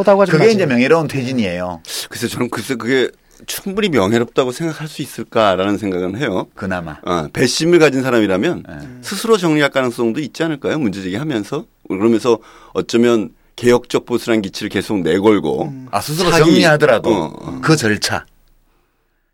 그게. 0.47 0.53
이제 0.53 0.67
명예로운 0.67 1.09
퇴진이에요. 1.09 1.83
글쎄 2.09 2.29
저는 2.29 2.51
글쎄 2.51 2.75
그게 2.77 3.09
충분히 3.47 3.89
명예롭다고 3.89 4.53
생각할 4.53 4.87
수 4.89 5.03
있을까라는 5.03 5.77
생각은 5.79 6.17
해요. 6.17 6.47
그나마. 6.55 6.99
어, 7.05 7.29
배심을 7.33 7.79
가진 7.81 8.03
사람이라면 8.03 8.65
네. 8.69 8.75
스스로 9.03 9.37
정리할 9.37 9.71
가능성도 9.71 10.21
있지 10.21 10.43
않을까요? 10.45 10.79
문제제기하면서 10.79 11.67
그러면서 11.89 12.39
어쩌면 12.73 13.31
개혁적 13.57 14.05
보수란 14.07 14.43
기치를 14.43 14.69
계속 14.69 15.01
내걸고 15.01 15.73
아 15.91 16.01
스스로 16.01 16.31
자기- 16.31 16.45
정리하더라도 16.45 17.11
어, 17.11 17.25
어. 17.41 17.61
그 17.63 17.77
절차 17.77 18.27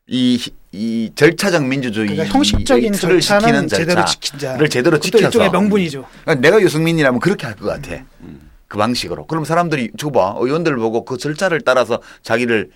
이, 0.07 0.39
이 0.73 1.11
절차적 1.15 1.65
민주주의 1.67 2.09
그러니까 2.09 2.35
형식적인 2.37 2.93
절차는 2.93 3.21
지키는 3.21 3.69
제대로 3.69 3.87
절차를 4.05 4.07
지킨자. 4.07 4.59
제대로 4.69 4.97
그것도 4.97 5.01
지켜서 5.03 5.27
일종의 5.27 5.51
명분이죠. 5.51 6.05
그러니까 6.25 6.35
내가 6.41 6.61
유승민이라면 6.61 7.21
그렇게 7.21 7.47
할 7.47 7.55
것 7.57 7.67
같아. 7.67 8.03
그 8.67 8.77
방식으로. 8.79 9.27
그럼 9.27 9.45
사람들이 9.45 9.91
저거 9.99 10.21
봐 10.21 10.35
의원들 10.41 10.77
보고 10.77 11.05
그 11.05 11.17
절차를 11.17 11.61
따라서 11.63 12.01
자기를 12.23 12.71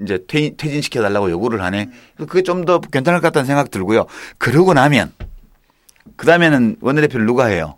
이제 0.00 0.18
퇴, 0.26 0.56
퇴진 0.56 0.82
시켜 0.82 1.02
달라고 1.02 1.30
요구를 1.30 1.62
하네. 1.62 1.88
그게 2.16 2.42
좀 2.42 2.64
더 2.64 2.80
괜찮을 2.80 3.20
것 3.20 3.28
같다는 3.28 3.46
생각 3.46 3.70
들고요. 3.70 4.06
그러고 4.38 4.74
나면 4.74 5.12
그 6.16 6.26
다음에는 6.26 6.76
원내대표를 6.80 7.26
누가 7.26 7.46
해요? 7.46 7.76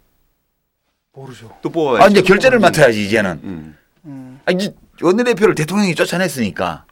모르죠. 1.15 1.57
또 1.63 1.71
뽑아야죠. 1.71 2.05
아 2.05 2.09
이제 2.09 2.23
결제를 2.23 2.59
맡아야지 2.59 3.05
이제는. 3.05 3.41
음. 4.05 4.41
아 4.45 4.51
이제 4.53 4.75
원내대표를 5.03 5.55
대통령이 5.55 5.95
쫓아냈으니까 5.95 6.85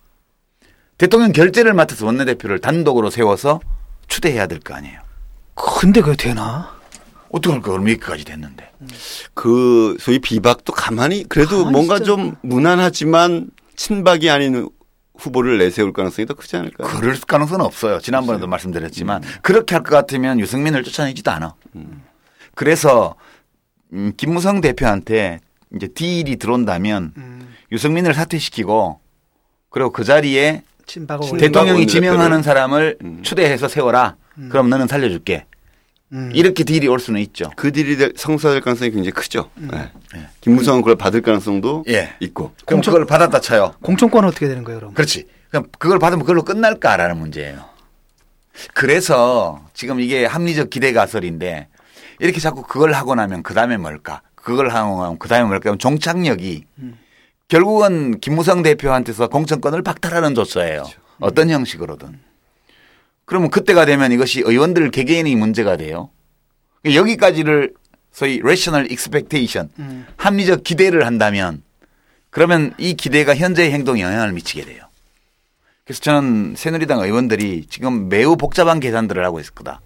대통령 0.97 1.33
결제를 1.33 1.75
맡아서 1.75 2.07
원내대표를 2.07 2.61
단독으로 2.61 3.11
세워서 3.11 3.61
추대해야 4.09 4.47
될 4.47 4.61
거 4.61 4.75
아니에요. 4.75 5.01
근데 5.55 6.01
그게 6.01 6.17
되나? 6.17 6.75
어떻게 7.31 7.53
할까? 7.53 7.71
그럼 7.73 7.89
여기까지 7.91 8.25
됐는데. 8.25 8.71
그 9.35 9.97
소위 10.01 10.19
비박도 10.19 10.73
가만히 10.73 11.25
그래도 11.29 11.59
가만히 11.59 11.73
뭔가 11.73 11.97
진짜 11.97 12.07
좀 12.07 12.37
무난하지만 12.43 13.51
친박이 13.77 14.31
아닌 14.31 14.69
후보를 15.19 15.59
내세울 15.59 15.93
가능성이 15.93 16.27
더 16.27 16.35
크지 16.35 16.57
않을까요? 16.57 16.89
그럴 16.89 17.19
가능성은 17.21 17.65
없어요. 17.65 18.01
지난번에도 18.01 18.47
말씀드렸지만 18.47 19.23
그렇게 19.43 19.75
할 19.75 19.83
것 19.83 19.91
같으면 19.91 20.41
유승민을 20.41 20.85
쫓아내지도 20.85 21.31
않아. 21.31 21.55
그래서 22.55 23.15
음, 23.93 24.13
김무성 24.17 24.61
대표한테 24.61 25.41
이제 25.75 25.87
딜이 25.89 26.37
들어온다면 26.37 27.13
유승민을 27.71 28.15
사퇴시키고 28.15 29.01
그리고 29.71 29.91
그 29.93 30.05
자리에 30.05 30.63
대통령이 31.39 31.87
지명하는 31.87 32.43
사람을 32.43 32.99
음. 33.03 33.21
추대해서 33.23 33.69
세워라. 33.69 34.17
그럼 34.51 34.69
너는 34.71 34.87
살려줄게. 34.89 35.47
음. 36.13 36.31
이렇게 36.35 36.65
딜이 36.65 36.87
올 36.89 37.01
수는 37.01 37.21
있죠. 37.23 37.51
그 37.57 37.73
딜이 37.73 37.97
될- 37.97 38.13
성사될 38.17 38.61
가능성이 38.61 38.91
굉장히 38.91 39.13
크죠. 39.13 39.51
네. 39.55 39.91
예. 40.15 40.27
김무성은 40.43 40.83
그걸 40.83 40.97
받을 40.97 41.23
가능성도 41.23 41.85
예. 41.89 42.13
있고. 42.21 42.53
그럼 42.67 42.83
그걸 42.83 43.07
받았다 43.07 43.41
쳐요. 43.41 43.75
공천권은 43.81 44.29
어떻게 44.29 44.47
되는 44.47 44.63
거예요, 44.63 44.81
그럼? 44.81 44.95
그렇지. 44.95 45.27
그럼 45.49 45.67
그걸 45.79 45.99
받으면 45.99 46.21
그걸로 46.21 46.43
끝날까라는 46.43 47.17
문제예요. 47.17 47.65
그래서 48.75 49.67
지금 49.73 50.01
이게 50.01 50.27
합리적 50.27 50.69
기대 50.69 50.93
가설인데 50.93 51.69
이렇게 52.23 52.39
자꾸 52.39 52.63
그걸 52.63 52.93
하고 52.93 53.17
나면 53.17 53.43
그 53.43 53.53
다음에 53.53 53.77
뭘까? 53.77 54.23
그걸 54.37 54.69
하고 54.71 55.03
나면 55.03 55.19
그 55.19 55.29
다음에 55.29 55.49
뭘까? 55.49 55.71
하면 55.71 55.79
종착역이 55.79 56.65
결국은 57.49 58.21
김무성 58.21 58.63
대표한테서 58.63 59.27
공천권을 59.27 59.83
박탈하는 59.83 60.37
조처예요. 60.37 60.85
어떤 61.19 61.51
형식으로든. 61.51 62.21
그러면 63.25 63.51
그때가 63.51 63.85
되면 63.87 64.13
이것이 64.13 64.41
의원들 64.41 64.93
개개인의 64.93 65.35
문제가 65.35 65.77
돼요. 65.77 66.11
여기까지를 66.85 67.75
소위 68.13 68.39
rational 68.39 68.89
expectation, 68.89 69.71
합리적 70.17 70.63
기대를 70.63 71.07
한다면 71.07 71.65
그러면 72.31 72.73
이 72.79 72.95
기대가 72.95 73.35
현재의 73.35 73.73
행동에 73.73 74.01
영향을 74.01 74.33
미치게 74.33 74.65
돼요. 74.65 74.85
그래서 75.85 76.01
저는 76.03 76.55
새누리당 76.57 77.01
의원들이 77.01 77.67
지금 77.69 78.09
매우 78.09 78.37
복잡한 78.37 78.79
계산들을 78.79 79.25
하고 79.25 79.41
있을 79.41 79.55
거다. 79.55 79.81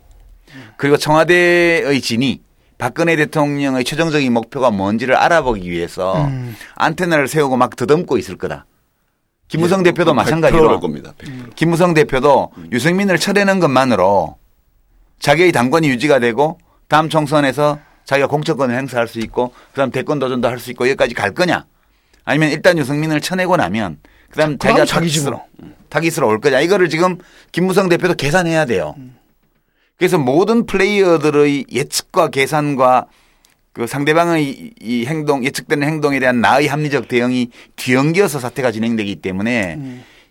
그리고 0.76 0.96
청와대의 0.96 2.00
진이 2.00 2.40
박근혜 2.78 3.16
대통령의 3.16 3.84
최종적인 3.84 4.32
목표가 4.32 4.70
뭔지를 4.70 5.16
알아보기 5.16 5.70
위해서 5.70 6.24
음. 6.26 6.54
안테나를 6.74 7.26
세우고 7.28 7.56
막 7.56 7.74
더듬고 7.76 8.18
있을 8.18 8.36
거다. 8.36 8.66
김무성 9.48 9.80
예, 9.80 9.84
대표도 9.84 10.12
100% 10.12 10.14
마찬가지로 10.14 10.80
겁니다. 10.80 11.14
100%. 11.18 11.54
김무성 11.54 11.94
대표도 11.94 12.50
유승민을 12.72 13.18
쳐내는 13.18 13.60
것만으로 13.60 14.36
자기의 15.20 15.52
당권이 15.52 15.88
유지가 15.88 16.18
되고 16.18 16.58
다음 16.88 17.08
총선에서 17.08 17.78
자기가 18.04 18.28
공천권을 18.28 18.76
행사할 18.76 19.08
수 19.08 19.18
있고 19.20 19.52
그다음 19.70 19.90
대권 19.90 20.18
도전도 20.18 20.48
할 20.48 20.58
수 20.58 20.70
있고 20.70 20.86
여기까지 20.88 21.14
갈 21.14 21.32
거냐? 21.32 21.64
아니면 22.24 22.50
일단 22.50 22.76
유승민을 22.78 23.20
쳐내고 23.20 23.56
나면 23.56 23.98
그다음 24.30 24.58
자기가 24.58 24.84
자기 24.84 25.06
타깃으로 25.08 25.40
타깃으로 25.88 26.28
올 26.28 26.40
거냐? 26.40 26.60
이거를 26.60 26.88
지금 26.88 27.18
김무성 27.52 27.88
대표도 27.88 28.14
계산해야 28.14 28.66
돼요. 28.66 28.94
그래서 29.98 30.18
모든 30.18 30.66
플레이어들의 30.66 31.66
예측과 31.72 32.28
계산과 32.28 33.06
그 33.72 33.86
상대방의 33.86 34.44
이- 34.44 34.70
이 34.80 35.06
행동 35.06 35.44
예측되는 35.44 35.86
행동에 35.86 36.18
대한 36.18 36.40
나의 36.40 36.66
합리적 36.66 37.08
대응이 37.08 37.50
뒤엉겨서 37.76 38.38
사태가 38.38 38.72
진행되기 38.72 39.16
때문에 39.16 39.78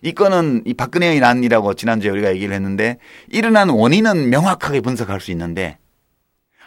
이 0.01 0.13
건은 0.13 0.63
이 0.65 0.73
박근혜의 0.73 1.19
난이라고 1.19 1.73
지난주에 1.75 2.11
우리가 2.11 2.33
얘기를 2.35 2.53
했는데 2.53 2.97
일어난 3.29 3.69
원인은 3.69 4.29
명확하게 4.29 4.81
분석할 4.81 5.19
수 5.19 5.31
있는데 5.31 5.77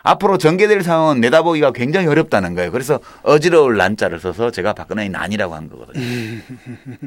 앞으로 0.02 0.38
전개될 0.38 0.82
상황은 0.82 1.20
내다보기가 1.20 1.72
굉장히 1.72 2.06
어렵다는 2.06 2.54
거예요. 2.54 2.70
그래서 2.70 3.00
어지러울 3.22 3.76
난자를 3.76 4.20
써서 4.20 4.50
제가 4.50 4.72
박근혜의 4.72 5.08
난이라고 5.10 5.54
한 5.54 5.68
거거든요. 5.68 6.04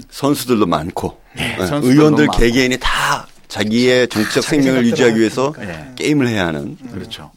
선수들도 0.09 0.65
많고 0.67 1.17
네, 1.35 1.55
선수들도 1.57 1.87
의원들 1.87 2.25
많고. 2.27 2.39
개개인이 2.39 2.77
다 2.79 3.25
자기의 3.51 4.07
정치적 4.07 4.43
자기 4.43 4.63
생명을 4.63 4.85
유지하기 4.85 5.19
위해서 5.19 5.53
예. 5.59 5.91
게임을 5.97 6.25
해야 6.27 6.47
하는 6.47 6.77
그렇죠. 6.93 7.31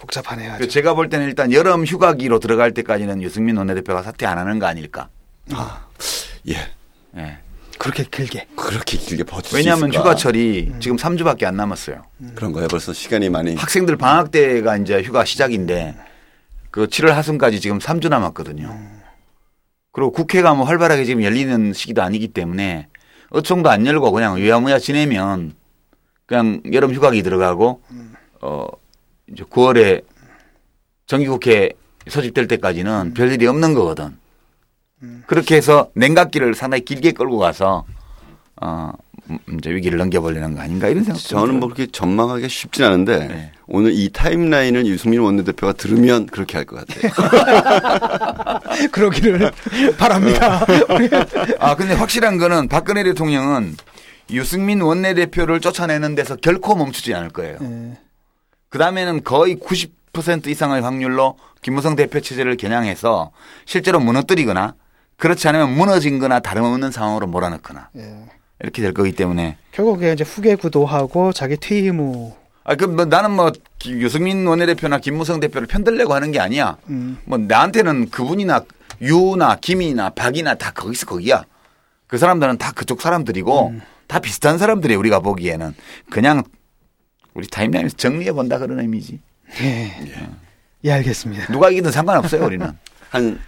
복잡하네요. 0.00 0.50
아주. 0.50 0.58
그래서 0.58 0.72
제가 0.72 0.94
볼 0.94 1.08
때는 1.08 1.26
일단 1.26 1.52
여름 1.52 1.84
휴가기로 1.84 2.40
들어갈 2.40 2.72
때까지는 2.74 3.22
유승민 3.22 3.56
원내대표가 3.56 4.02
사퇴 4.02 4.26
안 4.26 4.38
하는 4.38 4.58
거 4.58 4.66
아닐까. 4.66 5.08
예 6.48 6.56
예. 7.16 7.38
그렇게 7.78 8.04
길게. 8.10 8.48
그렇게 8.56 8.98
길게 8.98 9.22
버틸 9.22 9.50
수 9.50 9.56
왜냐하면 9.56 9.90
있을까? 9.90 10.00
휴가철이 10.02 10.72
지금 10.80 10.96
3주밖에 10.96 11.44
안 11.44 11.56
남았어요. 11.56 12.02
그런 12.34 12.52
거야 12.52 12.66
벌써 12.66 12.92
시간이 12.92 13.30
많이 13.30 13.54
학생들 13.54 13.96
방학 13.96 14.32
때가 14.32 14.76
이제 14.78 15.00
휴가 15.00 15.24
시작인데 15.24 15.94
그 16.72 16.88
7월 16.88 17.10
하순까지 17.10 17.60
지금 17.60 17.78
3주 17.78 18.08
남았거든요. 18.08 18.76
그리고 19.92 20.10
국회가 20.10 20.54
뭐 20.54 20.66
활발하게 20.66 21.04
지금 21.04 21.22
열리는 21.22 21.72
시기도 21.72 22.02
아니기 22.02 22.26
때문에 22.28 22.88
어총도 23.34 23.68
안 23.68 23.84
열고 23.84 24.12
그냥 24.12 24.38
유야무야 24.38 24.78
지내면 24.78 25.54
그냥 26.26 26.62
여름 26.72 26.94
휴가기 26.94 27.22
들어가고 27.22 27.82
어 28.40 28.66
이제 29.28 29.42
9월에 29.42 30.04
정기국회 31.06 31.72
소집될 32.08 32.46
때까지는 32.46 33.14
별일이 33.14 33.46
없는 33.46 33.74
거거든. 33.74 34.16
그렇게 35.26 35.56
해서 35.56 35.90
냉각기를 35.94 36.54
상당히 36.54 36.84
길게 36.84 37.12
끌고 37.12 37.38
가서 37.38 37.84
어 38.62 38.92
음, 38.94 39.13
이제 39.58 39.70
위기를 39.70 39.98
넘겨보려는 39.98 40.54
거 40.54 40.60
아닌가 40.60 40.88
이런 40.88 41.04
생각. 41.04 41.18
저는 41.20 41.58
뭐 41.60 41.68
그렇게 41.68 41.86
전망하기가 41.90 42.48
쉽진 42.48 42.84
않은데 42.84 43.18
네. 43.26 43.52
오늘 43.66 43.92
이 43.94 44.10
타임라인을 44.12 44.86
유승민 44.86 45.20
원내대표가 45.20 45.72
들으면 45.72 46.26
그렇게 46.26 46.58
할 46.58 46.66
것 46.66 46.84
같아요. 46.86 47.10
그러기를 48.92 49.50
바랍니다. 49.98 50.66
아, 51.58 51.74
근데 51.76 51.94
확실한 51.94 52.38
거는 52.38 52.68
박근혜 52.68 53.02
대통령은 53.04 53.76
유승민 54.30 54.80
원내대표를 54.80 55.60
쫓아내는 55.60 56.14
데서 56.14 56.36
결코 56.36 56.74
멈추지 56.74 57.14
않을 57.14 57.30
거예요. 57.30 57.58
예. 57.62 57.98
그 58.68 58.78
다음에는 58.78 59.22
거의 59.24 59.56
90% 59.56 60.46
이상의 60.48 60.82
확률로 60.82 61.38
김무성 61.62 61.96
대표 61.96 62.20
체제를 62.20 62.56
겨냥해서 62.56 63.30
실제로 63.66 64.00
무너뜨리거나 64.00 64.74
그렇지 65.16 65.46
않으면 65.48 65.74
무너진 65.76 66.18
거나 66.18 66.40
다름없는 66.40 66.90
상황으로 66.90 67.26
몰아넣거나 67.26 67.90
예. 67.96 68.26
이렇게 68.62 68.82
될 68.82 68.94
거기 68.94 69.12
때문에 69.12 69.56
결국에 69.72 70.12
이제 70.12 70.24
후계 70.24 70.54
구도하고 70.56 71.32
자기 71.32 71.56
퇴임 71.56 71.98
후 71.98 72.34
아, 72.66 72.76
그, 72.76 72.86
뭐, 72.86 73.04
나는 73.04 73.30
뭐, 73.32 73.52
기- 73.78 73.92
유승민 73.92 74.46
원내대표나 74.46 74.98
김무성 74.98 75.38
대표를 75.38 75.66
편들려고 75.66 76.14
하는 76.14 76.32
게 76.32 76.40
아니야. 76.40 76.78
음. 76.88 77.18
뭐, 77.26 77.36
나한테는 77.36 78.08
그분이나 78.08 78.64
유나 79.02 79.56
김이나 79.56 80.08
박이나 80.08 80.54
다 80.54 80.70
거기서 80.70 81.04
거기야. 81.04 81.44
그 82.06 82.16
사람들은 82.16 82.56
다 82.56 82.72
그쪽 82.72 83.02
사람들이고, 83.02 83.68
음. 83.68 83.82
다 84.06 84.18
비슷한 84.18 84.56
사람들이 84.56 84.94
우리가 84.94 85.20
보기에는 85.20 85.74
그냥 86.08 86.42
우리 87.34 87.46
타임라인에서 87.46 87.98
정리해 87.98 88.32
본다 88.32 88.56
그런 88.56 88.80
의미지. 88.80 89.20
예. 89.60 89.92
예, 90.84 90.90
알겠습니다. 90.90 91.52
누가 91.52 91.68
이기든 91.68 91.90
상관없어요, 91.92 92.46
우리는. 92.46 92.66
한 93.10 93.38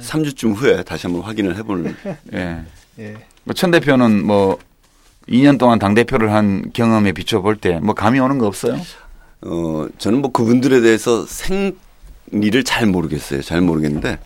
3주쯤 0.00 0.54
후에 0.54 0.84
다시 0.84 1.08
한번 1.08 1.22
확인을 1.24 1.56
해보는 1.56 1.96
예. 2.34 2.60
예. 3.00 3.16
뭐, 3.44 3.54
천 3.54 3.70
대표는 3.70 4.24
뭐, 4.26 4.58
2년 5.28 5.58
동안 5.58 5.78
당 5.78 5.94
대표를 5.94 6.32
한 6.32 6.70
경험에 6.72 7.12
비춰볼 7.12 7.56
때 7.56 7.78
뭐 7.80 7.94
감이 7.94 8.18
오는 8.18 8.38
거 8.38 8.46
없어요? 8.46 8.80
어, 9.42 9.86
저는 9.98 10.20
뭐 10.22 10.32
그분들에 10.32 10.80
대해서 10.80 11.24
생리를 11.26 12.64
잘 12.64 12.86
모르겠어요. 12.86 13.42
잘 13.42 13.60
모르겠는데 13.60 14.18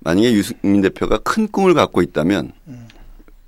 만약에 0.00 0.32
유승민 0.32 0.80
대표가 0.82 1.18
큰 1.18 1.46
꿈을 1.48 1.74
갖고 1.74 2.02
있다면 2.02 2.52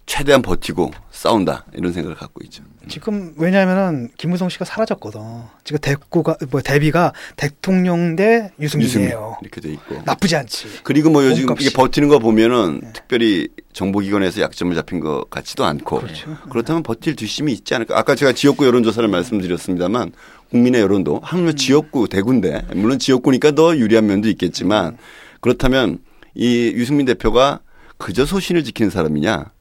최대한 0.07 0.40
버티고 0.42 0.92
싸운다 1.25 1.64
이런 1.72 1.93
생각을 1.93 2.16
갖고 2.16 2.43
있죠. 2.45 2.62
지금 2.87 3.33
왜냐하면은 3.39 4.11
김무성 4.18 4.51
씨가 4.51 4.66
사라졌거든. 4.66 5.20
지금 5.64 5.79
대구가 5.81 6.37
뭐 6.51 6.61
대비가 6.61 7.14
대통령 7.37 8.14
대 8.14 8.53
유승민 8.61 8.87
유승민이에요. 8.87 9.39
이렇게 9.41 9.62
돼 9.62 9.72
있고. 9.72 10.03
나쁘지 10.05 10.37
않지. 10.37 10.66
그리고 10.83 11.09
뭐 11.09 11.25
요즘. 11.25 11.47
이게 11.59 11.70
버티는 11.70 12.11
거 12.11 12.18
보면은 12.18 12.83
특별히 12.93 13.49
정보기관에서 13.72 14.43
약점을 14.43 14.75
잡힌 14.75 15.01
것 15.01 15.31
같지도 15.31 15.64
않고 15.64 16.01
그렇죠. 16.01 16.37
그렇다면 16.51 16.83
버틸 16.83 17.16
뒷심이 17.16 17.53
있지 17.55 17.75
않을까. 17.75 17.99
아까 17.99 18.14
제가 18.14 18.33
지역구 18.33 18.66
여론조사를 18.66 19.09
말씀드렸습니다만 19.09 20.12
국민의 20.51 20.83
여론도 20.83 21.20
하물며 21.22 21.53
지역구 21.53 22.07
대구인데 22.07 22.66
물론 22.75 22.99
지역구니까 22.99 23.53
더 23.53 23.75
유리한 23.75 24.07
면도 24.07 24.29
있겠지만 24.29 24.99
그렇다면 25.41 26.01
이 26.35 26.70
유승민 26.75 27.07
대표가 27.07 27.61
그저 27.97 28.27
소신을 28.27 28.62
지키는 28.62 28.91
사람이냐 28.91 29.53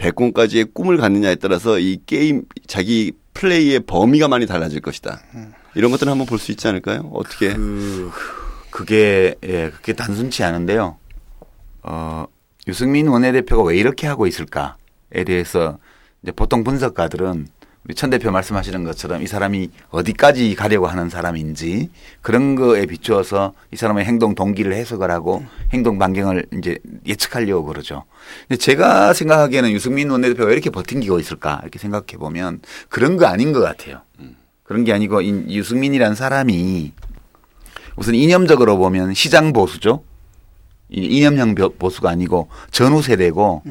대권까지의 0.00 0.66
꿈을 0.72 0.96
갖느냐에 0.96 1.34
따라서 1.36 1.78
이 1.78 1.98
게임 2.06 2.42
자기 2.66 3.12
플레이의 3.34 3.80
범위가 3.80 4.28
많이 4.28 4.46
달라질 4.46 4.80
것이다. 4.80 5.20
이런 5.74 5.90
것들은 5.90 6.10
한번 6.10 6.26
볼 6.26 6.38
수 6.38 6.50
있지 6.50 6.66
않을까요? 6.68 7.10
어떻게? 7.12 7.52
그, 7.52 8.10
그게 8.70 9.34
예, 9.44 9.70
그게 9.70 9.92
단순치 9.92 10.42
않은데요. 10.42 10.96
어, 11.82 12.24
유승민 12.66 13.08
원내대표가 13.08 13.62
왜 13.62 13.76
이렇게 13.76 14.06
하고 14.06 14.26
있을까에 14.26 15.24
대해서 15.26 15.78
이제 16.22 16.32
보통 16.32 16.64
분석가들은 16.64 17.48
우리 17.90 17.96
천 17.96 18.08
대표 18.08 18.30
말씀하시는 18.30 18.84
것처럼 18.84 19.20
이 19.20 19.26
사람이 19.26 19.68
어디까지 19.90 20.54
가려고 20.54 20.86
하는 20.86 21.10
사람인지 21.10 21.90
그런 22.22 22.54
거에 22.54 22.86
비추어서 22.86 23.52
이 23.72 23.76
사람의 23.76 24.04
행동 24.04 24.36
동기를 24.36 24.72
해석을 24.74 25.10
하고 25.10 25.44
행동 25.72 25.98
반경을 25.98 26.46
이제 26.56 26.78
예측하려고 27.04 27.64
그러죠. 27.64 28.04
근데 28.46 28.58
제가 28.58 29.12
생각하기에는 29.12 29.72
유승민 29.72 30.08
원내대표가 30.08 30.46
왜 30.46 30.52
이렇게 30.52 30.70
버틴기고 30.70 31.18
있을까 31.18 31.58
이렇게 31.62 31.80
생각해 31.80 32.16
보면 32.16 32.60
그런 32.88 33.16
거 33.16 33.26
아닌 33.26 33.52
것 33.52 33.58
같아요. 33.58 34.02
그런 34.62 34.84
게 34.84 34.92
아니고 34.92 35.20
이 35.22 35.56
유승민이라는 35.56 36.14
사람이 36.14 36.92
우선 37.96 38.14
이념적으로 38.14 38.78
보면 38.78 39.14
시장 39.14 39.52
보수죠. 39.52 40.04
이 40.90 41.00
이념형 41.06 41.56
벼- 41.56 41.70
보수가 41.70 42.08
아니고 42.08 42.50
전후 42.70 43.02
세대고 43.02 43.62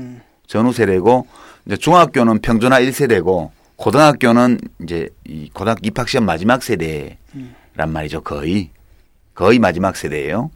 전후 0.46 0.74
세대고 0.74 1.26
이제 1.68 1.78
중학교는 1.78 2.40
평준화 2.40 2.82
1세대고 2.82 3.52
고등학교는 3.80 4.60
이제 4.84 5.08
이 5.26 5.50
고등학교 5.54 5.80
입학 5.84 6.10
시험 6.10 6.26
마지막 6.26 6.62
세대란 6.62 7.16
말이죠. 7.88 8.22
거의 8.22 8.72
거의 9.34 9.58
마지막 9.58 9.96
세대예요. 9.96 10.52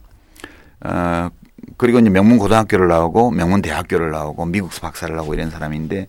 어 0.84 1.30
그리고 1.78 1.98
이제 1.98 2.10
명문 2.10 2.36
고등학교를 2.36 2.86
나오고 2.88 3.30
명문 3.30 3.62
대학교를 3.62 4.10
나오고 4.10 4.44
미국서 4.44 4.82
박사를 4.82 5.18
하고 5.18 5.32
이런 5.32 5.48
사람인데 5.48 6.08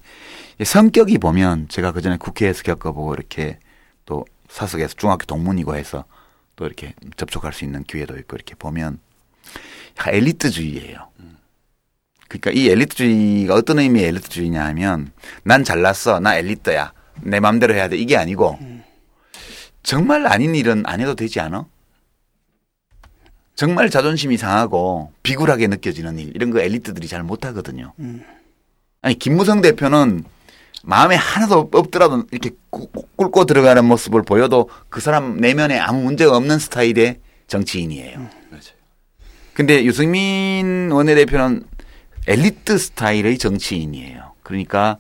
성격이 0.61 1.20
보면 1.20 1.70
제가 1.70 1.93
그 1.93 2.01
전에 2.01 2.18
국회에서 2.18 2.63
겪어보고 2.63 3.13
이렇게 3.13 3.59
또 4.05 4.26
사석에서 4.49 4.95
중학교 4.95 5.26
동문이고 5.26 5.74
해서 5.78 6.03
또 6.57 6.66
이렇게 6.66 6.93
접촉할 7.16 7.53
수 7.53 7.63
있는 7.63 7.84
기회도 7.84 8.18
있고 8.18 8.36
이렇게 8.36 8.55
보면 8.55 8.99
약간 9.97 10.16
엘리트주의예요. 10.16 11.07
그러니까 12.28 12.51
이 12.51 12.68
엘리트주의가 12.70 13.53
어떤 13.53 13.80
의미의 13.80 14.07
엘리트주의냐 14.09 14.66
하면 14.66 15.13
난 15.43 15.63
잘났어. 15.63 16.20
나 16.20 16.36
엘리트야. 16.36 16.91
내 17.22 17.39
마음대로 17.39 17.74
해야 17.74 17.88
돼. 17.89 17.97
이게 17.97 18.18
아니고 18.18 18.57
정말 19.84 20.26
아닌 20.28 20.55
일은 20.55 20.84
안 20.86 20.99
해도 21.01 21.16
되지 21.16 21.39
않아? 21.39 21.66
정말 23.55 23.89
자존심이 23.89 24.38
상하고 24.38 25.11
비굴하게 25.24 25.68
느껴지는 25.68 26.20
일 26.20 26.32
이런 26.36 26.51
거 26.51 26.59
엘리트들이 26.59 27.07
잘 27.07 27.24
못하거든요. 27.24 27.93
아니 29.01 29.18
김무성 29.18 29.61
대표는 29.61 30.24
마음에 30.84 31.16
하나도 31.16 31.70
없더라도 31.74 32.26
이렇게 32.32 32.51
꿇고 32.70 33.45
들어가는 33.45 33.86
모습을 33.86 34.24
보여도 34.24 34.70
그 34.89 34.99
사람 34.99 35.38
내면에 35.38 35.80
아무 35.80 36.03
문제가 36.03 36.36
없는 36.36 36.59
스타일의 36.59 37.20
정치인이에요. 37.47 38.20
근데 39.53 39.86
유승민 39.86 40.91
원내대표는 40.91 41.63
엘리트 42.28 42.78
스타일의 42.78 43.38
정치인이에요. 43.38 44.34
그러니까 44.43 44.97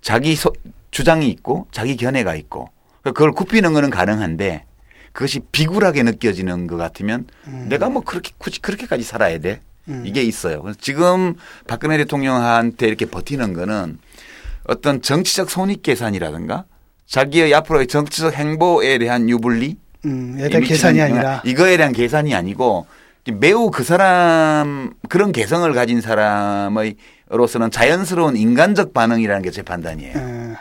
자기 0.00 0.34
소- 0.34 0.52
주장이 0.90 1.28
있고 1.30 1.66
자기 1.72 1.96
견해가 1.96 2.34
있고 2.36 2.68
그걸 3.02 3.32
굽히는 3.32 3.72
거는 3.72 3.90
가능한데 3.90 4.64
그것이 5.12 5.40
비굴하게 5.52 6.02
느껴지는 6.04 6.66
것 6.66 6.76
같으면 6.76 7.26
내가 7.68 7.88
뭐 7.88 8.02
그렇게 8.02 8.32
굳이 8.38 8.60
그렇게까지 8.60 9.02
살아야 9.02 9.38
돼? 9.38 9.60
이게 10.04 10.22
있어요. 10.22 10.60
그래서 10.62 10.78
지금 10.80 11.34
박근혜 11.66 11.96
대통령한테 11.96 12.86
이렇게 12.86 13.06
버티는 13.06 13.54
거는 13.54 13.98
어떤 14.64 15.00
정치적 15.00 15.48
손익 15.50 15.82
계산이라든가 15.82 16.64
자기의 17.06 17.54
앞으로의 17.54 17.86
정치적 17.86 18.34
행보에 18.34 18.98
대한 18.98 19.30
유불리? 19.30 19.78
음, 20.04 20.36
에 20.38 20.48
대한 20.50 20.62
계산이 20.62 21.00
아니라. 21.00 21.40
이거에 21.46 21.78
대한 21.78 21.92
계산이 21.94 22.34
아니고 22.34 22.86
매우 23.40 23.70
그 23.70 23.82
사람 23.82 24.92
그런 25.08 25.32
개성을 25.32 25.70
가진 25.72 26.00
사람의로서는 26.02 27.70
자연스러운 27.70 28.36
인간적 28.36 28.92
반응이라는 28.92 29.42
게 29.42 29.50
제 29.50 29.62
판단이에요. 29.62 30.16
음, 30.18 30.56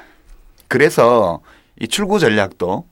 그래서 0.68 1.40
이 1.80 1.88
출구 1.88 2.20
전략도 2.20 2.86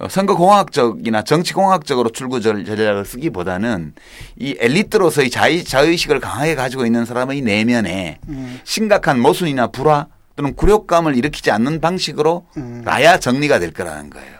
어, 0.00 0.08
선거공학적이나 0.08 1.22
정치공학적으로 1.22 2.10
출구 2.10 2.40
전- 2.40 2.64
전략을 2.64 3.04
쓰기보다는 3.04 3.94
이 4.36 4.56
엘리트로서의 4.58 5.30
자의, 5.30 5.62
자의식을 5.62 6.18
강하게 6.18 6.56
가지고 6.56 6.84
있는 6.84 7.04
사람의 7.04 7.42
내면에 7.42 8.18
음. 8.28 8.60
심각한 8.64 9.20
모순이나 9.20 9.68
불화 9.68 10.08
또는 10.34 10.54
굴욕감을 10.56 11.16
일으키지 11.16 11.52
않는 11.52 11.80
방식으로 11.80 12.44
음. 12.56 12.82
라야 12.84 13.18
정리가 13.20 13.60
될 13.60 13.72
거라는 13.72 14.10
거예요. 14.10 14.34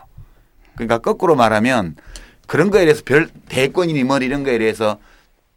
그러니까 0.74 0.98
거꾸로 0.98 1.36
말하면 1.36 1.94
그런 2.48 2.70
거에 2.72 2.84
대해서 2.84 3.02
별 3.04 3.28
대권이니 3.48 4.02
뭐 4.02 4.18
이런 4.18 4.42
거에 4.42 4.58
대해서 4.58 4.98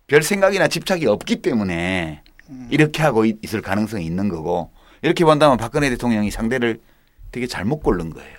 별 0.05 0.21
생각이나 0.21 0.67
집착이 0.67 1.07
없기 1.07 1.37
때문에 1.41 2.21
이렇게 2.69 3.01
하고 3.01 3.25
있- 3.25 3.39
있을 3.43 3.61
가능성이 3.63 4.05
있는 4.05 4.29
거고 4.29 4.69
이렇게 5.01 5.25
본다면 5.25 5.57
박근혜 5.57 5.89
대통령이 5.89 6.29
상대를 6.29 6.79
되게 7.37 7.45
잘못 7.45 7.81
고른 7.83 8.09
거예요. 8.09 8.35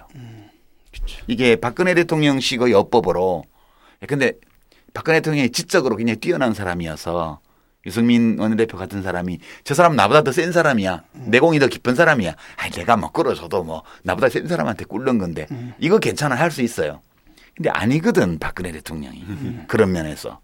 이게 1.29 1.55
박근혜 1.55 1.95
대통령식의 1.95 2.73
여법으로 2.73 3.45
근데 4.09 4.33
박근혜 4.93 5.21
대통령이 5.21 5.51
지적으로 5.51 5.95
굉장히 5.95 6.19
뛰어난 6.19 6.53
사람이어서 6.53 7.39
유승민 7.87 8.37
원내대표 8.41 8.77
같은 8.77 9.03
사람이 9.05 9.39
저 9.63 9.75
사람 9.75 9.95
나보다 9.95 10.23
더 10.23 10.33
센 10.33 10.51
사람이야. 10.51 11.05
내공이 11.13 11.61
더 11.61 11.69
깊은 11.69 11.95
사람이야. 11.95 12.35
아니 12.57 12.73
내가 12.73 12.97
뭐 12.97 13.13
끌어줘도 13.13 13.63
뭐 13.63 13.85
나보다 14.03 14.29
센 14.29 14.49
사람한테 14.49 14.85
꿇는 14.85 15.19
건데 15.19 15.47
이거 15.79 15.99
괜찮아 15.99 16.35
할 16.35 16.51
수 16.51 16.63
있어요. 16.63 17.01
근데 17.57 17.71
아니거든 17.71 18.41
박근혜 18.41 18.73
대통령이 18.73 19.25
그런 19.69 19.93
면에서. 19.93 20.41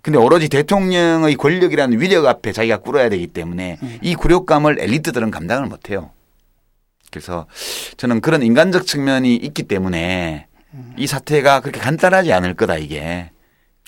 근데 0.00 0.18
오로지 0.20 0.48
대통령의 0.48 1.34
권력이라는 1.34 2.00
위력 2.00 2.26
앞에 2.26 2.52
자기가 2.52 2.76
꿇어야 2.78 3.08
되기 3.08 3.26
때문에 3.26 3.78
이 4.00 4.14
굴욕감을 4.14 4.78
엘리트들은 4.80 5.32
감당을 5.32 5.66
못해요. 5.66 6.12
그래서 7.10 7.46
저는 7.96 8.20
그런 8.20 8.42
인간적 8.42 8.86
측면이 8.86 9.36
있기 9.36 9.64
때문에 9.64 10.46
이 10.96 11.06
사태가 11.06 11.60
그렇게 11.60 11.80
간단하지 11.80 12.32
않을 12.32 12.54
거다 12.54 12.76
이게. 12.76 13.30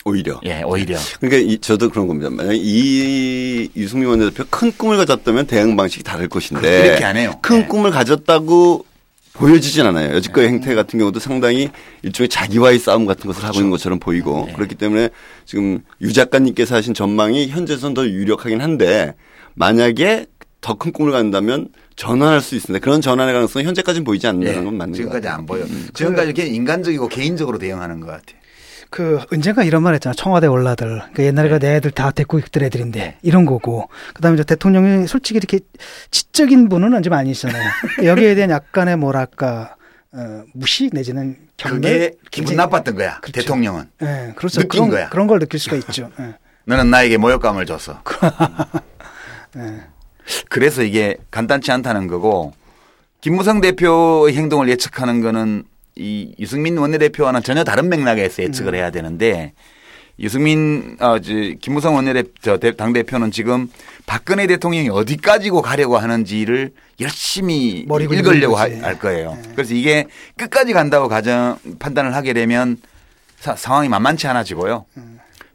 오히려. 0.05 0.39
예, 0.45 0.63
오히려. 0.63 0.97
그러니까 1.19 1.51
이, 1.51 1.57
저도 1.59 1.89
그런 1.89 2.07
겁니다. 2.07 2.29
만약 2.29 2.53
이 2.55 3.69
유승민 3.75 4.09
원내대표 4.09 4.45
큰 4.49 4.71
꿈을 4.71 4.97
가졌다면 4.97 5.45
대응 5.45 5.75
방식이 5.75 6.03
다를 6.03 6.27
것인데 6.29 6.87
이렇게 6.87 7.03
안 7.03 7.17
해요. 7.17 7.33
큰 7.41 7.59
네. 7.61 7.67
꿈을 7.67 7.91
가졌다고 7.91 8.85
보여지진 9.33 9.85
않아요. 9.85 10.15
여지껏의 10.15 10.47
행태 10.47 10.73
같은 10.73 10.99
경우도 10.99 11.19
상당히 11.19 11.69
일종의 12.01 12.29
자기와의 12.29 12.79
싸움 12.79 13.05
같은 13.05 13.27
것을 13.27 13.43
하고 13.43 13.57
있는 13.57 13.69
것처럼 13.69 13.99
보이고 13.99 14.45
네. 14.47 14.53
그렇기 14.53 14.75
때문에 14.75 15.09
지금 15.45 15.79
유 16.01 16.11
작가님께서 16.11 16.75
하신 16.75 16.93
전망이 16.93 17.47
현재선 17.49 17.93
더 17.93 18.05
유력하긴 18.07 18.61
한데 18.61 19.13
만약에 19.55 20.25
더 20.61 20.75
큰 20.75 20.91
꿈을 20.91 21.11
갖는다면 21.11 21.69
전환할 22.03 22.39
수 22.39 22.55
있습니다. 22.55 22.81
그런 22.81 23.01
전환의 23.01 23.33
가능성이 23.33 23.65
현재까지는 23.65 24.05
보이지 24.05 24.25
않는다는 24.25 24.61
예, 24.61 24.63
건 24.63 24.77
맞는 24.77 24.91
것 24.93 24.95
지금까지. 24.95 25.27
안 25.27 25.45
보여. 25.45 25.65
지금까지 25.93 26.27
이렇게 26.29 26.45
인간적이고 26.45 27.09
개인적으로 27.09 27.57
대응하는 27.57 27.99
것 27.99 28.07
같아요. 28.07 28.39
그 28.89 29.19
언젠가 29.33 29.63
이런 29.65 29.83
말 29.83 29.93
했잖아. 29.95 30.13
청와대 30.15 30.47
올라들. 30.47 31.01
그 31.13 31.23
옛날에 31.23 31.49
그내 31.49 31.75
애들 31.75 31.91
다 31.91 32.09
데리고 32.11 32.39
있던 32.39 32.63
애들인데 32.63 33.17
이런 33.21 33.45
거고. 33.45 33.89
그다음에 34.13 34.35
이제 34.35 34.45
대통령이 34.45 35.07
솔직히 35.07 35.37
이렇게 35.37 35.59
지적인 36.09 36.69
분은 36.69 37.03
좀 37.03 37.11
아니시잖아요. 37.13 37.69
여기에 38.05 38.35
대한 38.35 38.49
약간의 38.49 38.95
뭐랄까 38.95 39.75
어, 40.13 40.43
무시 40.53 40.89
내지는 40.93 41.35
경멸. 41.57 41.81
그게 41.81 42.11
기분 42.31 42.55
굉장히- 42.55 42.55
나빴던 42.55 42.95
거야. 42.95 43.19
그렇죠. 43.19 43.41
대통령은. 43.41 43.89
예, 44.03 44.33
그렇죠. 44.37 44.61
느낀 44.61 44.69
그런, 44.69 44.89
거야. 44.89 45.09
그런 45.09 45.27
걸 45.27 45.39
느낄 45.39 45.59
수가 45.59 45.75
있죠. 45.75 46.09
예. 46.21 46.35
너는 46.63 46.89
나에게 46.89 47.17
모욕감을 47.17 47.65
줬어. 47.65 48.01
예. 49.57 49.81
그래서 50.49 50.83
이게 50.83 51.15
간단치 51.31 51.71
않다는 51.71 52.07
거고 52.07 52.53
김무성 53.21 53.61
대표의 53.61 54.35
행동을 54.35 54.69
예측하는 54.69 55.21
거는 55.21 55.63
이 55.95 56.33
유승민 56.39 56.77
원내대표와는 56.77 57.43
전혀 57.43 57.63
다른 57.63 57.89
맥락에서 57.89 58.43
예측을 58.43 58.75
해야 58.75 58.91
되는데 58.91 59.53
유승민 60.19 60.97
어 60.99 61.17
김무성 61.61 61.95
원내대표 61.95 62.57
당 62.77 62.91
대표는 62.93 63.31
지금 63.31 63.69
박근혜 64.05 64.47
대통령이 64.47 64.89
어디까지고 64.89 65.61
가려고 65.61 65.97
하는지를 65.97 66.71
열심히 66.99 67.85
읽으려고 68.19 68.55
하-. 68.57 68.63
할 68.83 68.99
거예요. 68.99 69.37
그래서 69.55 69.73
이게 69.73 70.07
끝까지 70.37 70.73
간다고 70.73 71.07
가정 71.07 71.57
판단을 71.79 72.15
하게 72.15 72.33
되면 72.33 72.77
사- 73.39 73.55
상황이 73.55 73.87
만만치 73.87 74.27
않아지고요. 74.27 74.85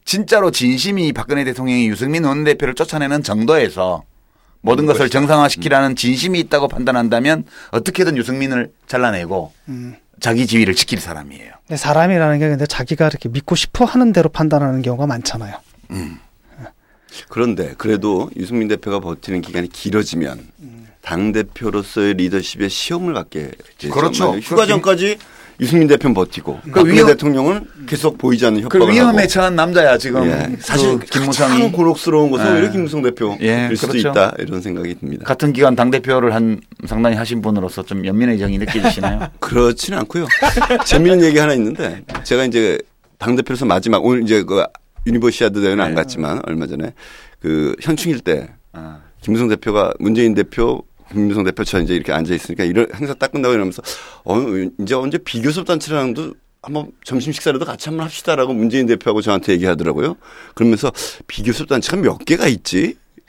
진짜로 0.07 0.51
진심이 0.51 1.13
박근혜 1.13 1.45
대통령이 1.45 1.89
유승민 1.89 2.25
원내대표를 2.25 2.75
쫓아내는 2.75 3.23
정도에서 3.23 4.03
모든 4.65 4.87
것을 4.87 5.11
정상화시키라는 5.11 5.95
진심이 5.95 6.41
있다고 6.41 6.69
판단한다면 6.69 7.45
어떻게든 7.71 8.17
유승민을 8.17 8.73
잘라내고 8.87 9.53
음. 9.69 9.97
자기 10.21 10.47
지위를 10.47 10.75
지킬 10.75 11.01
사람이에요. 11.01 11.53
근데 11.67 11.77
사람이라는 11.77 12.39
게 12.39 12.49
근데 12.49 12.65
자기가 12.65 13.09
이렇게 13.09 13.29
믿고 13.29 13.57
싶어 13.57 13.85
하는 13.85 14.15
대로 14.15 14.31
판단하는 14.31 14.81
경우가 14.81 15.07
많잖아요. 15.07 15.57
음. 15.91 16.19
그런데 17.29 17.75
그래도 17.77 18.31
유승민 18.37 18.67
대표가 18.67 19.01
버티는 19.01 19.43
기간이 19.43 19.69
길어지면 19.69 20.41
당 21.03 21.33
대표로서의 21.33 22.15
리더십에 22.15 22.69
시험을 22.69 23.13
갖게 23.13 23.51
되죠. 23.79 23.95
그렇죠. 23.95 24.39
휴가 24.39 24.65
전까지 24.65 25.19
유승민 25.61 25.87
대표는 25.89 26.15
버티고 26.15 26.61
그 26.65 26.71
박근혜 26.71 26.95
위험- 26.97 27.07
대통령은 27.09 27.67
계속 27.87 28.19
보이지 28.19 28.45
않는 28.47 28.61
그 28.69 28.79
협박을 28.79 28.93
위험에 28.95 29.19
하고. 29.19 29.29
처한 29.29 29.55
남자야 29.55 29.97
지금. 29.99 30.27
예. 30.27 30.57
사실 30.61 30.99
그 30.99 31.07
김무성이 31.07 31.61
참 31.63 31.73
고록스러운 31.73 32.31
것은 32.31 32.47
예. 32.47 32.51
오히려 32.53 32.71
김무성 32.73 33.03
대표일 33.03 33.39
예, 33.43 33.71
수도 33.77 33.93
그렇죠. 33.93 34.09
있다 34.11 34.35
이런 34.39 34.61
생각이 34.61 34.95
듭니다. 34.99 35.25
같은 35.25 35.53
기간 35.53 35.77
당 35.77 35.91
대표를 35.91 36.35
한 36.35 36.61
상당히 36.87 37.17
하신 37.17 37.41
분으로서 37.43 37.85
좀 37.85 38.05
연민의 38.05 38.39
정이 38.39 38.59
느껴지시나요? 38.59 39.29
그렇지는 39.39 39.99
않고요. 40.01 40.27
재미있는 40.87 41.25
얘기 41.27 41.39
하나 41.39 41.55
있는데 41.55 42.03
제가 42.25 42.45
이제 42.45 42.79
당 43.19 43.37
대표로서 43.37 43.65
마지막 43.65 44.05
오늘 44.05 44.23
이제 44.25 44.43
그 44.43 44.65
유니버시아드 45.07 45.61
대회는 45.61 45.85
안 45.85 45.95
갔지만 45.95 46.41
얼마 46.47 46.67
전에 46.67 46.93
그 47.41 47.77
현충일 47.81 48.21
때 48.21 48.49
아. 48.73 48.99
김무성 49.21 49.49
대표가 49.49 49.93
문재인 50.01 50.35
대표 50.35 50.83
김무성 51.13 51.45
대표 51.45 51.65
저 51.65 51.81
이제 51.81 51.95
이렇게 51.95 52.13
앉아 52.13 52.35
있으니까 52.35 52.65
이런 52.65 52.89
행사 52.95 53.15
딱 53.15 53.33
끝나고 53.33 53.55
이러면서 53.55 53.83
어 54.25 54.37
이제 54.81 54.95
언제 54.95 55.19
비교섭 55.19 55.67
단체랑도 55.67 56.35
한번 56.63 56.93
점심 57.05 57.33
식사라도 57.33 57.65
같이 57.65 57.89
한번 57.89 58.05
합시다라고 58.07 58.53
문재인 58.55 58.87
대표하고 58.87 59.21
저한테 59.21 59.53
얘기하더라고요. 59.53 60.17
그러면서 60.55 60.91
비교섭 61.27 61.69
단체가 61.69 61.99
몇 61.99 62.19
개가 62.25 62.47
있지? 62.47 62.97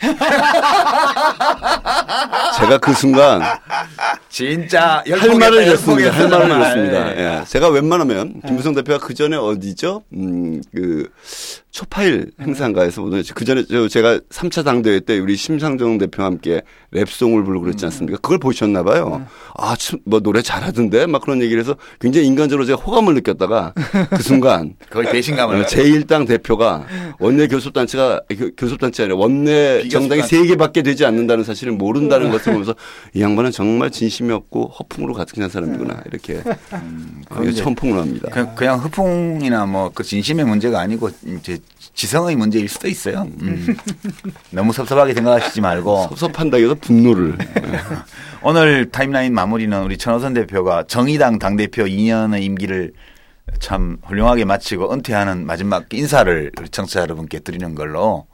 제가 2.57 2.77
그 2.81 2.93
순간 2.93 3.41
진짜 4.39 5.01
할 5.09 5.37
말을 5.39 5.63
잃었습니다. 5.65 6.11
할 6.11 6.27
말을. 6.27 6.55
잃었습니다. 6.57 7.17
예. 7.39 7.45
제가 7.45 7.69
웬만하면 7.69 8.41
김무성 8.45 8.75
대표가 8.75 8.99
그 8.99 9.13
전에 9.13 9.37
어디죠? 9.37 10.03
음, 10.13 10.61
그 10.75 11.07
초파일 11.71 12.31
행사인가에서 12.41 13.01
오늘 13.01 13.23
그 13.33 13.45
전에 13.45 13.63
저 13.69 13.87
제가 13.87 14.19
3차 14.29 14.65
당대회 14.65 14.99
때 14.99 15.17
우리 15.19 15.37
심상정 15.37 15.97
대표와 15.99 16.27
함께 16.27 16.63
랩송을 16.93 17.45
부르고 17.45 17.63
그랬지 17.63 17.85
않습니까? 17.85 18.17
그걸 18.21 18.37
보셨나 18.39 18.83
봐요. 18.83 19.25
아, 19.57 19.73
참, 19.77 19.99
뭐 20.05 20.19
노래 20.19 20.41
잘하던데 20.41 21.05
막 21.05 21.21
그런 21.21 21.41
얘기를 21.41 21.61
해서 21.61 21.77
굉장히 22.01 22.27
인간적으로 22.27 22.65
제가 22.65 22.81
호감을 22.81 23.13
느꼈다가 23.15 23.73
그 24.09 24.21
순간 24.21 24.73
거의 24.91 25.09
배신감을. 25.11 25.61
어, 25.61 25.65
제1당 25.65 26.27
대표가 26.27 26.85
원내 27.19 27.47
교섭단체가 27.47 28.21
교- 28.37 28.51
교섭단체 28.57 29.03
아니라 29.03 29.15
원내. 29.17 29.87
정당이 29.87 30.23
세 30.23 30.45
개밖에 30.45 30.81
되지 30.81 31.05
않는다는 31.05 31.45
사실을 31.45 31.71
모른다는 31.71 32.31
것을 32.31 32.51
보면서 32.51 32.75
이 33.13 33.21
양반은 33.21 33.51
정말 33.51 33.91
진심 33.91 34.24
이 34.29 34.31
없고 34.31 34.67
허풍으로 34.67 35.13
가득 35.13 35.35
찬 35.35 35.49
사람이구나 35.49 36.03
이렇게 36.05 36.41
어, 37.29 37.43
이제 37.43 37.53
처음 37.53 37.75
폭로합니다. 37.75 38.29
그, 38.29 38.53
그냥 38.55 38.79
허풍이나 38.79 39.65
뭐 39.65 39.85
그 39.95 40.03
진심의 40.03 40.45
문제가 40.45 40.79
아니고 40.81 41.09
이제 41.25 41.57
지성의 41.93 42.35
문제일 42.35 42.67
수도 42.67 42.87
있어요. 42.87 43.27
음. 43.41 43.75
너무 44.51 44.73
섭섭하게 44.73 45.13
생각하시지 45.13 45.61
말고 45.61 46.07
섭섭한다기보다 46.09 46.79
분노를 46.81 47.37
오늘 48.43 48.91
타임라인 48.91 49.33
마무리는 49.33 49.81
우리 49.83 49.97
천호선 49.97 50.33
대표가 50.33 50.83
정의당 50.83 51.39
당 51.39 51.55
대표 51.55 51.83
2년의 51.83 52.43
임기를 52.43 52.91
참 53.59 53.97
훌륭하게 54.03 54.43
마치고 54.43 54.91
은퇴하는 54.91 55.45
마지막 55.45 55.91
인사를 55.93 56.51
우리 56.59 56.69
청취자 56.69 57.01
여러분께 57.01 57.39
드리는 57.39 57.73
걸로 57.75 58.25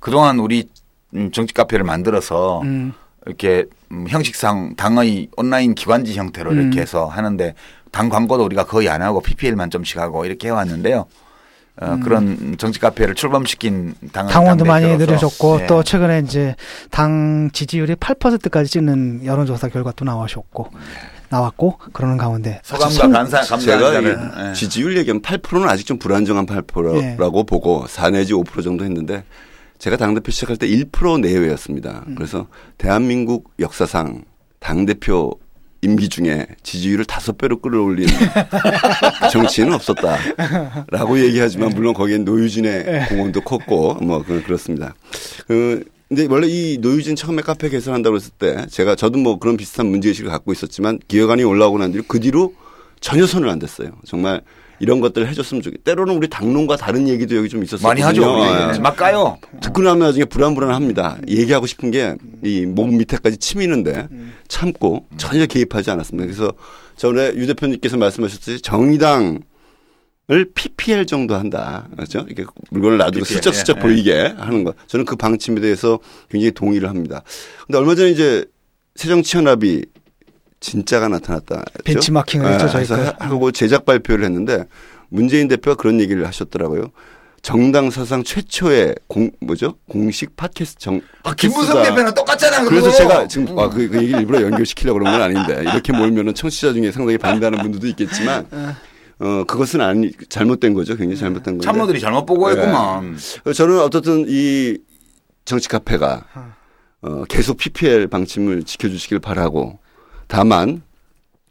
그동안 0.00 0.38
우리 0.38 0.68
음, 1.14 1.30
정치 1.32 1.52
카페를 1.52 1.84
만들어서 1.84 2.62
음. 2.62 2.94
이렇게 3.30 3.64
음, 3.92 4.06
형식상 4.08 4.74
당의 4.76 5.28
온라인 5.36 5.74
기관지 5.74 6.14
형태로 6.14 6.50
음. 6.50 6.60
이렇게 6.60 6.80
해서 6.80 7.06
하는데 7.06 7.54
당 7.90 8.08
광고도 8.08 8.44
우리가 8.44 8.64
거의 8.64 8.88
안 8.88 9.02
하고 9.02 9.20
PPL만 9.20 9.70
좀씩 9.70 9.98
하고 9.98 10.24
이렇게 10.24 10.48
해왔는데요. 10.48 11.06
어, 11.80 11.98
그런 12.02 12.56
정치 12.58 12.78
카페를 12.78 13.14
출범시킨 13.14 13.94
당 14.12 14.26
음. 14.26 14.30
당원도 14.30 14.64
많이 14.66 14.86
당대표로서. 14.86 15.26
늘으셨고 15.26 15.60
예. 15.62 15.66
또 15.66 15.82
최근에 15.82 16.22
이제 16.26 16.54
당 16.90 17.48
지지율이 17.52 17.94
8%까지 17.94 18.70
찍는 18.70 19.24
여론조사 19.24 19.68
결과도 19.68 20.04
나오셨고 20.04 20.70
나왔고 21.30 21.78
그러는 21.92 22.18
가운데 22.18 22.60
소감과 22.64 22.94
참 22.94 23.12
감사 23.12 23.40
감사 23.40 23.58
제가 23.58 23.88
인사를, 23.88 24.18
이 24.18 24.48
예. 24.48 24.52
지지율 24.52 24.96
얘기하면 24.98 25.22
8%는 25.22 25.68
아직 25.68 25.86
좀 25.86 25.98
불안정한 25.98 26.44
8%라고 26.44 27.44
보고 27.44 27.86
4 27.86 28.10
내지 28.10 28.34
5% 28.34 28.62
정도 28.62 28.84
했는데 28.84 29.24
제가 29.80 29.96
당대표 29.96 30.30
시작할 30.30 30.56
때 30.58 30.68
1% 30.68 31.20
내외였습니다. 31.20 32.04
그래서 32.14 32.46
대한민국 32.78 33.50
역사상 33.58 34.24
당대표 34.58 35.32
임기 35.82 36.10
중에 36.10 36.46
지지율을 36.62 37.06
다섯 37.06 37.38
배로 37.38 37.58
끌어올린 37.60 38.06
정치인은 39.32 39.72
없었다라고 39.72 41.18
얘기하지만 41.20 41.70
물론 41.70 41.94
거기엔 41.94 42.26
노유진의 42.26 43.08
공헌도 43.08 43.40
컸고 43.40 43.94
뭐 43.94 44.22
그- 44.22 44.42
그렇습니다. 44.42 44.94
그 45.48 45.82
근데 46.08 46.26
원래 46.28 46.46
이 46.48 46.76
노유진 46.78 47.16
처음에 47.16 47.40
카페 47.40 47.70
개설한다고 47.70 48.16
했을 48.16 48.32
때 48.38 48.66
제가 48.68 48.96
저도 48.96 49.18
뭐 49.18 49.38
그런 49.38 49.56
비슷한 49.56 49.86
문제의식을 49.86 50.30
갖고 50.30 50.52
있었지만 50.52 50.98
기획안이 51.08 51.42
올라오고 51.44 51.78
난 51.78 51.92
뒤로 51.92 52.04
그 52.06 52.20
뒤로 52.20 52.52
전혀 53.00 53.26
손을 53.26 53.48
안 53.48 53.58
댔어요. 53.58 53.92
정말 54.04 54.42
이런 54.80 55.00
것들을 55.00 55.28
해줬으면 55.28 55.62
좋겠. 55.62 55.84
때로는 55.84 56.16
우리 56.16 56.28
당론과 56.28 56.76
다른 56.76 57.06
얘기도 57.08 57.36
여기 57.36 57.48
좀 57.48 57.62
있었어요. 57.62 57.86
많이 57.86 58.00
하죠. 58.00 58.22
예. 58.22 58.72
우리. 58.72 58.80
막 58.80 58.96
까요. 58.96 59.38
듣고 59.60 59.82
나면 59.82 60.00
나중에 60.00 60.24
불안불안합니다. 60.24 61.18
얘기하고 61.28 61.66
싶은 61.66 61.90
게 61.90 62.16
이 62.42 62.64
몸 62.66 62.96
밑에까지 62.96 63.36
치미는데 63.36 64.08
참고 64.48 65.06
전혀 65.18 65.44
개입하지 65.46 65.90
않았습니다. 65.90 66.24
그래서 66.26 66.52
전에 66.96 67.32
유 67.36 67.46
대표님께서 67.46 67.96
말씀하셨듯이 67.98 68.62
정의당 68.62 69.40
을 70.30 70.48
PPL 70.54 71.06
정도 71.06 71.34
한다. 71.34 71.88
그렇죠? 71.96 72.24
이렇게 72.28 72.44
물건을 72.70 72.98
놔두고 72.98 73.24
PPL, 73.24 73.42
슬쩍슬쩍 73.42 73.78
예, 73.78 73.80
보이게 73.80 74.34
하는 74.38 74.62
것. 74.62 74.76
저는 74.86 75.04
그 75.04 75.16
방침에 75.16 75.60
대해서 75.60 75.98
굉장히 76.30 76.52
동의를 76.52 76.88
합니다. 76.88 77.24
근데 77.66 77.78
얼마 77.78 77.96
전에 77.96 78.10
이제 78.10 78.44
새정치연합이 78.94 79.84
진짜가 80.60 81.08
나타났다. 81.08 81.64
벤치마킹을 81.84 82.52
했죠, 82.52 82.68
저희가. 82.68 82.96
네, 82.96 83.12
하고 83.18 83.50
제작 83.50 83.84
발표를 83.86 84.24
했는데 84.26 84.64
문재인 85.08 85.48
대표가 85.48 85.74
그런 85.74 86.00
얘기를 86.00 86.26
하셨더라고요. 86.26 86.90
정당 87.42 87.90
사상 87.90 88.22
최초의 88.22 88.94
공 89.06 89.30
뭐죠 89.40 89.76
공식 89.88 90.36
팟캐스트 90.36 90.78
정 90.78 91.00
아, 91.22 91.34
김무성. 91.34 91.82
대표는 91.82 92.12
똑같잖아. 92.14 92.64
그래서 92.64 92.90
제가 92.90 93.26
지금 93.28 93.58
아, 93.58 93.70
그, 93.70 93.88
그 93.88 93.96
얘기를 94.02 94.20
일부러 94.20 94.42
연결시키려고 94.42 94.98
그런 94.98 95.12
건 95.12 95.22
아닌데 95.22 95.62
이렇게 95.62 95.90
몰면은 95.92 96.34
청취자 96.34 96.74
중에 96.74 96.92
상당히 96.92 97.16
반대하는 97.16 97.60
분들도 97.62 97.86
있겠지만 97.88 98.46
어 99.20 99.44
그것은 99.46 99.80
아니 99.80 100.10
잘못된 100.28 100.74
거죠 100.74 100.96
굉장히 100.96 101.18
잘못된 101.18 101.56
거죠. 101.56 101.66
참모들이 101.66 101.98
잘못 101.98 102.26
보고 102.26 102.50
했구만. 102.50 103.16
저는 103.54 103.80
어떻든 103.80 104.26
이 104.28 104.76
정치 105.46 105.66
카페가 105.68 106.24
어, 107.02 107.24
계속 107.24 107.56
PPL 107.56 108.06
방침을 108.08 108.64
지켜주시길 108.64 109.18
바라고 109.20 109.78
다만 110.30 110.82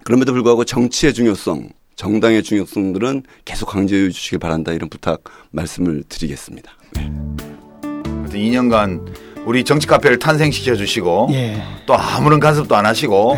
그럼에도 0.05 0.31
불구하고 0.31 0.63
정치의 0.63 1.13
중요성, 1.13 1.69
정당의 1.97 2.43
중요성들은 2.43 3.23
계속 3.43 3.65
강조해 3.65 4.09
주시길 4.09 4.39
바란다 4.39 4.71
이런 4.71 4.89
부탁 4.89 5.21
말씀을 5.51 6.03
드리겠습니다. 6.07 6.71
하여튼 6.95 7.37
2년간 8.31 9.28
우리 9.49 9.63
정치 9.63 9.87
카페를 9.87 10.19
탄생시켜 10.19 10.75
주시고 10.75 11.29
예. 11.31 11.59
또 11.87 11.95
아무런 11.97 12.39
간섭도 12.39 12.75
안 12.75 12.85
하시고 12.85 13.35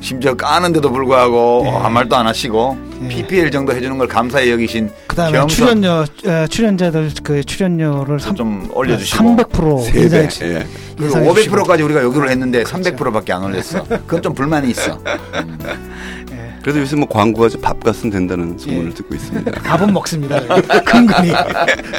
심지어 0.00 0.34
까는데도 0.34 0.90
불구하고 0.90 1.70
아무 1.82 1.90
말도 1.96 2.16
안 2.16 2.26
하시고 2.26 2.78
PPL 3.10 3.50
정도 3.50 3.74
해주는 3.74 3.98
걸 3.98 4.08
감사히 4.08 4.50
여기신 4.50 4.90
그다음에 5.06 5.46
출연료 5.48 6.06
에, 6.24 6.46
출연자들 6.46 7.10
그 7.22 7.44
출연료를 7.44 8.18
삼- 8.20 8.34
좀 8.34 8.70
올려주시고 8.72 9.22
300%세 9.36 9.92
배. 9.92 10.00
인상해 10.22 10.26
예. 10.54 10.66
그리고 10.96 11.18
인상해 11.18 11.34
주시고. 11.34 11.56
500%까지 11.56 11.82
우리가 11.82 12.02
요구를 12.04 12.30
했는데 12.30 12.62
300%밖에 12.64 13.34
안 13.34 13.44
올렸어. 13.44 13.84
그건 13.86 14.22
좀 14.22 14.32
불만이 14.34 14.70
있어. 14.70 14.98
그래도 16.62 16.80
요새 16.80 16.96
뭐 16.96 17.08
광고가 17.08 17.48
밥값은 17.60 18.10
된다는 18.10 18.58
소문을 18.58 18.94
듣고 18.94 19.14
있습니다. 19.14 19.50
밥은 19.62 19.92
먹습니다. 19.92 20.40
근근히 20.84 21.32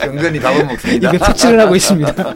은근히 0.04 0.40
밥은 0.40 0.68
먹습니다. 0.68 1.10
입에 1.10 1.18
푸치를 1.18 1.60
하고 1.60 1.76
있습니다. 1.76 2.14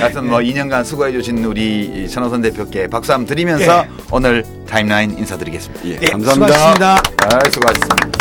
하여튼 0.00 0.28
뭐 0.28 0.38
2년간 0.38 0.84
수고해 0.84 1.12
주신 1.12 1.44
우리 1.44 2.08
천호선 2.08 2.42
대표께 2.42 2.86
박수 2.86 3.12
한번 3.12 3.26
드리면서 3.26 3.84
오늘 4.12 4.44
타임라인 4.68 5.18
인사드리겠습니다. 5.18 5.86
예, 5.86 5.98
예, 6.02 6.06
감사합니다. 6.06 6.54
수고하셨습니다. 6.54 6.94
아, 7.24 7.50
수고하셨습니다. 7.50 8.18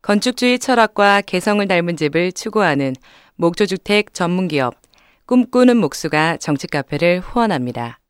건축주의 0.00 0.58
철학과 0.58 1.20
개성을 1.20 1.66
닮은 1.68 1.96
집을 1.96 2.32
추구하는 2.32 2.94
목조주택 3.36 4.12
전문기업 4.14 4.74
꿈꾸는 5.26 5.76
목수가 5.76 6.38
정치 6.38 6.66
카페를 6.66 7.20
후원합니다. 7.20 8.01